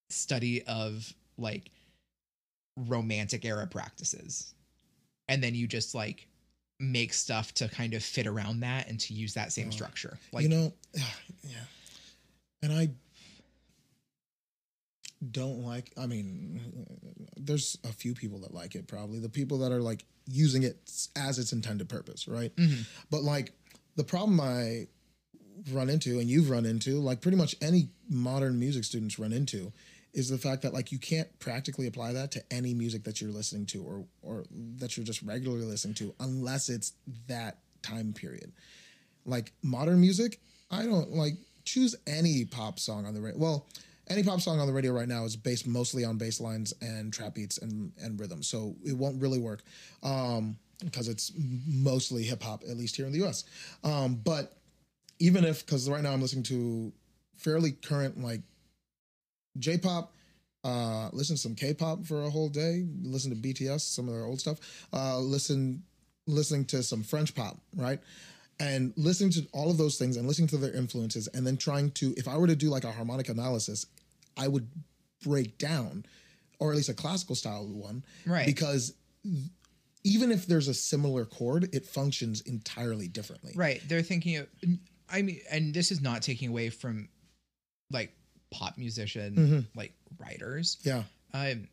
study 0.09 0.63
of 0.63 1.11
like 1.37 1.71
romantic 2.75 3.45
era 3.45 3.65
practices 3.67 4.53
and 5.29 5.41
then 5.43 5.55
you 5.55 5.67
just 5.67 5.95
like 5.95 6.27
make 6.79 7.13
stuff 7.13 7.53
to 7.53 7.67
kind 7.69 7.93
of 7.93 8.03
fit 8.03 8.27
around 8.27 8.59
that 8.59 8.89
and 8.89 8.99
to 8.99 9.13
use 9.13 9.33
that 9.33 9.51
same 9.53 9.67
Oh. 9.67 9.71
structure 9.71 10.17
like 10.33 10.43
you 10.43 10.49
know, 10.49 10.73
yeah. 11.43 11.63
And 12.61 12.73
I 12.73 12.89
don't 15.31 15.63
like. 15.63 15.91
I 15.97 16.05
mean, 16.05 16.59
there's 17.37 17.77
a 17.83 17.91
few 17.93 18.13
people 18.13 18.39
that 18.39 18.53
like 18.53 18.75
it. 18.75 18.87
Probably 18.87 19.19
the 19.19 19.29
people 19.29 19.57
that 19.59 19.71
are 19.71 19.81
like 19.81 20.05
using 20.27 20.63
it 20.63 20.77
as 21.15 21.39
its 21.39 21.53
intended 21.53 21.89
purpose, 21.89 22.27
right? 22.27 22.55
Mhm. 22.55 22.85
But 23.09 23.23
like 23.23 23.53
the 23.95 24.03
problem 24.03 24.39
I 24.39 24.87
run 25.71 25.89
into, 25.89 26.19
and 26.19 26.29
you've 26.29 26.49
run 26.49 26.65
into, 26.65 26.99
like 26.99 27.21
pretty 27.21 27.37
much 27.37 27.55
any 27.61 27.89
modern 28.09 28.59
music 28.59 28.83
students 28.83 29.17
run 29.17 29.31
into, 29.31 29.71
is 30.15 30.29
the 30.29 30.37
fact 30.37 30.61
that 30.61 30.73
like 30.73 30.91
you 30.91 30.97
can't 30.97 31.27
practically 31.39 31.87
apply 31.87 32.13
that 32.13 32.31
to 32.31 32.41
any 32.49 32.73
music 32.73 33.03
that 33.03 33.21
you're 33.21 33.31
listening 33.31 33.65
to 33.67 33.83
or 33.83 34.05
or 34.23 34.45
that 34.77 34.95
you're 34.95 35.05
just 35.05 35.21
regularly 35.21 35.65
listening 35.65 35.93
to 35.93 36.15
unless 36.21 36.69
it's 36.69 36.93
that 37.27 37.59
time 37.83 38.13
period. 38.13 38.51
Like 39.25 39.51
modern 39.61 39.99
music, 39.99 40.39
I 40.71 40.83
don't 40.83 41.11
like 41.11 41.33
choose 41.65 41.95
any 42.07 42.45
pop 42.45 42.79
song 42.79 43.05
on 43.05 43.13
the 43.13 43.21
radio. 43.21 43.37
Well, 43.37 43.67
any 44.07 44.23
pop 44.23 44.39
song 44.39 44.59
on 44.59 44.67
the 44.67 44.73
radio 44.73 44.93
right 44.93 45.07
now 45.07 45.25
is 45.25 45.35
based 45.35 45.67
mostly 45.67 46.05
on 46.05 46.17
bass 46.17 46.39
lines 46.39 46.73
and 46.81 47.11
trap 47.11 47.35
beats 47.35 47.57
and 47.57 47.91
and 48.01 48.17
rhythm, 48.19 48.41
so 48.41 48.75
it 48.85 48.93
won't 48.93 49.21
really 49.21 49.39
work 49.39 49.63
um, 50.01 50.57
because 50.83 51.09
it's 51.09 51.33
mostly 51.67 52.23
hip 52.23 52.41
hop, 52.41 52.63
at 52.69 52.77
least 52.77 52.95
here 52.95 53.05
in 53.05 53.11
the 53.11 53.19
U.S. 53.19 53.43
Um, 53.83 54.15
but 54.23 54.53
even 55.19 55.43
if, 55.43 55.65
because 55.65 55.89
right 55.89 56.03
now 56.03 56.11
I'm 56.11 56.21
listening 56.21 56.43
to 56.43 56.91
fairly 57.37 57.71
current 57.71 58.21
like 58.21 58.41
J-pop, 59.59 60.13
uh, 60.63 61.09
listen 61.13 61.35
to 61.35 61.41
some 61.41 61.55
K-pop 61.55 62.05
for 62.05 62.23
a 62.23 62.29
whole 62.29 62.49
day. 62.49 62.85
Listen 63.03 63.29
to 63.31 63.37
BTS, 63.37 63.81
some 63.81 64.07
of 64.07 64.13
their 64.13 64.25
old 64.25 64.39
stuff. 64.39 64.59
Uh, 64.91 65.19
listen, 65.19 65.83
listening 66.27 66.65
to 66.65 66.81
some 66.83 67.03
French 67.03 67.35
pop, 67.35 67.57
right? 67.75 67.99
And 68.59 68.93
listening 68.95 69.31
to 69.31 69.45
all 69.51 69.69
of 69.69 69.77
those 69.77 69.97
things 69.97 70.17
and 70.17 70.27
listening 70.27 70.47
to 70.49 70.57
their 70.57 70.73
influences, 70.73 71.27
and 71.27 71.45
then 71.45 71.57
trying 71.57 71.91
to, 71.91 72.13
if 72.17 72.27
I 72.27 72.37
were 72.37 72.47
to 72.47 72.55
do 72.55 72.69
like 72.69 72.83
a 72.83 72.91
harmonic 72.91 73.29
analysis, 73.29 73.85
I 74.37 74.47
would 74.47 74.67
break 75.23 75.57
down, 75.57 76.05
or 76.59 76.71
at 76.71 76.77
least 76.77 76.89
a 76.89 76.93
classical 76.93 77.35
style 77.35 77.65
one, 77.67 78.03
Right. 78.25 78.45
Because 78.45 78.93
even 80.03 80.31
if 80.31 80.45
there's 80.45 80.67
a 80.67 80.73
similar 80.73 81.25
chord, 81.25 81.69
it 81.73 81.85
functions 81.85 82.41
entirely 82.41 83.07
differently. 83.07 83.53
Right. 83.55 83.81
They're 83.87 84.03
thinking 84.03 84.37
of 84.37 84.47
I 85.09 85.21
mean 85.21 85.41
and 85.51 85.73
this 85.73 85.91
is 85.91 86.01
not 86.01 86.21
taking 86.21 86.49
away 86.49 86.69
from 86.69 87.09
like 87.91 88.15
pop 88.51 88.77
musician 88.77 89.35
Mhm. 89.35 89.65
like 89.75 89.93
writers. 90.17 90.77
Yeah. 90.83 91.03
Um 91.33 91.67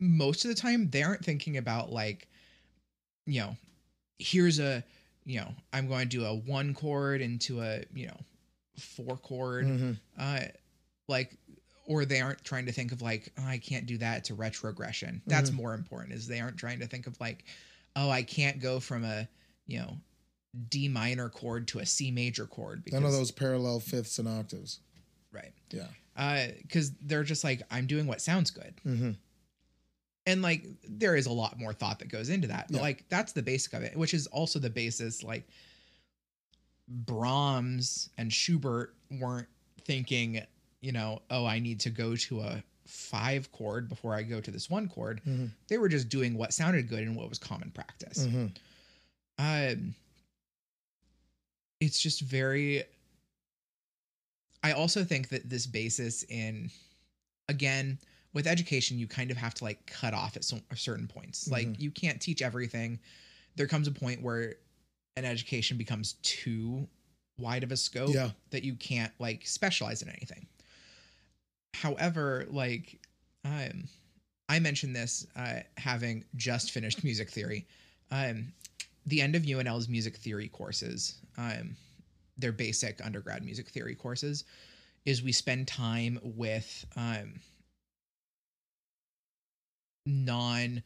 most 0.00 0.44
of 0.44 0.48
the 0.48 0.54
time 0.54 0.90
they 0.90 1.02
aren't 1.02 1.24
thinking 1.24 1.56
about 1.56 1.92
like 1.92 2.28
you 3.26 3.40
know, 3.40 3.56
here's 4.18 4.58
a 4.58 4.82
you 5.24 5.38
know, 5.40 5.54
I'm 5.74 5.88
going 5.88 6.08
to 6.08 6.16
do 6.16 6.24
a 6.24 6.34
one 6.34 6.72
chord 6.72 7.20
into 7.20 7.60
a, 7.60 7.84
you 7.92 8.06
know, 8.06 8.16
four 8.78 9.16
chord 9.18 9.66
Mhm. 9.66 9.98
uh 10.18 10.40
like 11.08 11.36
or 11.86 12.04
they 12.04 12.20
aren't 12.20 12.44
trying 12.44 12.66
to 12.66 12.72
think 12.72 12.92
of 12.92 13.02
like 13.02 13.32
oh, 13.38 13.44
i 13.44 13.58
can't 13.58 13.86
do 13.86 13.98
that 13.98 14.18
it's 14.18 14.30
a 14.30 14.34
retrogression 14.34 15.20
that's 15.26 15.50
more 15.50 15.72
important 15.74 16.12
is 16.14 16.26
they 16.28 16.38
aren't 16.38 16.56
trying 16.58 16.78
to 16.78 16.86
think 16.86 17.06
of 17.08 17.18
like 17.18 17.44
oh 17.96 18.08
i 18.10 18.22
can't 18.22 18.60
go 18.60 18.78
from 18.78 19.04
a 19.04 19.26
you 19.66 19.78
know 19.80 19.96
d 20.68 20.86
minor 20.86 21.28
chord 21.28 21.66
to 21.66 21.78
a 21.80 21.86
c 21.86 22.10
major 22.12 22.46
chord 22.46 22.84
None 22.92 23.04
of 23.04 23.10
those 23.12 23.30
parallel 23.32 23.80
fifths 23.80 24.18
and 24.20 24.28
octaves. 24.28 24.78
Right 25.32 25.52
Yeah. 25.70 25.86
uh 26.16 26.46
because 26.62 26.92
they're 27.02 27.24
just 27.24 27.44
like 27.44 27.62
i'm 27.70 27.86
doing 27.86 28.06
what 28.06 28.20
sounds 28.20 28.50
good 28.50 28.74
Mm-hmm. 28.86 29.10
and 30.26 30.42
like 30.42 30.66
there 30.88 31.16
is 31.16 31.26
a 31.26 31.32
lot 31.32 31.58
more 31.58 31.72
thought 31.72 31.98
that 32.00 32.08
goes 32.08 32.28
into 32.28 32.48
that 32.48 32.66
but 32.68 32.76
Yeah. 32.76 32.82
like 32.82 33.04
that's 33.08 33.32
the 33.32 33.42
basic 33.42 33.72
of 33.74 33.82
it 33.82 33.96
which 33.96 34.14
is 34.14 34.26
also 34.28 34.58
the 34.58 34.70
basis 34.70 35.22
like 35.22 35.46
brahms 36.88 38.10
and 38.18 38.32
schubert 38.32 38.94
weren't 39.20 39.48
thinking 39.84 40.40
you 40.80 40.92
know 40.92 41.20
oh 41.30 41.44
i 41.44 41.58
need 41.58 41.80
to 41.80 41.90
go 41.90 42.16
to 42.16 42.40
a 42.40 42.62
five 42.86 43.52
chord 43.52 43.88
before 43.88 44.14
i 44.14 44.22
go 44.22 44.40
to 44.40 44.50
this 44.50 44.70
one 44.70 44.88
chord 44.88 45.20
Mhm. 45.26 45.50
they 45.68 45.76
were 45.76 45.88
just 45.90 46.08
doing 46.08 46.36
what 46.38 46.54
sounded 46.54 46.88
good 46.88 47.00
and 47.00 47.14
what 47.14 47.28
was 47.28 47.38
common 47.38 47.70
practice 47.70 48.26
Mm-hmm. 48.26 48.46
um 49.38 49.94
it's 51.80 52.00
just 52.00 52.22
very 52.22 52.82
i 54.62 54.72
also 54.72 55.04
think 55.04 55.28
that 55.28 55.48
this 55.48 55.66
basis 55.66 56.22
in 56.24 56.70
again 57.48 57.98
with 58.34 58.46
education 58.46 58.98
you 58.98 59.06
kind 59.06 59.30
of 59.30 59.36
have 59.36 59.54
to 59.54 59.64
like 59.64 59.84
cut 59.86 60.14
off 60.14 60.36
at 60.36 60.44
some 60.44 60.60
certain 60.74 61.06
points 61.08 61.48
like 61.50 61.66
Mhm. 61.66 61.80
you 61.80 61.90
can't 61.90 62.20
teach 62.20 62.42
everything 62.42 62.98
there 63.56 63.66
comes 63.66 63.88
a 63.88 63.92
point 63.92 64.22
where 64.22 64.54
an 65.16 65.24
education 65.24 65.76
becomes 65.76 66.14
too 66.22 66.86
wide 67.38 67.64
of 67.64 67.72
a 67.72 67.76
scope 67.76 68.14
Yeah. 68.14 68.30
that 68.50 68.64
you 68.64 68.74
can't 68.74 69.12
like 69.18 69.46
specialize 69.46 70.02
in 70.02 70.08
anything 70.08 70.46
however 71.74 72.46
like 72.50 72.98
um 73.44 73.84
i 74.48 74.58
mentioned 74.58 74.94
this 74.94 75.26
uh 75.36 75.60
having 75.76 76.24
just 76.36 76.70
finished 76.72 77.04
music 77.04 77.30
theory 77.30 77.66
um 78.10 78.52
the 79.06 79.22
end 79.22 79.34
of 79.34 79.42
UNL's 79.44 79.88
music 79.88 80.16
theory 80.18 80.48
courses, 80.48 81.14
um, 81.38 81.74
their 82.38 82.52
basic 82.52 83.04
undergrad 83.04 83.44
music 83.44 83.68
theory 83.68 83.94
courses, 83.94 84.44
is 85.04 85.22
we 85.22 85.32
spend 85.32 85.68
time 85.68 86.18
with 86.22 86.86
um, 86.96 87.34
non. 90.06 90.82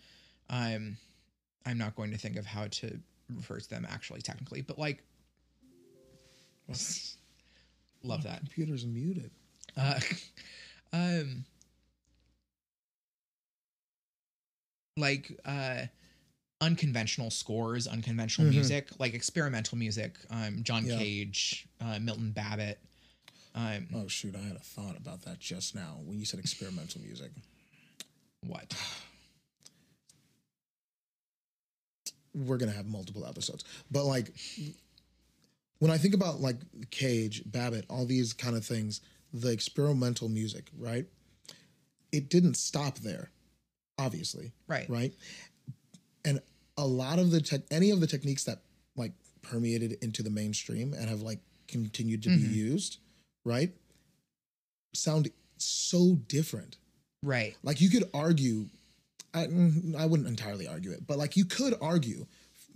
Um, 0.50 0.96
I'm 1.64 1.78
not 1.78 1.94
going 1.94 2.10
to 2.10 2.18
think 2.18 2.36
of 2.36 2.44
how 2.44 2.66
to 2.66 2.98
refer 3.34 3.58
to 3.60 3.70
them 3.70 3.86
actually 3.88 4.20
technically, 4.20 4.62
but 4.62 4.78
like, 4.78 5.02
love 8.02 8.24
that. 8.24 8.40
Computer's 8.40 8.84
muted. 8.84 9.30
Uh, 9.76 10.00
um, 10.92 11.44
like 14.96 15.38
uh, 15.44 15.82
unconventional 16.62 17.30
scores, 17.30 17.86
unconventional 17.88 18.46
Mhm. 18.48 18.54
music, 18.54 18.88
like 19.00 19.12
experimental 19.14 19.76
music. 19.76 20.16
Um, 20.30 20.62
John 20.62 20.86
Yeah. 20.86 20.96
Cage, 20.96 21.66
uh, 21.80 21.98
Milton 21.98 22.30
Babbitt. 22.32 22.80
Um, 23.54 23.88
Oh 23.92 24.08
shoot, 24.08 24.34
I 24.34 24.40
had 24.40 24.56
a 24.56 24.60
thought 24.60 24.96
about 24.96 25.22
that 25.22 25.40
just 25.40 25.74
now 25.74 26.00
when 26.04 26.18
you 26.18 26.24
said 26.24 26.40
experimental 26.40 27.02
music. 27.02 27.32
what? 28.46 28.74
We're 32.34 32.56
gonna 32.56 32.72
have 32.72 32.86
multiple 32.86 33.26
episodes, 33.26 33.64
but 33.90 34.04
like 34.04 34.32
when 35.80 35.90
I 35.90 35.98
think 35.98 36.14
about 36.14 36.40
like 36.40 36.56
Cage, 36.90 37.42
Babbitt, 37.46 37.84
all 37.90 38.06
these 38.06 38.32
kind 38.32 38.56
of 38.56 38.64
things, 38.64 39.00
the 39.32 39.50
experimental 39.50 40.28
music, 40.28 40.70
right? 40.78 41.06
It 42.10 42.30
didn't 42.30 42.54
stop 42.54 42.98
there, 43.00 43.30
obviously, 43.98 44.52
Right. 44.66 44.88
right? 44.88 45.14
And 46.24 46.40
a 46.82 46.86
lot 46.86 47.18
of 47.18 47.30
the 47.30 47.40
tech, 47.40 47.60
any 47.70 47.90
of 47.90 48.00
the 48.00 48.06
techniques 48.06 48.44
that 48.44 48.58
like 48.96 49.12
permeated 49.40 49.92
into 50.02 50.22
the 50.22 50.30
mainstream 50.30 50.92
and 50.94 51.08
have 51.08 51.22
like 51.22 51.38
continued 51.68 52.22
to 52.24 52.28
Mhm. 52.30 52.42
be 52.42 52.48
used, 52.48 52.98
right? 53.44 53.72
Sound 54.94 55.30
so 55.58 56.16
different. 56.28 56.76
Right. 57.22 57.56
Like 57.62 57.80
you 57.80 57.88
could 57.88 58.10
argue, 58.12 58.68
I, 59.32 59.46
mm, 59.46 59.94
I 59.96 60.06
wouldn't 60.06 60.28
entirely 60.28 60.66
argue 60.66 60.90
it, 60.90 61.06
but 61.06 61.18
like 61.18 61.36
you 61.36 61.44
could 61.44 61.74
argue 61.80 62.26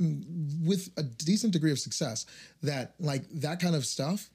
mm, 0.01 0.61
with 0.65 0.91
a 0.97 1.03
decent 1.03 1.53
degree 1.53 1.73
of 1.73 1.79
success 1.81 2.27
that 2.63 2.95
like 3.01 3.29
that 3.31 3.61
kind 3.61 3.75
of 3.75 3.85
stuff 3.87 4.31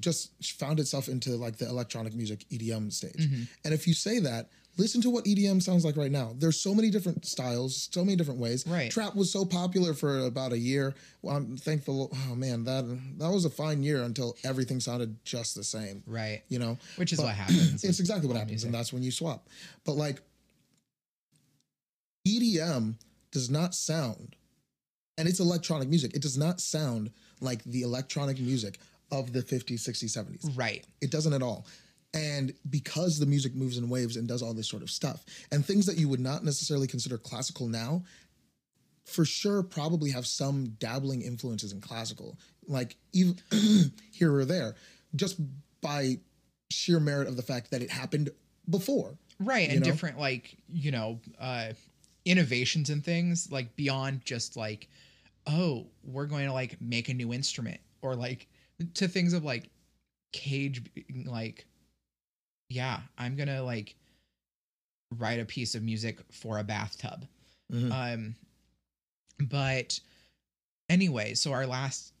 just 0.00 0.30
found 0.58 0.80
itself 0.80 1.08
into 1.08 1.36
like 1.36 1.56
the 1.58 1.68
electronic 1.68 2.14
music 2.14 2.44
EDM 2.50 2.90
stage. 2.90 3.14
Mhm. 3.16 3.46
And 3.64 3.74
if 3.74 3.86
you 3.86 3.94
say 3.94 4.18
that, 4.20 4.48
listen 4.78 5.00
to 5.02 5.10
what 5.10 5.24
EDM 5.24 5.60
sounds 5.62 5.84
like 5.84 5.96
right 5.96 6.10
now. 6.10 6.32
There's 6.38 6.58
so 6.60 6.74
many 6.74 6.88
different 6.88 7.26
styles, 7.26 7.88
so 7.92 8.04
many 8.04 8.16
different 8.16 8.40
ways. 8.40 8.64
Right. 8.66 8.90
Trap 8.90 9.14
was 9.16 9.30
so 9.30 9.44
popular 9.44 9.92
for 9.92 10.20
about 10.20 10.52
a 10.52 10.58
year. 10.58 10.94
Well, 11.22 11.36
I'm 11.36 11.56
thankful. 11.56 12.10
Oh 12.28 12.34
man, 12.34 12.64
that 12.64 12.84
that 13.18 13.30
was 13.30 13.44
a 13.44 13.50
fine 13.50 13.82
year 13.82 14.02
until 14.02 14.36
everything 14.44 14.80
sounded 14.80 15.16
just 15.24 15.54
the 15.54 15.64
same. 15.64 16.02
Right. 16.06 16.42
You 16.48 16.58
know, 16.60 16.78
Which 16.96 17.12
is 17.12 17.18
But 17.18 17.26
what 17.26 17.34
happens. 17.34 17.84
it's 17.88 18.00
exactly 18.00 18.28
what 18.28 18.36
happens, 18.36 18.52
music. 18.52 18.66
and 18.68 18.74
that's 18.74 18.92
when 18.92 19.02
you 19.02 19.10
swap. 19.10 19.48
But 19.84 19.94
like 19.96 20.20
EDM 22.26 22.94
does 23.32 23.50
not 23.50 23.74
sound, 23.74 24.36
and 25.16 25.28
it's 25.28 25.40
electronic 25.40 25.88
music. 25.88 26.14
It 26.14 26.22
does 26.22 26.38
not 26.38 26.60
sound 26.60 27.10
like 27.40 27.62
the 27.64 27.82
electronic 27.82 28.38
music 28.40 28.78
of 29.10 29.32
the 29.32 29.40
50s, 29.42 29.80
60s, 29.80 30.16
70s. 30.16 30.56
right. 30.58 30.84
It 31.00 31.10
doesn't 31.10 31.32
at 31.32 31.42
all. 31.42 31.64
And 32.18 32.52
because 32.68 33.18
the 33.18 33.26
music 33.26 33.54
moves 33.54 33.78
in 33.78 33.88
waves 33.88 34.16
and 34.16 34.26
does 34.26 34.42
all 34.42 34.52
this 34.52 34.68
sort 34.68 34.82
of 34.82 34.90
stuff, 34.90 35.24
and 35.52 35.64
things 35.64 35.86
that 35.86 35.98
you 35.98 36.08
would 36.08 36.20
not 36.20 36.44
necessarily 36.44 36.88
consider 36.88 37.16
classical 37.16 37.68
now, 37.68 38.02
for 39.04 39.24
sure 39.24 39.62
probably 39.62 40.10
have 40.10 40.26
some 40.26 40.70
dabbling 40.80 41.22
influences 41.22 41.72
in 41.72 41.80
classical, 41.80 42.36
like 42.66 42.96
even 43.12 43.36
here 44.12 44.34
or 44.34 44.44
there, 44.44 44.74
just 45.14 45.40
by 45.80 46.18
sheer 46.70 46.98
merit 46.98 47.28
of 47.28 47.36
the 47.36 47.42
fact 47.42 47.70
that 47.70 47.82
it 47.82 47.90
happened 47.90 48.30
before. 48.68 49.16
right 49.38 49.68
and 49.70 49.80
know? 49.80 49.84
different 49.84 50.18
like 50.18 50.56
you 50.68 50.90
know 50.90 51.20
uh 51.40 51.72
innovations 52.24 52.90
and 52.90 53.04
things 53.04 53.50
like 53.52 53.74
beyond 53.76 54.22
just 54.24 54.56
like 54.56 54.88
oh 55.46 55.86
we're 56.02 56.26
going 56.26 56.46
to 56.46 56.52
like 56.52 56.78
make 56.80 57.08
a 57.08 57.14
new 57.14 57.32
instrument 57.32 57.80
or 58.02 58.16
like 58.16 58.48
to 58.94 59.06
things 59.06 59.32
of 59.32 59.44
like 59.44 59.70
cage 60.32 60.82
being 60.92 61.24
like 61.26 61.64
yeah 62.68 63.00
i'm 63.16 63.36
gonna 63.36 63.62
like 63.62 63.94
write 65.16 65.40
a 65.40 65.44
piece 65.44 65.74
of 65.74 65.82
music 65.82 66.18
for 66.30 66.58
a 66.58 66.64
bathtub 66.64 67.26
Mhm. 67.72 67.92
um 67.92 68.34
but 69.40 69.98
anyway 70.88 71.34
so 71.34 71.52
our 71.52 71.66
last 71.66 72.12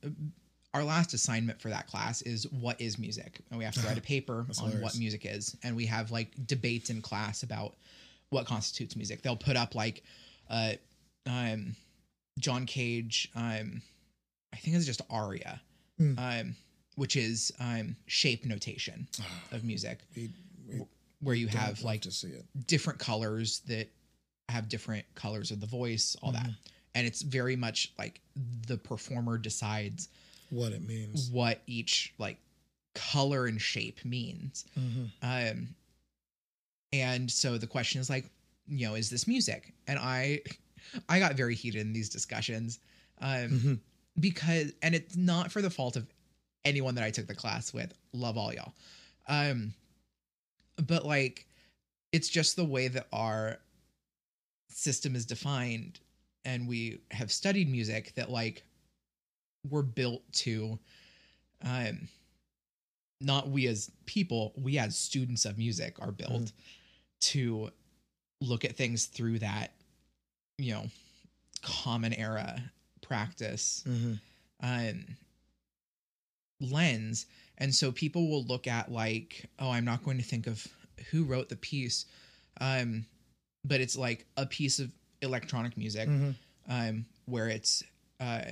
our 0.74 0.84
last 0.84 1.14
assignment 1.14 1.60
for 1.60 1.70
that 1.70 1.86
class 1.86 2.20
is 2.22 2.46
what 2.52 2.78
is 2.78 2.98
music, 2.98 3.40
and 3.50 3.58
we 3.58 3.64
have 3.64 3.72
to 3.74 3.80
write 3.80 3.96
a 3.96 4.00
paper 4.14 4.40
on 4.40 4.54
hilarious. 4.54 4.82
what 4.82 4.98
music 4.98 5.24
is, 5.24 5.56
and 5.62 5.74
we 5.74 5.86
have 5.86 6.10
like 6.10 6.30
debates 6.46 6.90
in 6.90 7.00
class 7.00 7.42
about 7.42 7.74
what 8.28 8.44
constitutes 8.46 8.94
music. 8.94 9.22
They'll 9.22 9.34
put 9.34 9.56
up 9.56 9.74
like, 9.74 10.02
uh, 10.50 10.74
um, 11.24 11.74
John 12.38 12.66
Cage, 12.66 13.30
um, 13.34 13.80
I 14.52 14.56
think 14.58 14.76
it's 14.76 14.84
just 14.84 15.00
aria, 15.08 15.58
Hmm. 15.96 16.18
um, 16.18 16.56
which 16.98 17.14
is 17.16 17.52
um 17.60 17.94
shape 18.06 18.44
notation 18.44 19.06
of 19.52 19.62
music, 19.64 20.00
We, 20.16 20.30
we 20.68 20.82
where 21.20 21.34
you 21.34 21.46
have 21.48 21.82
like 21.82 22.02
to 22.02 22.10
see 22.12 22.28
it. 22.28 22.44
different 22.66 22.98
colors 22.98 23.60
that 23.68 23.88
have 24.48 24.68
different 24.68 25.04
colors 25.14 25.50
of 25.50 25.60
the 25.60 25.66
voice, 25.66 26.16
all 26.22 26.32
that. 26.32 26.42
Mm-hmm. 26.42 26.94
And 26.94 27.06
it's 27.06 27.22
very 27.22 27.54
much 27.56 27.92
like 27.98 28.20
the 28.66 28.76
performer 28.78 29.38
decides 29.38 30.08
What 30.50 30.72
it 30.72 30.82
means. 30.86 31.30
what 31.30 31.60
each 31.66 32.14
like 32.18 32.38
color 32.94 33.46
and 33.46 33.60
shape 33.60 34.04
means. 34.04 34.64
Mhm. 34.78 35.10
Um 35.22 35.74
and 36.92 37.30
so 37.30 37.58
the 37.58 37.66
question 37.66 38.00
is 38.00 38.08
like, 38.10 38.24
you 38.66 38.86
know, 38.86 38.94
is 38.94 39.10
this 39.10 39.26
music? 39.28 39.72
And 39.86 39.98
I 39.98 40.40
I 41.08 41.18
got 41.18 41.34
very 41.34 41.54
heated 41.54 41.80
in 41.82 41.92
these 41.92 42.08
discussions. 42.08 42.80
Um 43.20 43.50
Mhm. 43.50 43.78
because 44.18 44.72
and 44.82 44.94
it's 44.94 45.16
not 45.16 45.52
for 45.52 45.62
the 45.62 45.70
fault 45.70 45.96
of 45.96 46.06
anyone 46.64 46.94
that 46.96 47.04
I 47.04 47.10
took 47.10 47.26
the 47.26 47.34
class 47.34 47.72
with. 47.72 47.92
Love 48.12 48.36
all 48.36 48.52
y'all. 48.52 48.72
Um 49.28 49.74
but 50.86 51.04
like 51.04 51.46
it's 52.12 52.28
just 52.28 52.56
the 52.56 52.64
way 52.64 52.88
that 52.88 53.06
our 53.12 53.58
system 54.70 55.16
is 55.16 55.26
defined 55.26 55.98
and 56.44 56.68
we 56.68 57.00
have 57.10 57.30
studied 57.32 57.68
music 57.70 58.12
that 58.14 58.30
like 58.30 58.62
we're 59.68 59.82
built 59.82 60.22
to 60.32 60.78
um 61.64 62.08
not 63.20 63.48
we 63.48 63.66
as 63.66 63.90
people, 64.06 64.52
we 64.56 64.78
as 64.78 64.96
students 64.96 65.44
of 65.44 65.58
music 65.58 65.96
are 66.00 66.12
built 66.12 66.52
to 67.20 67.68
look 68.40 68.64
at 68.64 68.76
things 68.76 69.06
through 69.06 69.40
that, 69.40 69.72
you 70.56 70.72
know, 70.72 70.86
common 71.62 72.12
era 72.14 72.62
practice 73.02 73.82
Mhm. 73.86 74.20
um 74.60 75.04
lens 76.60 77.26
and 77.58 77.74
so 77.74 77.92
people 77.92 78.28
will 78.28 78.44
look 78.44 78.66
at 78.66 78.90
like 78.90 79.48
oh 79.58 79.70
i'm 79.70 79.84
not 79.84 80.02
going 80.04 80.18
to 80.18 80.24
think 80.24 80.46
of 80.46 80.66
who 81.10 81.24
wrote 81.24 81.48
the 81.48 81.56
piece 81.56 82.04
um 82.60 83.04
but 83.64 83.80
it's 83.80 83.96
like 83.96 84.26
a 84.36 84.44
piece 84.46 84.78
of 84.80 84.90
electronic 85.22 85.76
music 85.76 86.08
Mhm. 86.08 86.34
um 86.68 87.04
where 87.26 87.48
it's 87.48 87.82
uh 88.20 88.42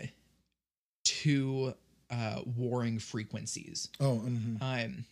two 1.04 1.74
uh 2.10 2.40
warring 2.56 2.98
frequencies 2.98 3.88
Oh, 4.00 4.22
mhm. 4.24 4.60
um 4.62 5.04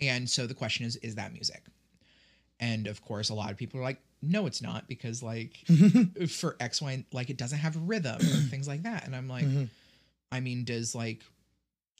and 0.00 0.28
so 0.28 0.46
the 0.46 0.54
question 0.54 0.86
is 0.86 0.96
is 0.96 1.14
that 1.16 1.32
music 1.32 1.62
and 2.60 2.86
of 2.86 3.02
course 3.02 3.28
a 3.30 3.34
lot 3.34 3.50
of 3.50 3.56
people 3.56 3.80
are 3.80 3.82
like 3.82 4.00
no 4.22 4.46
it's 4.46 4.62
not 4.62 4.88
because 4.88 5.22
like 5.22 5.58
for 6.28 6.56
x 6.60 6.80
y 6.80 7.04
like 7.12 7.28
it 7.30 7.36
doesn't 7.36 7.58
have 7.58 7.76
rhythm 7.76 8.16
and 8.20 8.44
things 8.50 8.66
like 8.68 8.82
that 8.84 9.04
and 9.04 9.14
i'm 9.14 9.28
like 9.28 9.44
Mhm. 9.44 9.68
I 10.34 10.40
mean, 10.40 10.64
does 10.64 10.94
like 10.94 11.22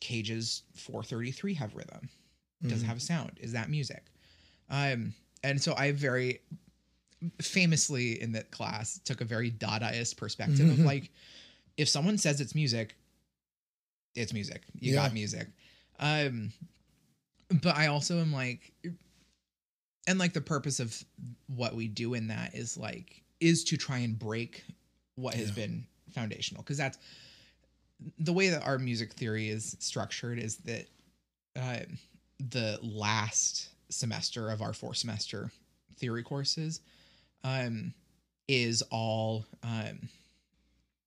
Cage's 0.03 0.63
433 0.75 1.55
have 1.55 1.77
rhythm? 1.77 2.09
Does 2.67 2.81
Mhm. 2.81 2.83
it 2.83 2.87
have 2.87 2.97
a 2.97 3.01
sound? 3.01 3.39
Is 3.41 3.53
that 3.53 3.71
music? 3.71 4.05
Um, 4.69 5.15
and 5.45 5.63
so 5.63 5.77
I 5.77 5.93
very 5.93 6.41
famously 7.41 8.21
in 8.21 8.33
that 8.33 8.51
class 8.51 8.99
took 9.05 9.21
a 9.21 9.25
very 9.25 9.51
Dadaist 9.53 10.17
perspective 10.17 10.69
of 10.69 10.79
Mhm. 10.79 10.85
like, 10.85 11.13
if 11.77 11.89
someone 11.89 12.19
says 12.19 12.41
it's 12.41 12.55
music, 12.55 12.97
it's 14.17 14.33
music. 14.33 14.65
You 14.81 14.93
Yeah. 14.93 15.03
got 15.03 15.15
music. 15.15 15.49
Um, 16.01 16.53
but 17.49 17.77
I 17.77 17.87
also 17.87 18.21
am 18.21 18.33
like, 18.33 18.73
and 20.09 20.19
like 20.19 20.33
the 20.33 20.41
purpose 20.41 20.81
of 20.81 21.05
what 21.47 21.77
we 21.77 21.87
do 21.87 22.15
in 22.15 22.27
that 22.27 22.57
is 22.57 22.77
like, 22.77 23.23
is 23.39 23.63
to 23.65 23.77
try 23.77 23.99
and 23.99 24.19
break 24.19 24.65
what 25.15 25.35
has 25.35 25.53
been 25.53 25.87
foundational. 26.11 26.65
Cause 26.65 26.77
that's, 26.77 26.99
the 28.19 28.33
way 28.33 28.49
that 28.49 28.63
our 28.67 28.79
music 28.79 29.13
theory 29.13 29.49
is 29.49 29.77
structured 29.81 30.39
is 30.39 30.57
that 30.59 30.87
uh, 31.57 31.81
the 32.51 32.79
last 32.83 33.69
semester 33.91 34.51
of 34.51 34.63
our 34.63 34.73
four 34.73 34.95
semester 34.95 35.51
theory 35.97 36.23
courses 36.23 36.81
um, 37.45 37.93
is 38.49 38.83
all 38.91 39.45
um, 39.63 40.09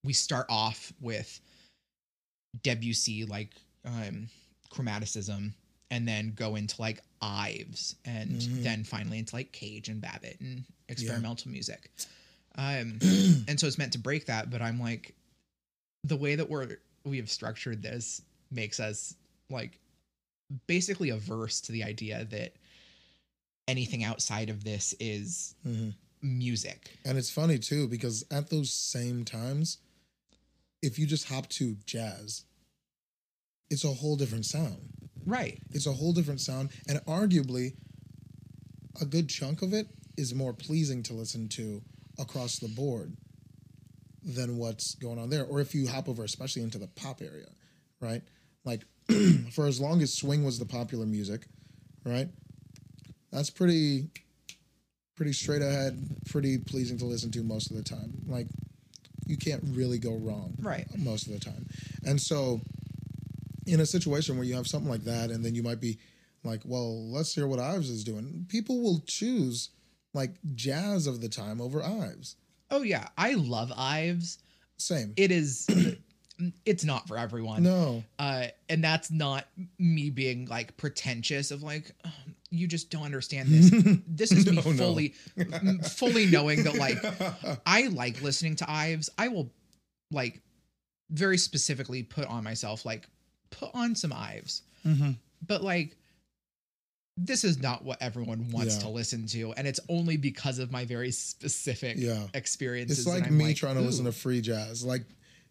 we 0.03 0.13
start 0.13 0.45
off 0.49 0.93
with 1.01 1.39
Debussy 2.63 3.25
like 3.25 3.49
um, 3.83 4.27
chromaticism 4.73 5.53
and 5.91 6.07
then 6.07 6.33
go 6.35 6.55
into 6.55 6.79
like 6.81 6.99
Ives 7.21 7.95
and 8.05 8.31
Mhm. 8.41 8.63
then 8.63 8.83
finally 8.83 9.19
into 9.19 9.35
like 9.35 9.51
Cage 9.51 9.89
and 9.89 9.99
Babbitt 10.01 10.39
and 10.39 10.63
experimental 10.89 11.51
music. 11.51 11.91
Um, 12.57 12.99
Mm-hmm. 13.01 13.49
and 13.49 13.59
so 13.59 13.67
it's 13.67 13.77
meant 13.77 13.91
to 13.93 13.99
break 13.99 14.27
that 14.27 14.49
but 14.49 14.61
i'm 14.61 14.79
like 14.79 15.13
the 16.05 16.15
way 16.15 16.35
that 16.35 16.49
we're 16.49 16.77
we 17.03 17.17
have 17.17 17.29
structured 17.29 17.81
this 17.81 18.21
makes 18.51 18.79
us 18.79 19.15
like 19.49 19.79
basically 20.67 21.09
averse 21.09 21.61
to 21.61 21.71
the 21.71 21.83
idea 21.83 22.25
that 22.25 22.53
anything 23.67 24.03
outside 24.03 24.49
of 24.49 24.63
this 24.63 24.93
is 24.99 25.55
Mhm. 25.65 25.93
music 26.21 26.91
And 27.03 27.17
it's 27.17 27.29
funny 27.29 27.57
too 27.59 27.87
because 27.87 28.23
at 28.31 28.49
those 28.49 28.71
same 28.71 29.25
times, 29.25 29.77
if 30.81 30.97
you 30.99 31.05
just 31.07 31.25
hop 31.25 31.49
to 31.49 31.75
jazz, 31.85 32.43
it's 33.69 33.83
a 33.83 33.93
whole 33.93 34.15
different 34.15 34.45
sound. 34.45 34.91
right 35.25 35.59
It's 35.71 35.87
a 35.87 35.93
whole 35.93 36.13
different 36.13 36.41
sound, 36.41 36.69
and 36.87 36.99
arguably, 37.05 37.75
a 39.01 39.05
good 39.05 39.27
chunk 39.27 39.61
of 39.63 39.73
it 39.73 39.87
is 40.17 40.33
more 40.33 40.53
pleasing 40.53 41.01
to 41.03 41.13
listen 41.13 41.49
to 41.49 41.81
across 42.19 42.59
the 42.59 42.67
board 42.67 43.17
than 44.25 44.57
what's 44.57 44.95
going 44.95 45.19
on 45.19 45.29
there. 45.29 45.45
Or 45.45 45.61
if 45.61 45.75
you 45.75 45.87
hop 45.87 46.09
over, 46.09 46.23
especially 46.23 46.63
into 46.63 46.79
the 46.79 46.87
pop 46.87 47.21
area, 47.21 47.47
right? 48.01 48.23
Like, 48.65 48.81
for 49.51 49.67
as 49.67 49.79
long 49.79 50.01
as 50.01 50.13
swing 50.17 50.43
was 50.43 50.57
the 50.57 50.65
popular 50.65 51.05
music, 51.05 51.45
right? 52.03 52.27
That's 53.31 53.51
pretty, 53.51 54.09
pretty 55.15 55.33
straight 55.33 55.61
ahead, 55.61 55.99
pretty 56.29 56.57
pleasing 56.57 56.97
to 56.97 57.05
listen 57.05 57.31
to 57.31 57.43
most 57.43 57.69
of 57.69 57.77
the 57.77 57.83
time. 57.83 58.13
Like, 58.27 58.47
you 59.27 59.37
can't 59.37 59.61
really 59.63 59.99
go 59.99 60.15
wrong 60.15 60.55
Right. 60.59 60.87
most 60.97 61.27
of 61.27 61.33
the 61.33 61.39
time. 61.39 61.67
And 62.03 62.19
so, 62.19 62.61
in 63.67 63.79
a 63.79 63.85
situation 63.85 64.37
where 64.37 64.45
you 64.45 64.55
have 64.55 64.67
something 64.67 64.89
like 64.89 65.03
that, 65.03 65.29
and 65.31 65.43
then 65.43 65.55
you 65.55 65.63
might 65.63 65.81
be 65.81 65.97
like, 66.43 66.61
well, 66.65 67.11
let's 67.11 67.33
hear 67.33 67.47
what 67.47 67.59
Ives 67.59 67.89
is 67.89 68.03
doing. 68.03 68.45
People 68.49 68.81
will 68.81 69.01
choose 69.07 69.69
like 70.13 70.35
jazz 70.53 71.07
of 71.07 71.21
the 71.21 71.29
time 71.29 71.59
over 71.59 71.83
Ives. 71.83 72.35
Oh 72.71 72.81
yeah 72.81 73.07
i 73.17 73.33
love 73.33 73.71
ives 73.75 74.37
Same. 74.77 75.13
it 75.17 75.31
is 75.31 75.67
it's 76.65 76.83
not 76.83 77.07
for 77.07 77.17
everyone 77.17 77.63
no. 77.63 78.03
uh 78.19 78.45
and 78.69 78.83
that's 78.83 79.09
not 79.11 79.45
me 79.79 80.09
being 80.09 80.45
like 80.47 80.75
pretentious 80.77 81.51
of 81.51 81.63
like 81.63 81.91
"Oh, 82.05 82.11
you 82.49 82.67
just 82.67 82.89
don't 82.89 83.03
understand 83.03 83.49
this 83.49 83.69
this 84.07 84.31
is 84.31 84.45
me 84.45 84.53
No, 84.55 84.61
no. 84.61 84.77
fully 84.77 85.13
m- 85.37 85.79
fully 85.79 86.25
knowing 86.25 86.63
that 86.63 86.75
like 86.75 86.97
I 87.65 87.87
like 87.87 88.21
listening 88.21 88.55
to 88.57 88.69
Ives. 88.69 89.09
I 89.17 89.27
will 89.29 89.49
like 90.11 90.41
very 91.09 91.37
specifically 91.37 92.03
put 92.03 92.25
on 92.27 92.43
myself 92.43 92.85
like 92.85 93.07
put 93.49 93.69
on 93.73 93.95
some 93.95 94.13
Ives. 94.13 94.61
Mhm. 94.85 95.17
But 95.45 95.63
like 95.63 95.97
this 97.17 97.43
is 97.43 97.61
not 97.61 97.83
what 97.85 98.01
everyone 98.01 98.49
wants 98.51 98.75
Yeah. 98.75 98.81
to 98.81 98.89
listen 98.89 99.25
to 99.27 99.53
and 99.53 99.65
it's 99.67 99.79
only 99.89 100.17
because 100.17 100.59
of 100.59 100.71
my 100.71 100.83
very 100.85 101.11
specific 101.11 101.97
Yeah. 101.97 102.27
experiences 102.33 102.99
It's 102.99 103.07
like 103.07 103.31
me 103.31 103.53
trying 103.53 103.75
to 103.75 103.81
listen 103.81 104.05
to 104.05 104.11
free 104.11 104.41
jazz. 104.41 104.83
Like, 104.83 105.03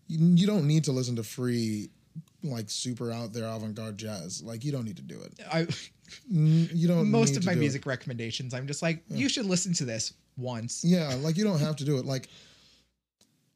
you, 0.07 0.19
you 0.37 0.47
don't 0.47 0.67
need 0.67 0.85
to 0.85 0.93
listen 0.93 1.17
to 1.17 1.23
free, 1.25 1.89
like 2.43 2.69
super 2.69 3.11
out 3.11 3.33
there 3.33 3.47
avant 3.47 3.75
garde 3.75 3.97
jazz. 3.97 4.43
Like, 4.43 4.63
you 4.65 4.73
don't 4.73 4.85
need 4.85 4.97
to 4.99 5.03
do 5.03 5.19
it. 5.23 5.33
I, 5.51 5.67
You 6.29 6.87
don't. 6.87 7.11
most 7.11 7.31
need 7.31 7.37
of 7.39 7.43
to 7.45 7.47
my 7.49 7.55
do 7.55 7.59
it. 7.59 7.61
music 7.61 7.87
recommendations 7.87 8.53
I'm 8.53 8.67
just 8.67 8.83
like 8.83 9.03
you 9.09 9.31
should 9.31 9.47
listen 9.47 9.73
to 9.75 9.87
this 9.87 10.13
once. 10.37 10.85
Yeah, 10.85 11.15
like 11.23 11.39
you 11.39 11.45
don't 11.45 11.61
have 11.61 11.77
to 11.77 11.85
do 11.85 11.97
it. 11.99 12.05
Like 12.05 12.29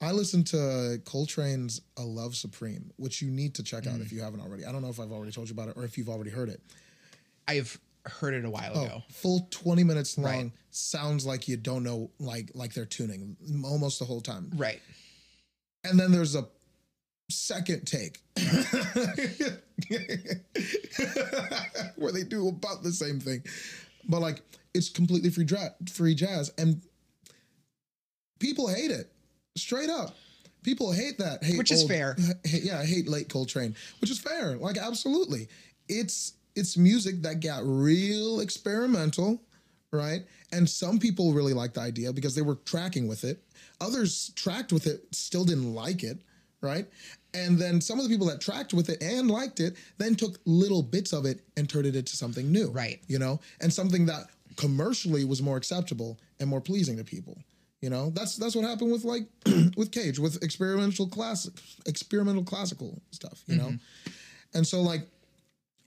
I 0.00 0.12
listened 0.12 0.46
to 0.48 1.00
Coltrane's 1.04 1.82
"A 1.98 2.02
Love 2.04 2.36
Supreme," 2.36 2.90
which 2.96 3.20
you 3.20 3.30
need 3.30 3.54
to 3.56 3.62
check 3.62 3.86
out 3.86 3.98
Mm. 3.98 4.02
if 4.02 4.12
you 4.12 4.22
haven't 4.22 4.40
already. 4.40 4.64
I 4.64 4.72
don't 4.72 4.80
know 4.80 4.88
if 4.88 4.98
I've 4.98 5.10
already 5.12 5.32
told 5.32 5.48
you 5.48 5.52
about 5.52 5.68
it 5.68 5.76
or 5.76 5.84
if 5.84 5.98
you've 5.98 6.08
already 6.08 6.30
heard 6.30 6.48
it. 6.48 6.62
I've 7.46 7.78
heard 8.08 8.34
it 8.34 8.44
a 8.44 8.50
while 8.50 8.72
Oh, 8.74 8.84
ago. 8.84 9.02
full 9.10 9.46
twenty 9.50 9.84
minutes 9.84 10.16
long. 10.18 10.26
Right. 10.26 10.52
Sounds 10.70 11.24
like 11.26 11.48
you 11.48 11.56
don't 11.56 11.82
know, 11.82 12.10
like 12.18 12.50
like 12.54 12.74
they're 12.74 12.84
tuning 12.86 13.36
almost 13.64 13.98
the 13.98 14.04
whole 14.04 14.20
time. 14.20 14.50
Right. 14.56 14.80
And 15.84 15.98
then 15.98 16.12
there's 16.12 16.34
a 16.34 16.46
second 17.30 17.86
take 17.86 18.20
where 21.96 22.12
they 22.12 22.22
do 22.24 22.48
about 22.48 22.82
the 22.82 22.92
same 22.92 23.20
thing, 23.20 23.42
but 24.08 24.20
like 24.20 24.42
it's 24.74 24.88
completely 24.88 25.30
free 25.30 25.44
dra- 25.44 25.74
free 25.90 26.14
jazz, 26.14 26.50
and 26.58 26.80
people 28.38 28.68
hate 28.68 28.90
it 28.90 29.12
straight 29.56 29.90
up. 29.90 30.14
People 30.62 30.92
hate 30.92 31.18
that. 31.18 31.42
Hate 31.42 31.56
Which 31.58 31.70
is 31.72 31.84
fair. 31.84 32.16
Hate, 32.44 32.62
yeah, 32.64 32.80
I 32.80 32.84
hate 32.84 33.08
late 33.08 33.28
Coltrane, 33.28 33.74
which 34.00 34.10
is 34.10 34.18
fair. 34.18 34.56
Like 34.56 34.76
absolutely, 34.76 35.48
it's 35.88 36.34
it's 36.58 36.76
music 36.76 37.22
that 37.22 37.40
got 37.40 37.62
real 37.64 38.40
experimental, 38.40 39.40
right? 39.92 40.22
And 40.52 40.68
some 40.68 40.98
people 40.98 41.32
really 41.32 41.54
liked 41.54 41.74
the 41.74 41.80
idea 41.80 42.12
because 42.12 42.34
they 42.34 42.42
were 42.42 42.56
tracking 42.64 43.06
with 43.06 43.24
it. 43.24 43.42
Others 43.80 44.32
tracked 44.34 44.72
with 44.72 44.86
it, 44.86 45.04
still 45.12 45.44
didn't 45.44 45.74
like 45.74 46.02
it, 46.02 46.18
right? 46.60 46.86
And 47.34 47.58
then 47.58 47.80
some 47.80 47.98
of 47.98 48.04
the 48.04 48.10
people 48.10 48.26
that 48.26 48.40
tracked 48.40 48.74
with 48.74 48.88
it 48.88 49.02
and 49.02 49.30
liked 49.30 49.60
it 49.60 49.76
then 49.98 50.14
took 50.14 50.38
little 50.46 50.82
bits 50.82 51.12
of 51.12 51.26
it 51.26 51.40
and 51.56 51.68
turned 51.68 51.86
it 51.86 51.94
into 51.94 52.16
something 52.16 52.50
new, 52.50 52.70
Right. 52.70 53.00
You 53.06 53.18
know, 53.18 53.40
and 53.60 53.72
something 53.72 54.06
that 54.06 54.26
commercially 54.56 55.24
was 55.24 55.40
more 55.40 55.56
acceptable 55.56 56.18
and 56.40 56.48
more 56.48 56.60
pleasing 56.60 56.96
to 56.96 57.04
people. 57.04 57.38
You 57.80 57.90
know, 57.90 58.10
that's 58.10 58.34
that's 58.36 58.56
what 58.56 58.64
happened 58.64 58.90
with 58.90 59.04
like 59.04 59.26
with 59.76 59.92
Cage 59.92 60.18
with 60.18 60.42
experimental 60.42 61.06
classic 61.06 61.52
experimental 61.86 62.42
classical 62.42 63.00
stuff. 63.12 63.44
You 63.46 63.56
know, 63.56 63.66
mm-hmm. 63.66 64.12
and 64.54 64.66
so 64.66 64.80
like 64.82 65.02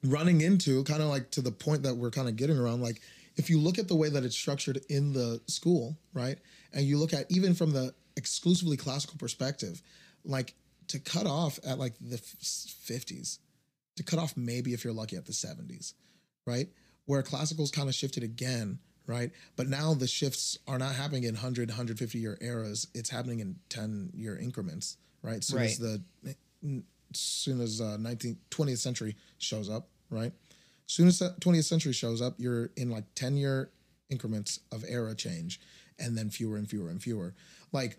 running 0.04 0.42
into 0.42 0.84
kind 0.86 1.02
of 1.02 1.10
like 1.10 1.30
to 1.32 1.42
the 1.42 1.52
point 1.52 1.84
that 1.84 1.96
we're 1.96 2.12
kind 2.12 2.28
of 2.28 2.36
getting 2.36 2.58
around 2.58 2.82
like 2.82 3.02
if 3.38 3.50
you 3.50 3.60
look 3.60 3.78
at 3.80 3.88
the 3.88 3.96
way 3.96 4.10
that 4.10 4.24
it's 4.24 4.36
structured 4.36 4.80
in 4.90 5.14
the 5.14 5.40
school 5.48 5.96
right 6.14 6.38
and 6.74 6.86
you 6.86 6.98
look 6.98 7.14
at 7.14 7.26
even 7.30 7.54
from 7.54 7.72
the 7.72 7.94
exclusively 8.18 8.76
classical 8.78 9.16
perspective 9.18 9.82
like 10.26 10.54
to 10.88 11.00
cut 11.00 11.26
off 11.28 11.60
at 11.66 11.78
like 11.80 11.94
the 12.02 12.16
f- 12.16 12.36
50s 12.42 13.38
to 13.96 14.04
cut 14.04 14.20
off 14.20 14.36
maybe 14.36 14.74
if 14.74 14.84
you're 14.84 14.94
lucky 14.94 15.16
at 15.16 15.26
the 15.26 15.32
70s 15.32 15.94
right 16.48 16.68
where 17.06 17.22
classical's 17.24 17.72
kind 17.72 17.88
of 17.88 17.96
shifted 17.96 18.24
again 18.24 18.80
right 19.08 19.32
but 19.56 19.68
now 19.68 19.94
the 19.94 20.08
shifts 20.08 20.58
are 20.68 20.80
not 20.80 20.96
happening 20.96 21.24
in 21.24 21.36
100 21.36 21.70
150 21.70 22.18
year 22.18 22.38
eras 22.42 22.88
it's 22.96 23.10
happening 23.10 23.40
in 23.40 23.56
10 23.70 24.12
year 24.16 24.36
increments 24.38 24.98
right 25.22 25.44
so 25.44 25.58
Right. 25.58 25.78
the 25.80 26.02
soon 27.20 27.60
as 27.62 27.82
uh, 27.82 27.98
19th 28.00 28.38
20th 28.50 28.78
century 28.78 29.16
shows 29.38 29.70
up 29.70 29.88
right 30.10 30.32
As 30.88 30.94
soon 30.94 31.08
as 31.08 31.20
that 31.20 31.40
20th 31.40 31.66
century 31.66 31.94
shows 31.94 32.22
up 32.22 32.36
you're 32.38 32.70
in 32.76 32.90
like 32.90 33.06
10 33.16 33.38
year 33.38 33.70
increments 34.10 34.60
of 34.72 34.84
era 34.88 35.16
change 35.16 35.60
and 36.00 36.18
then 36.18 36.30
fewer 36.30 36.58
and 36.58 36.70
fewer 36.70 36.90
and 36.90 37.02
fewer 37.02 37.34
like 37.72 37.98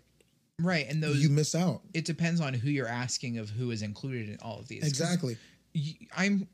Right. 0.59 0.87
And 0.87 1.01
those 1.01 1.17
you 1.21 1.29
miss 1.29 1.55
out 1.55 1.81
it 1.93 2.05
depends 2.05 2.39
on 2.39 2.53
who 2.53 2.69
you're 2.69 2.87
asking 2.87 3.39
of 3.39 3.49
who 3.49 3.71
is 3.71 3.81
included 3.81 4.29
in 4.29 4.37
all 4.41 4.59
of 4.59 4.67
these. 4.67 4.87
exactly 4.87 5.37
y- 5.73 5.97
I'm 6.15 6.47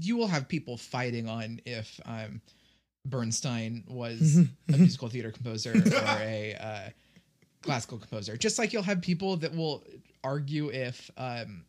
you 0.00 0.16
will 0.16 0.28
have 0.28 0.48
people 0.48 0.76
fighting 0.76 1.28
on 1.28 1.60
if 1.66 2.00
um 2.06 2.40
Bernstein 3.06 3.84
was 3.88 4.38
a 4.68 4.76
musical 4.76 5.08
theater 5.08 5.30
composer 5.30 5.72
or 5.72 6.18
a 6.20 6.54
uh, 6.60 6.90
classical 7.62 7.98
composer. 7.98 8.36
Just 8.36 8.58
like 8.58 8.72
you'll 8.72 8.82
have 8.82 9.00
people 9.00 9.36
that 9.38 9.54
will 9.54 9.84
argue 10.22 10.70
if 10.70 11.10
um 11.16 11.64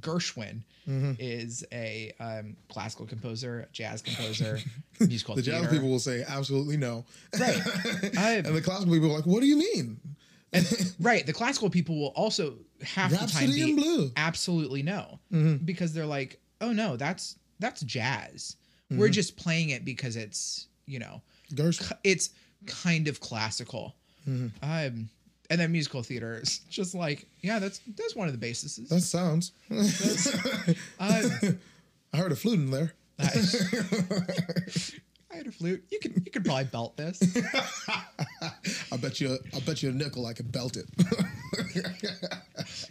Gershwin 0.00 0.62
Mm-hmm. 0.88 1.12
is 1.20 1.64
a 1.70 2.12
um, 2.18 2.56
classical 2.68 3.06
composer, 3.06 3.68
jazz 3.70 4.02
composer, 4.02 4.58
musical 5.00 5.36
the 5.36 5.42
theater. 5.42 5.60
jazz 5.62 5.70
people 5.72 5.88
will 5.88 6.00
say 6.00 6.24
absolutely 6.26 6.76
no 6.76 7.04
Right. 7.38 7.56
And 8.18 8.46
the 8.46 8.60
classical 8.60 8.92
people 8.92 9.12
are 9.12 9.14
like 9.14 9.26
what 9.26 9.40
do 9.42 9.46
you 9.46 9.58
mean 9.58 10.00
and, 10.52 10.66
right. 11.00 11.24
The 11.24 11.32
classical 11.32 11.70
people 11.70 11.98
will 12.00 12.08
also 12.16 12.54
half 12.82 13.10
the 13.12 13.16
time 13.18 13.46
be 13.50 13.74
Blue. 13.74 14.10
absolutely 14.16 14.82
no 14.82 15.20
Mm-hmm. 15.32 15.64
because 15.64 15.92
they're 15.94 16.04
like, 16.04 16.40
oh 16.60 16.72
no, 16.72 16.96
that's 16.96 17.36
that's 17.60 17.80
jazz. 17.82 18.56
We're 18.90 19.06
Mm-hmm. 19.06 19.12
just 19.12 19.36
playing 19.36 19.70
it 19.70 19.84
because 19.84 20.16
it's 20.16 20.66
you 20.86 20.98
know 20.98 21.22
Gershwin. 21.54 21.92
it's 22.02 22.30
kind 22.66 23.06
of 23.08 23.20
classical. 23.20 23.94
Um, 24.26 25.08
and 25.52 25.60
then 25.60 25.70
musical 25.70 26.02
theater 26.02 26.40
is 26.42 26.60
just 26.70 26.94
like 26.94 27.26
yeah, 27.42 27.58
that's 27.58 27.82
that's 27.94 28.16
one 28.16 28.26
of 28.26 28.32
the 28.32 28.38
bases. 28.38 28.76
That 28.88 29.02
sounds. 29.02 29.52
Uh, 30.98 31.22
I 32.14 32.16
heard 32.16 32.32
a 32.32 32.36
flute 32.36 32.58
in 32.58 32.70
there. 32.70 32.92
I 33.18 33.24
had 35.36 35.46
a 35.46 35.52
flute. 35.52 35.84
You 35.90 35.98
could 35.98 36.22
you 36.24 36.30
could 36.30 36.44
probably 36.44 36.64
belt 36.64 36.96
this. 36.96 37.20
I 38.92 38.96
bet 38.96 39.20
you. 39.20 39.36
I 39.54 39.60
bet 39.60 39.82
you 39.82 39.90
a 39.90 39.92
nickel. 39.92 40.26
I 40.26 40.32
could 40.32 40.50
belt 40.52 40.76
it. 40.76 40.86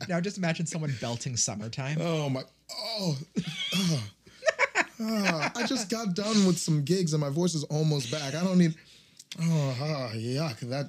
now 0.07 0.19
just 0.19 0.37
imagine 0.37 0.65
someone 0.65 0.93
belting 1.01 1.37
"Summertime." 1.37 1.97
oh 1.99 2.29
my. 2.29 2.43
Oh. 2.71 3.17
oh. 3.75 4.03
Ah, 5.03 5.51
I 5.55 5.65
just 5.65 5.89
got 5.89 6.13
done 6.13 6.45
with 6.45 6.59
some 6.59 6.83
gigs 6.83 7.13
and 7.13 7.21
my 7.21 7.29
voice 7.29 7.55
is 7.55 7.63
almost 7.65 8.11
back. 8.11 8.35
I 8.35 8.43
don't 8.43 8.57
need. 8.57 8.75
Oh, 9.39 9.77
ah, 9.81 10.11
yuck! 10.13 10.59
That 10.61 10.87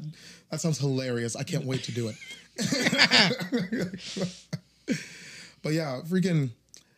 that 0.51 0.61
sounds 0.61 0.79
hilarious. 0.79 1.37
I 1.37 1.45
can't 1.45 1.65
wait 1.65 1.85
to 1.85 1.93
do 1.93 2.09
it. 2.09 2.17
but 5.63 5.73
yeah, 5.73 6.01
freaking 6.07 6.51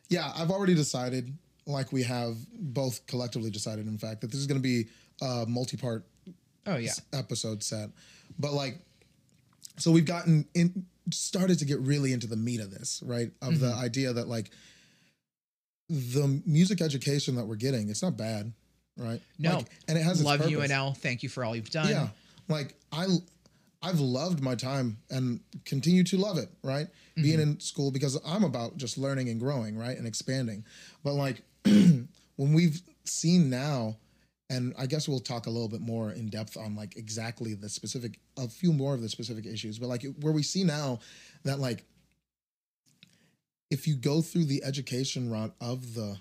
yeah! 0.08 0.32
I've 0.34 0.50
already 0.50 0.74
decided, 0.74 1.36
like 1.66 1.92
we 1.92 2.02
have 2.04 2.36
both 2.58 3.06
collectively 3.06 3.50
decided, 3.50 3.86
in 3.86 3.98
fact, 3.98 4.22
that 4.22 4.30
this 4.30 4.40
is 4.40 4.46
going 4.46 4.60
to 4.60 4.62
be 4.62 4.86
a 5.20 5.44
multi-part 5.46 6.04
Oh 6.66 6.76
yeah, 6.76 6.92
episode 7.12 7.62
set. 7.62 7.90
But 8.38 8.52
like, 8.52 8.78
so 9.76 9.90
we've 9.90 10.06
gotten 10.06 10.46
in, 10.54 10.86
started 11.12 11.58
to 11.58 11.64
get 11.64 11.80
really 11.80 12.12
into 12.12 12.26
the 12.26 12.36
meat 12.36 12.60
of 12.60 12.70
this, 12.70 13.02
right? 13.04 13.30
Of 13.42 13.60
the 13.60 13.72
idea 13.74 14.12
that 14.12 14.28
like 14.28 14.50
the 15.88 16.40
music 16.46 16.80
education 16.80 17.36
that 17.36 17.44
we're 17.44 17.56
getting, 17.56 17.90
it's 17.90 18.02
not 18.02 18.16
bad, 18.16 18.52
right? 18.96 19.20
No. 19.38 19.56
Like, 19.56 19.66
and 19.88 19.98
it 19.98 20.02
has 20.02 20.20
its 20.20 20.26
love 20.26 20.40
purpose. 20.40 20.54
UNL. 20.54 20.96
Thank 20.96 21.22
you 21.22 21.28
for 21.28 21.44
all 21.44 21.54
you've 21.54 21.70
done. 21.70 21.88
Yeah, 21.88 22.08
like 22.48 22.74
I, 22.92 23.06
I've 23.82 24.00
loved 24.00 24.42
my 24.42 24.54
time 24.54 24.98
and 25.10 25.40
continue 25.64 26.04
to 26.04 26.16
love 26.16 26.38
it. 26.38 26.48
Right, 26.62 26.86
mm-hmm. 26.86 27.22
being 27.22 27.40
in 27.40 27.60
school 27.60 27.90
because 27.90 28.20
I'm 28.26 28.44
about 28.44 28.76
just 28.76 28.98
learning 28.98 29.28
and 29.28 29.40
growing, 29.40 29.76
right, 29.76 29.96
and 29.96 30.06
expanding. 30.06 30.64
But 31.02 31.14
like 31.14 31.42
when 31.64 32.08
we've 32.36 32.80
seen 33.04 33.50
now, 33.50 33.96
and 34.50 34.74
I 34.78 34.86
guess 34.86 35.08
we'll 35.08 35.20
talk 35.20 35.46
a 35.46 35.50
little 35.50 35.68
bit 35.68 35.80
more 35.80 36.12
in 36.12 36.28
depth 36.28 36.56
on 36.56 36.76
like 36.76 36.96
exactly 36.96 37.54
the 37.54 37.68
specific, 37.68 38.18
a 38.38 38.48
few 38.48 38.72
more 38.72 38.94
of 38.94 39.02
the 39.02 39.08
specific 39.08 39.46
issues. 39.46 39.78
But 39.78 39.88
like 39.88 40.04
where 40.20 40.32
we 40.32 40.42
see 40.42 40.64
now 40.64 41.00
that 41.44 41.58
like 41.58 41.84
if 43.70 43.86
you 43.86 43.96
go 43.96 44.20
through 44.20 44.44
the 44.44 44.62
education 44.64 45.30
route 45.30 45.54
of 45.60 45.94
the 45.94 46.18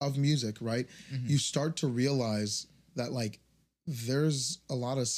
of 0.00 0.16
music, 0.18 0.56
right, 0.60 0.86
you 1.24 1.38
start 1.38 1.76
to 1.76 1.86
realize 1.86 2.66
that 2.96 3.12
like 3.12 3.38
there's 3.86 4.58
a 4.68 4.74
lot 4.74 4.98
of 4.98 5.08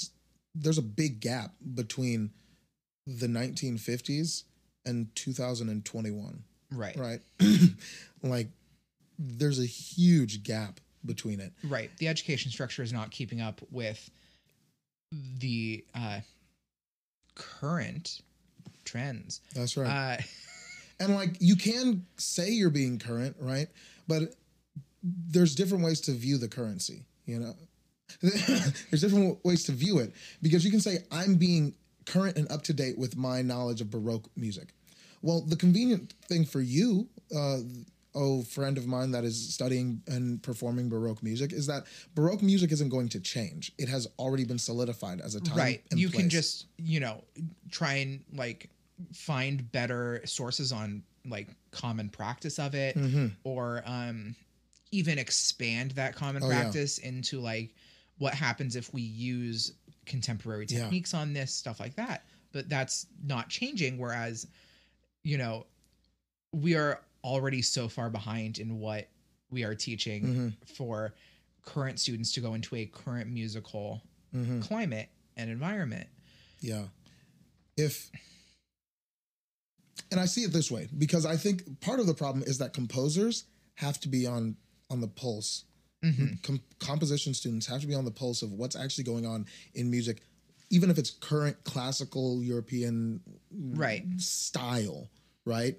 there's 0.54 0.78
a 0.78 0.82
big 0.82 1.20
gap 1.20 1.52
between 1.74 2.30
the 3.06 3.26
1950s 3.26 4.44
and 4.84 5.14
2021 5.14 6.42
Right. 6.70 6.96
right 6.96 7.20
like 8.22 8.48
there's 9.18 9.58
a 9.58 9.64
huge 9.66 10.42
gap 10.42 10.80
between 11.06 11.40
it 11.40 11.52
Right. 11.64 11.90
The 11.98 12.08
education 12.08 12.50
structure 12.50 12.82
is 12.82 12.92
not 12.92 13.10
keeping 13.10 13.40
up 13.40 13.60
with 13.70 14.10
the 15.38 15.84
uh, 15.94 16.20
current 17.34 18.20
trends. 18.84 19.40
that's 19.54 19.76
right 19.76 20.18
Uh, 20.18 20.22
and 21.00 21.14
like 21.14 21.36
you 21.40 21.56
can 21.56 22.04
say 22.16 22.50
you're 22.50 22.70
being 22.70 22.98
current 22.98 23.36
right 23.40 23.68
but 24.06 24.34
there's 25.02 25.54
different 25.54 25.84
ways 25.84 26.00
to 26.00 26.12
view 26.12 26.38
the 26.38 26.48
currency 26.48 27.06
you 27.28 27.38
know? 27.38 27.54
There's 28.22 29.02
different 29.02 29.38
ways 29.44 29.64
to 29.64 29.72
view 29.72 29.98
it 29.98 30.14
because 30.40 30.64
you 30.64 30.70
can 30.70 30.80
say 30.80 30.98
i'm 31.12 31.36
being 31.36 31.74
current 32.06 32.38
and 32.38 32.50
up 32.50 32.62
to 32.62 32.72
date 32.72 32.98
with 32.98 33.16
my 33.18 33.42
knowledge 33.42 33.82
of 33.82 33.90
baroque 33.90 34.28
music. 34.34 34.70
Well 35.20 35.42
the 35.42 35.56
convenient 35.56 36.14
thing 36.26 36.46
for 36.46 36.62
you 36.62 37.06
uh 37.36 37.58
oh 38.14 38.42
friend 38.42 38.78
of 38.78 38.86
mine 38.86 39.10
that 39.10 39.24
is 39.24 39.52
studying 39.52 40.00
and 40.06 40.42
performing 40.42 40.88
baroque 40.88 41.22
music 41.22 41.52
is 41.52 41.66
that 41.66 41.84
baroque 42.14 42.42
music 42.42 42.72
isn't 42.72 42.88
going 42.88 43.10
to 43.10 43.20
change. 43.20 43.72
It 43.78 43.90
has 43.90 44.08
already 44.18 44.46
been 44.46 44.58
solidified 44.58 45.20
as 45.20 45.34
a 45.34 45.40
time 45.42 45.58
right. 45.58 45.82
You 45.94 46.08
can 46.08 46.30
just, 46.30 46.66
you 46.78 47.00
know, 47.00 47.22
try 47.70 47.96
and 47.96 48.24
like 48.32 48.70
find 49.12 49.70
better 49.70 50.22
sources 50.24 50.72
on 50.72 51.02
like 51.26 51.48
common 51.72 52.08
practice 52.08 52.58
of 52.58 52.74
it 52.74 52.96
or 53.44 53.82
um 53.84 54.34
even 54.90 55.18
expand 55.18 55.92
that 55.92 56.14
common. 56.14 56.42
Oh, 56.42 56.48
yeah. 56.50 56.62
practice 56.62 56.98
into 56.98 57.40
like 57.40 57.74
what 58.18 58.34
happens 58.34 58.74
if 58.76 58.92
we 58.92 59.02
use 59.02 59.72
contemporary 60.06 60.66
Yeah. 60.68 60.82
techniques 60.84 61.12
on 61.14 61.32
this 61.34 61.52
stuff 61.52 61.78
like 61.80 61.94
that 61.96 62.24
but 62.52 62.68
that's 62.68 63.06
not 63.22 63.48
changing 63.50 63.98
whereas 63.98 64.46
you 65.22 65.36
know 65.36 65.66
we 66.52 66.74
are 66.74 67.02
already 67.22 67.60
so 67.60 67.88
far 67.88 68.08
behind 68.08 68.58
in 68.58 68.78
what 68.80 69.08
we 69.50 69.64
are 69.64 69.74
teaching 69.74 70.22
Mm-hmm. 70.24 70.48
for 70.74 71.14
current 71.64 72.00
students 72.00 72.32
to 72.32 72.40
go 72.40 72.54
into 72.54 72.74
a 72.76 72.86
current 72.86 73.28
musical 73.30 74.00
Mm-hmm. 74.34 74.60
climate 74.62 75.08
and 75.36 75.50
environment 75.50 76.06
Yeah. 76.60 76.84
If 77.76 78.10
and 80.10 80.18
I 80.20 80.24
see 80.26 80.42
it 80.42 80.52
this 80.52 80.70
way 80.70 80.88
because 80.96 81.26
I 81.26 81.36
think 81.36 81.80
part 81.80 82.00
of 82.00 82.06
the 82.06 82.14
problem 82.14 82.42
is 82.46 82.58
that 82.58 82.72
composers 82.72 83.44
have 83.74 84.00
to 84.00 84.08
be 84.08 84.26
on 84.26 84.56
on 84.90 85.00
the 85.00 85.08
pulse. 85.08 85.64
Mm-hmm. 86.04 86.22
Mm, 86.24 86.42
com- 86.42 86.60
composition 86.78 87.34
students 87.34 87.66
have 87.66 87.80
to 87.80 87.86
be 87.86 87.94
on 87.94 88.04
the 88.04 88.10
pulse 88.10 88.42
of 88.42 88.52
what's 88.52 88.76
actually 88.76 89.04
going 89.04 89.26
on 89.26 89.46
in 89.74 89.90
music 89.90 90.22
even 90.70 90.90
if 90.90 90.98
it's 90.98 91.10
current 91.10 91.56
classical 91.64 92.42
European 92.42 93.20
Right. 93.50 94.04
style, 94.18 95.08
right? 95.46 95.76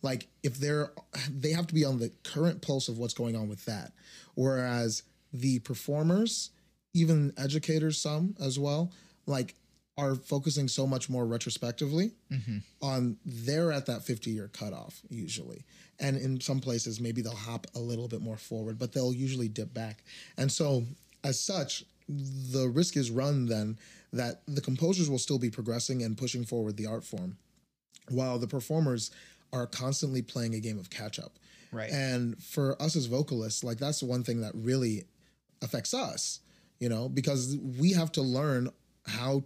Like 0.00 0.28
if 0.44 0.58
they're 0.58 0.92
they 1.28 1.50
have 1.50 1.66
to 1.66 1.74
be 1.74 1.84
on 1.84 1.98
the 1.98 2.12
current 2.22 2.62
pulse 2.62 2.88
of 2.88 2.98
what's 2.98 3.14
going 3.14 3.34
on 3.34 3.48
with 3.48 3.64
that. 3.64 3.92
Whereas 4.36 5.02
the 5.32 5.58
performers, 5.58 6.50
even 6.94 7.32
educators 7.36 8.00
some 8.00 8.36
as 8.40 8.58
well, 8.60 8.92
like 9.26 9.56
are 9.98 10.14
focusing 10.14 10.68
so 10.68 10.86
much 10.86 11.10
more 11.10 11.26
retrospectively 11.26 12.12
mm-hmm. 12.32 12.58
on 12.80 13.16
they're 13.26 13.72
at 13.72 13.84
that 13.86 14.02
50 14.04 14.30
year 14.30 14.48
cutoff 14.52 15.02
usually. 15.10 15.64
And 15.98 16.16
in 16.16 16.40
some 16.40 16.60
places 16.60 17.00
maybe 17.00 17.20
they'll 17.20 17.34
hop 17.34 17.66
a 17.74 17.80
little 17.80 18.06
bit 18.06 18.22
more 18.22 18.36
forward, 18.36 18.78
but 18.78 18.92
they'll 18.92 19.12
usually 19.12 19.48
dip 19.48 19.74
back. 19.74 20.04
And 20.38 20.50
so 20.50 20.84
as 21.24 21.40
such, 21.40 21.84
the 22.08 22.68
risk 22.68 22.96
is 22.96 23.10
run 23.10 23.46
then 23.46 23.76
that 24.12 24.42
the 24.46 24.60
composers 24.60 25.10
will 25.10 25.18
still 25.18 25.38
be 25.38 25.50
progressing 25.50 26.02
and 26.02 26.16
pushing 26.16 26.44
forward 26.44 26.76
the 26.76 26.86
art 26.86 27.04
form 27.04 27.36
while 28.08 28.38
the 28.38 28.46
performers 28.46 29.10
are 29.52 29.66
constantly 29.66 30.22
playing 30.22 30.54
a 30.54 30.60
game 30.60 30.78
of 30.78 30.90
catch 30.90 31.18
up. 31.18 31.32
Right. 31.72 31.90
And 31.90 32.40
for 32.42 32.80
us 32.80 32.96
as 32.96 33.06
vocalists, 33.06 33.64
like 33.64 33.78
that's 33.78 34.00
the 34.00 34.06
one 34.06 34.22
thing 34.22 34.40
that 34.42 34.52
really 34.54 35.04
affects 35.60 35.92
us, 35.92 36.40
you 36.78 36.88
know, 36.88 37.08
because 37.08 37.58
we 37.78 37.92
have 37.92 38.12
to 38.12 38.22
learn 38.22 38.70
how 39.06 39.42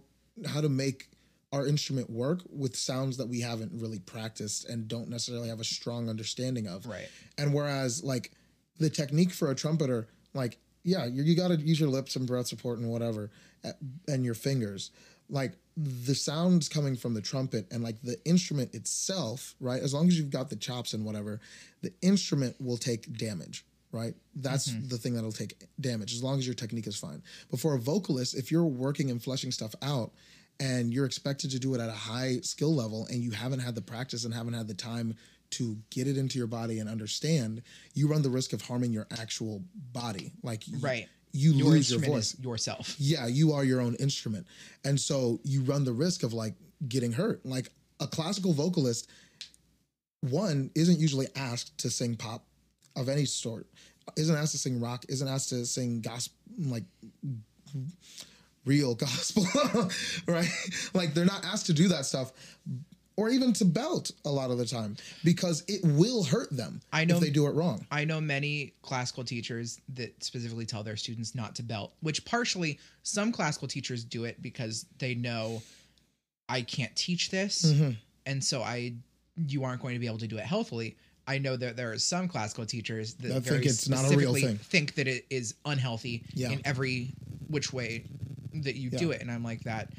how 0.47 0.61
to 0.61 0.69
make 0.69 1.09
our 1.51 1.67
instrument 1.67 2.09
work 2.09 2.41
with 2.49 2.75
sounds 2.75 3.17
that 3.17 3.27
we 3.27 3.39
haven't 3.39 3.71
really 3.73 3.99
practiced 3.99 4.67
and 4.67 4.87
don't 4.87 5.07
necessarily 5.07 5.49
have 5.49 5.59
a 5.59 5.63
strong 5.63 6.09
understanding 6.09 6.67
of. 6.67 6.85
Right. 6.85 7.07
And 7.37 7.53
whereas 7.53 8.03
like 8.03 8.31
the 8.79 8.89
technique 8.89 9.31
for 9.31 9.51
a 9.51 9.55
trumpeter, 9.55 10.07
like 10.33 10.57
yeah, 10.83 11.05
you, 11.05 11.23
you 11.23 11.35
got 11.35 11.49
to 11.49 11.55
use 11.55 11.79
your 11.79 11.89
lips 11.89 12.15
and 12.15 12.27
breath 12.27 12.47
support 12.47 12.79
and 12.79 12.89
whatever, 12.89 13.31
and 14.07 14.25
your 14.25 14.33
fingers. 14.33 14.91
Like 15.29 15.53
the 15.77 16.13
sounds 16.13 16.69
coming 16.69 16.95
from 16.95 17.13
the 17.13 17.21
trumpet 17.21 17.67
and 17.71 17.83
like 17.83 18.01
the 18.01 18.17
instrument 18.25 18.75
itself, 18.75 19.55
right? 19.59 19.81
As 19.81 19.93
long 19.93 20.07
as 20.07 20.17
you've 20.17 20.29
got 20.29 20.49
the 20.49 20.55
chops 20.55 20.93
and 20.93 21.05
whatever, 21.05 21.39
the 21.81 21.93
instrument 22.01 22.55
will 22.59 22.77
take 22.77 23.17
damage, 23.17 23.65
right? 23.93 24.13
That's 24.35 24.69
mm-hmm. 24.69 24.87
the 24.87 24.97
thing 24.97 25.13
that'll 25.13 25.31
take 25.31 25.67
damage 25.79 26.13
as 26.13 26.23
long 26.23 26.39
as 26.39 26.45
your 26.45 26.55
technique 26.55 26.87
is 26.87 26.97
fine. 26.97 27.21
But 27.49 27.59
for 27.59 27.75
a 27.75 27.79
vocalist, 27.79 28.35
if 28.35 28.51
you're 28.51 28.65
working 28.65 29.11
and 29.11 29.23
fleshing 29.23 29.51
stuff 29.51 29.75
out 29.81 30.11
and 30.59 30.93
you're 30.93 31.05
expected 31.05 31.51
to 31.51 31.59
do 31.59 31.73
it 31.75 31.79
at 31.79 31.89
a 31.89 31.93
high 31.93 32.39
skill 32.41 32.75
level 32.75 33.07
and 33.09 33.23
you 33.23 33.31
haven't 33.31 33.59
had 33.59 33.75
the 33.75 33.81
practice 33.81 34.25
and 34.25 34.33
haven't 34.33 34.53
had 34.53 34.67
the 34.67 34.73
time 34.73 35.15
to 35.51 35.77
get 35.91 36.07
it 36.07 36.17
into 36.17 36.37
your 36.37 36.47
body 36.47 36.79
and 36.79 36.89
understand, 36.89 37.61
you 37.93 38.07
run 38.07 38.23
the 38.23 38.29
risk 38.29 38.53
of 38.53 38.61
harming 38.61 38.91
your 38.91 39.07
actual 39.11 39.63
body. 39.93 40.33
Like 40.41 40.63
Right. 40.79 41.07
you 41.31 41.51
Your 41.51 41.67
lose 41.67 41.91
your 41.91 41.99
voice 41.99 42.33
is 42.33 42.39
yourself. 42.39 42.95
yeah, 42.99 43.27
you 43.27 43.53
are 43.53 43.63
your 43.63 43.79
own 43.79 43.95
instrument. 43.95 44.47
And 44.83 44.99
so 44.99 45.39
you 45.43 45.61
run 45.61 45.83
the 45.83 45.93
risk 45.93 46.23
of 46.23 46.33
like 46.33 46.55
getting 46.87 47.11
hurt. 47.11 47.45
Like 47.45 47.69
a 47.99 48.07
classical 48.07 48.53
vocalist, 48.53 49.07
one 50.21 50.71
isn't 50.73 50.99
usually 50.99 51.27
asked 51.35 51.77
to 51.79 51.91
sing 51.91 52.15
pop 52.15 52.45
of 52.95 53.09
any 53.09 53.25
sort, 53.25 53.65
isn't 54.17 54.35
asked 54.35 54.51
to 54.53 54.57
sing 54.57 54.79
rock, 54.79 55.05
isn't 55.09 55.27
asked 55.27 55.49
to 55.49 55.65
sing 55.65 56.01
gospel, 56.01 56.35
like 56.59 56.83
real 58.65 58.95
gospel, 59.07 59.45
right? 60.27 60.47
Like 60.93 61.13
they're 61.13 61.25
not 61.25 61.43
asked 61.45 61.65
to 61.67 61.73
do 61.73 61.87
that 61.89 62.05
stuff. 62.05 62.31
Or 63.15 63.29
even 63.29 63.53
to 63.53 63.65
belt 63.65 64.09
a 64.25 64.29
lot 64.31 64.49
of 64.49 64.57
the 64.57 64.65
time 64.65 64.97
because 65.23 65.63
it 65.67 65.81
will 65.83 66.23
hurt 66.23 66.49
them 66.49 66.81
I 66.91 67.05
know- 67.05 67.15
if 67.17 67.21
they 67.21 67.29
do 67.29 67.45
it 67.45 67.51
wrong. 67.51 67.85
I 67.91 68.05
know 68.05 68.19
many 68.19 68.73
classical 68.81 69.23
teachers 69.23 69.79
that 69.93 70.23
specifically 70.23 70.65
tell 70.65 70.81
their 70.81 70.97
students 70.97 71.35
not 71.35 71.53
to 71.57 71.63
belt, 71.63 71.93
which 72.01 72.25
partially 72.25 72.79
some 73.03 73.31
classical 73.31 73.67
teachers 73.67 74.03
do 74.03 74.23
it 74.23 74.41
because 74.41 74.87
they 74.97 75.13
know 75.13 75.61
I 76.49 76.61
can't 76.63 76.95
teach 76.95 77.29
this, 77.29 77.63
Mm-hmm. 77.65 77.91
and 78.25 78.43
so 78.43 78.63
I 78.63 78.93
you 79.47 79.63
aren't 79.63 79.81
going 79.81 79.93
to 79.93 79.99
be 79.99 80.07
able 80.07 80.17
to 80.19 80.27
do 80.27 80.37
it 80.39 80.43
healthily. 80.45 80.97
I 81.27 81.37
know 81.37 81.55
that 81.55 81.75
there 81.77 81.91
are 81.91 81.97
some 81.99 82.27
classical 82.27 82.65
teachers 82.65 83.13
that 83.15 83.27
That 83.29 83.33
think 83.35 83.45
very 83.45 83.65
it's 83.65 83.87
not 83.87 83.99
a 83.99 84.15
real 84.15 84.31
specifically 84.33 84.41
thing. 84.41 84.57
think 84.57 84.95
that 84.95 85.07
it 85.07 85.25
is 85.29 85.55
unhealthy 85.65 86.23
Yeah. 86.33 86.51
in 86.51 86.61
every 86.65 87.13
which 87.47 87.71
way 87.71 88.05
that 88.55 88.75
you 88.75 88.89
do 88.89 89.11
it, 89.11 89.21
and 89.21 89.31
I'm 89.31 89.43
like 89.43 89.61
that. 89.63 89.89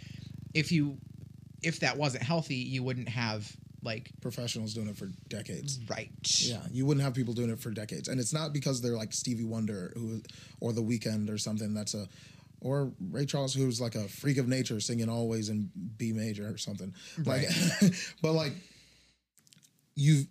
If 0.53 0.70
you 0.70 0.99
if 1.62 1.81
that 1.81 1.97
wasn't 1.97 2.22
healthy, 2.22 2.57
you 2.57 2.83
wouldn't 2.83 3.09
have 3.09 3.51
like 3.83 4.11
Professionals 4.20 4.75
doing 4.75 4.89
it 4.89 4.97
for 4.97 5.09
decades. 5.29 5.79
right. 5.89 6.11
Yeah, 6.41 6.61
you 6.70 6.85
wouldn't 6.87 7.05
have 7.05 7.14
people 7.14 7.33
doing 7.35 7.51
it 7.51 7.59
for 7.61 7.70
decades, 7.70 8.09
and 8.09 8.20
it's 8.20 8.33
not 8.35 8.53
because 8.53 8.81
they're 8.83 8.97
like 8.97 9.12
Stevie 9.14 9.45
Wonder 9.45 9.93
who, 9.97 10.20
or 10.61 10.72
The 10.72 10.83
Weeknd 10.83 11.31
or 11.31 11.37
something. 11.39 11.72
That's 11.75 11.95
a, 11.95 12.07
or 12.61 12.93
Ray 13.11 13.25
Charles 13.27 13.53
who's 13.55 13.81
like 13.81 13.95
a 13.95 14.09
freak 14.09 14.37
of 14.39 14.47
nature 14.49 14.79
singing 14.81 15.09
always 15.09 15.49
in 15.49 15.70
B 15.97 16.12
major 16.12 16.49
or 16.49 16.57
something. 16.59 16.95
Like, 17.25 17.47
but 18.22 18.33
like, 18.33 18.53
you, 19.95 20.25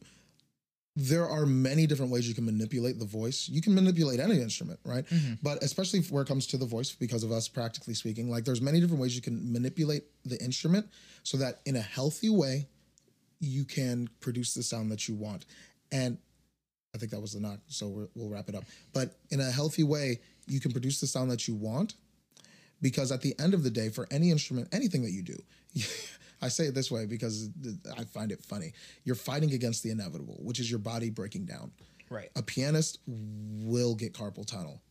there 0.96 1.28
are 1.28 1.46
many 1.46 1.88
different 1.88 2.12
ways 2.12 2.28
you 2.28 2.36
can 2.36 2.46
manipulate 2.46 3.00
the 3.00 3.06
voice. 3.06 3.50
You 3.50 3.62
can 3.62 3.74
manipulate 3.74 4.20
any 4.20 4.40
instrument, 4.40 4.80
right? 4.86 5.06
Mm-hmm. 5.08 5.34
But 5.42 5.64
especially 5.64 6.02
where 6.02 6.22
it 6.22 6.28
comes 6.28 6.46
to 6.48 6.58
the 6.58 6.66
voice, 6.66 6.92
because 6.92 7.24
of 7.24 7.32
us 7.32 7.48
practically 7.48 7.96
speaking, 7.96 8.30
like 8.30 8.46
there's 8.46 8.62
many 8.62 8.80
different 8.80 9.02
ways 9.02 9.16
you 9.16 9.22
can 9.22 9.52
manipulate 9.52 10.04
the 10.24 10.40
instrument 10.44 10.88
so 11.24 11.38
that 11.38 11.62
in 11.66 11.76
a 11.76 11.82
healthy 11.82 12.30
way 12.30 12.68
you 13.40 13.66
can 13.66 14.08
produce 14.20 14.54
the 14.54 14.62
sound 14.62 14.92
that 14.92 15.08
you 15.08 15.16
want. 15.16 15.46
And 15.92 16.18
I 16.94 17.00
think 17.00 17.12
that 17.12 17.20
was 17.20 17.34
the 17.34 17.40
knock, 17.40 17.60
so 17.68 17.88
we're, 17.88 18.08
we'll 18.16 18.30
wrap 18.30 18.48
it 18.48 18.56
up. 18.56 18.64
But 18.94 19.16
in 19.32 19.40
a 19.40 19.50
healthy 19.50 19.84
way, 19.84 20.20
you 20.46 20.60
can 20.60 20.72
produce 20.72 21.02
the 21.02 21.08
sound 21.08 21.32
that 21.32 21.48
you 21.48 21.56
want 21.56 21.96
because 22.82 23.12
at 23.12 23.22
the 23.22 23.34
end 23.40 23.56
of 23.56 23.64
the 23.64 23.72
day, 23.72 23.90
for 23.90 24.08
any 24.12 24.30
instrument, 24.30 24.68
anything 24.72 25.02
that 25.02 25.12
you 25.12 25.24
do, 25.24 25.42
I 26.44 26.50
say 26.50 26.66
it 26.66 26.76
this 26.76 26.92
way 26.92 27.06
because 27.06 27.50
I 27.98 28.04
find 28.04 28.32
it 28.32 28.44
funny. 28.44 28.74
You're 29.06 29.16
fighting 29.16 29.54
against 29.54 29.82
the 29.82 29.92
inevitable, 29.92 30.38
which 30.42 30.60
is 30.60 30.70
your 30.70 30.80
body 30.80 31.10
breaking 31.10 31.46
down. 31.46 31.72
Right. 32.10 32.30
A 32.36 32.44
pianist 32.44 33.00
will 33.08 33.96
get 33.96 34.14
carpal 34.14 34.46
tunnel 34.46 34.82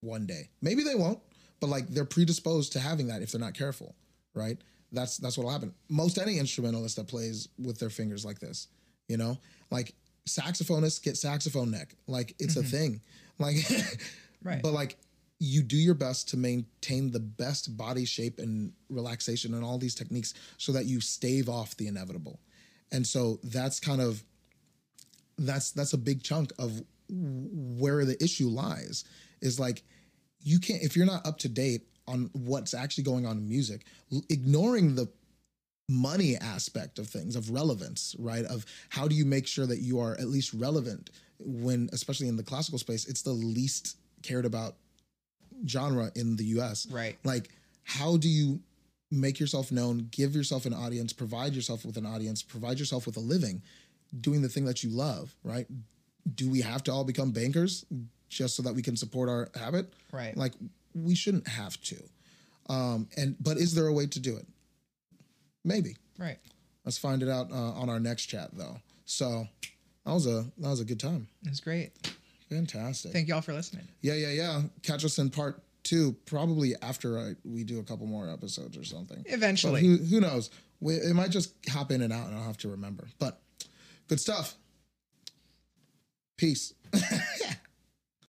one 0.00 0.26
day. 0.26 0.48
Maybe 0.62 0.82
they 0.82 0.94
won't, 0.94 1.20
but 1.60 1.68
like 1.68 1.88
they're 1.88 2.06
predisposed 2.06 2.72
to 2.72 2.80
having 2.80 3.08
that 3.08 3.20
if 3.20 3.32
they're 3.32 3.40
not 3.40 3.52
careful, 3.52 3.94
right? 4.32 4.56
That's 4.92 5.18
that's 5.18 5.36
what'll 5.36 5.52
happen. 5.52 5.74
Most 5.90 6.18
any 6.18 6.38
instrumentalist 6.38 6.96
that 6.96 7.06
plays 7.06 7.48
with 7.58 7.78
their 7.78 7.90
fingers 7.90 8.24
like 8.24 8.38
this, 8.38 8.68
you 9.06 9.18
know, 9.18 9.38
like 9.70 9.94
saxophonists 10.26 11.02
get 11.02 11.18
saxophone 11.18 11.70
neck. 11.70 11.94
Like 12.06 12.34
it's 12.38 12.56
a 12.56 12.60
mm-hmm. 12.60 12.68
thing. 12.68 13.00
Like 13.38 13.56
Right. 14.42 14.62
but 14.62 14.72
like 14.72 14.96
you 15.44 15.62
do 15.62 15.76
your 15.76 15.94
best 15.94 16.28
to 16.30 16.36
maintain 16.36 17.10
the 17.10 17.20
best 17.20 17.76
body 17.76 18.04
shape 18.04 18.38
and 18.38 18.72
relaxation 18.88 19.54
and 19.54 19.64
all 19.64 19.78
these 19.78 19.94
techniques 19.94 20.34
so 20.58 20.72
that 20.72 20.86
you 20.86 21.00
stave 21.00 21.48
off 21.48 21.76
the 21.76 21.86
inevitable. 21.86 22.40
And 22.92 23.06
so 23.06 23.38
that's 23.42 23.80
kind 23.80 24.00
of 24.00 24.22
that's 25.38 25.72
that's 25.72 25.92
a 25.92 25.98
big 25.98 26.22
chunk 26.22 26.52
of 26.58 26.82
where 27.08 28.04
the 28.04 28.22
issue 28.22 28.48
lies 28.48 29.04
is 29.40 29.60
like 29.60 29.82
you 30.42 30.58
can't 30.58 30.82
if 30.82 30.96
you're 30.96 31.06
not 31.06 31.26
up 31.26 31.38
to 31.38 31.48
date 31.48 31.82
on 32.06 32.30
what's 32.32 32.72
actually 32.72 33.04
going 33.04 33.26
on 33.26 33.38
in 33.38 33.48
music 33.48 33.84
ignoring 34.28 34.94
the 34.94 35.08
money 35.88 36.36
aspect 36.36 36.98
of 36.98 37.06
things 37.06 37.36
of 37.36 37.50
relevance 37.50 38.16
right 38.18 38.44
of 38.46 38.64
how 38.88 39.06
do 39.06 39.14
you 39.14 39.26
make 39.26 39.46
sure 39.46 39.66
that 39.66 39.80
you 39.80 39.98
are 40.00 40.12
at 40.18 40.28
least 40.28 40.54
relevant 40.54 41.10
when 41.38 41.90
especially 41.92 42.28
in 42.28 42.36
the 42.36 42.42
classical 42.42 42.78
space 42.78 43.06
it's 43.06 43.22
the 43.22 43.30
least 43.30 43.98
cared 44.22 44.46
about 44.46 44.76
genre 45.66 46.10
in 46.14 46.36
the 46.36 46.44
US 46.60 46.86
Right. 46.90 47.16
like 47.24 47.48
how 47.84 48.16
do 48.16 48.28
you 48.28 48.60
make 49.10 49.38
yourself 49.38 49.70
known 49.70 50.08
give 50.10 50.34
yourself 50.34 50.66
an 50.66 50.72
audience 50.74 51.12
provide 51.12 51.54
yourself 51.54 51.84
with 51.84 51.96
an 51.96 52.06
audience 52.06 52.42
provide 52.42 52.78
yourself 52.78 53.06
with 53.06 53.16
a 53.16 53.20
living 53.20 53.62
doing 54.20 54.42
the 54.42 54.48
thing 54.48 54.64
that 54.64 54.82
you 54.82 54.90
love 54.90 55.34
right 55.44 55.66
do 56.34 56.48
we 56.50 56.60
have 56.62 56.82
to 56.82 56.90
all 56.92 57.04
become 57.04 57.30
bankers 57.30 57.84
just 58.28 58.56
so 58.56 58.62
that 58.62 58.74
we 58.74 58.82
can 58.82 58.96
support 58.96 59.28
our 59.28 59.48
habit 59.54 59.92
Right. 60.12 60.36
like 60.36 60.52
we 60.94 61.14
shouldn't 61.14 61.46
have 61.46 61.80
to 61.82 61.96
um 62.68 63.08
and 63.16 63.36
but 63.40 63.56
is 63.58 63.74
there 63.74 63.86
a 63.86 63.92
way 63.92 64.06
to 64.06 64.18
do 64.20 64.36
it 64.36 64.46
maybe 65.64 65.96
Right. 66.18 66.38
let's 66.84 66.98
find 66.98 67.22
it 67.22 67.28
out 67.28 67.50
uh, 67.52 67.54
on 67.72 67.88
our 67.88 68.00
next 68.00 68.26
chat 68.26 68.50
though 68.54 68.78
so 69.04 69.46
that 70.04 70.12
was 70.12 70.26
a 70.26 70.46
that 70.58 70.68
was 70.68 70.80
a 70.80 70.84
good 70.84 71.00
time 71.00 71.28
It 71.44 71.50
was 71.50 71.60
great. 71.60 71.90
Fantastic. 72.48 73.12
Thank 73.12 73.28
y'all 73.28 73.40
for 73.40 73.52
listening. 73.52 73.86
yeah 74.02 74.14
yeah 74.14 74.30
yeah. 74.30 74.62
Catch 74.82 75.04
us 75.04 75.18
in 75.18 75.30
part 75.30 75.62
two 75.82 76.16
probably 76.26 76.74
after 76.82 77.18
I, 77.18 77.34
we 77.44 77.62
do 77.62 77.78
a 77.78 77.82
couple 77.82 78.06
more 78.06 78.28
episodes 78.30 78.76
or 78.76 78.84
something. 78.84 79.22
Eventually. 79.26 79.82
who, 79.82 79.96
who 79.98 80.20
knows? 80.20 80.50
We, 80.80 80.94
it 80.94 81.14
might 81.14 81.30
just 81.30 81.54
hop 81.68 81.90
in 81.90 82.02
and 82.02 82.12
out 82.12 82.26
and 82.28 82.36
i'll 82.36 82.44
have 82.44 82.56
to 82.58 82.68
remember. 82.68 83.06
But 83.18 83.40
good 84.08 84.20
stuff. 84.20 84.54
Peace 86.36 86.74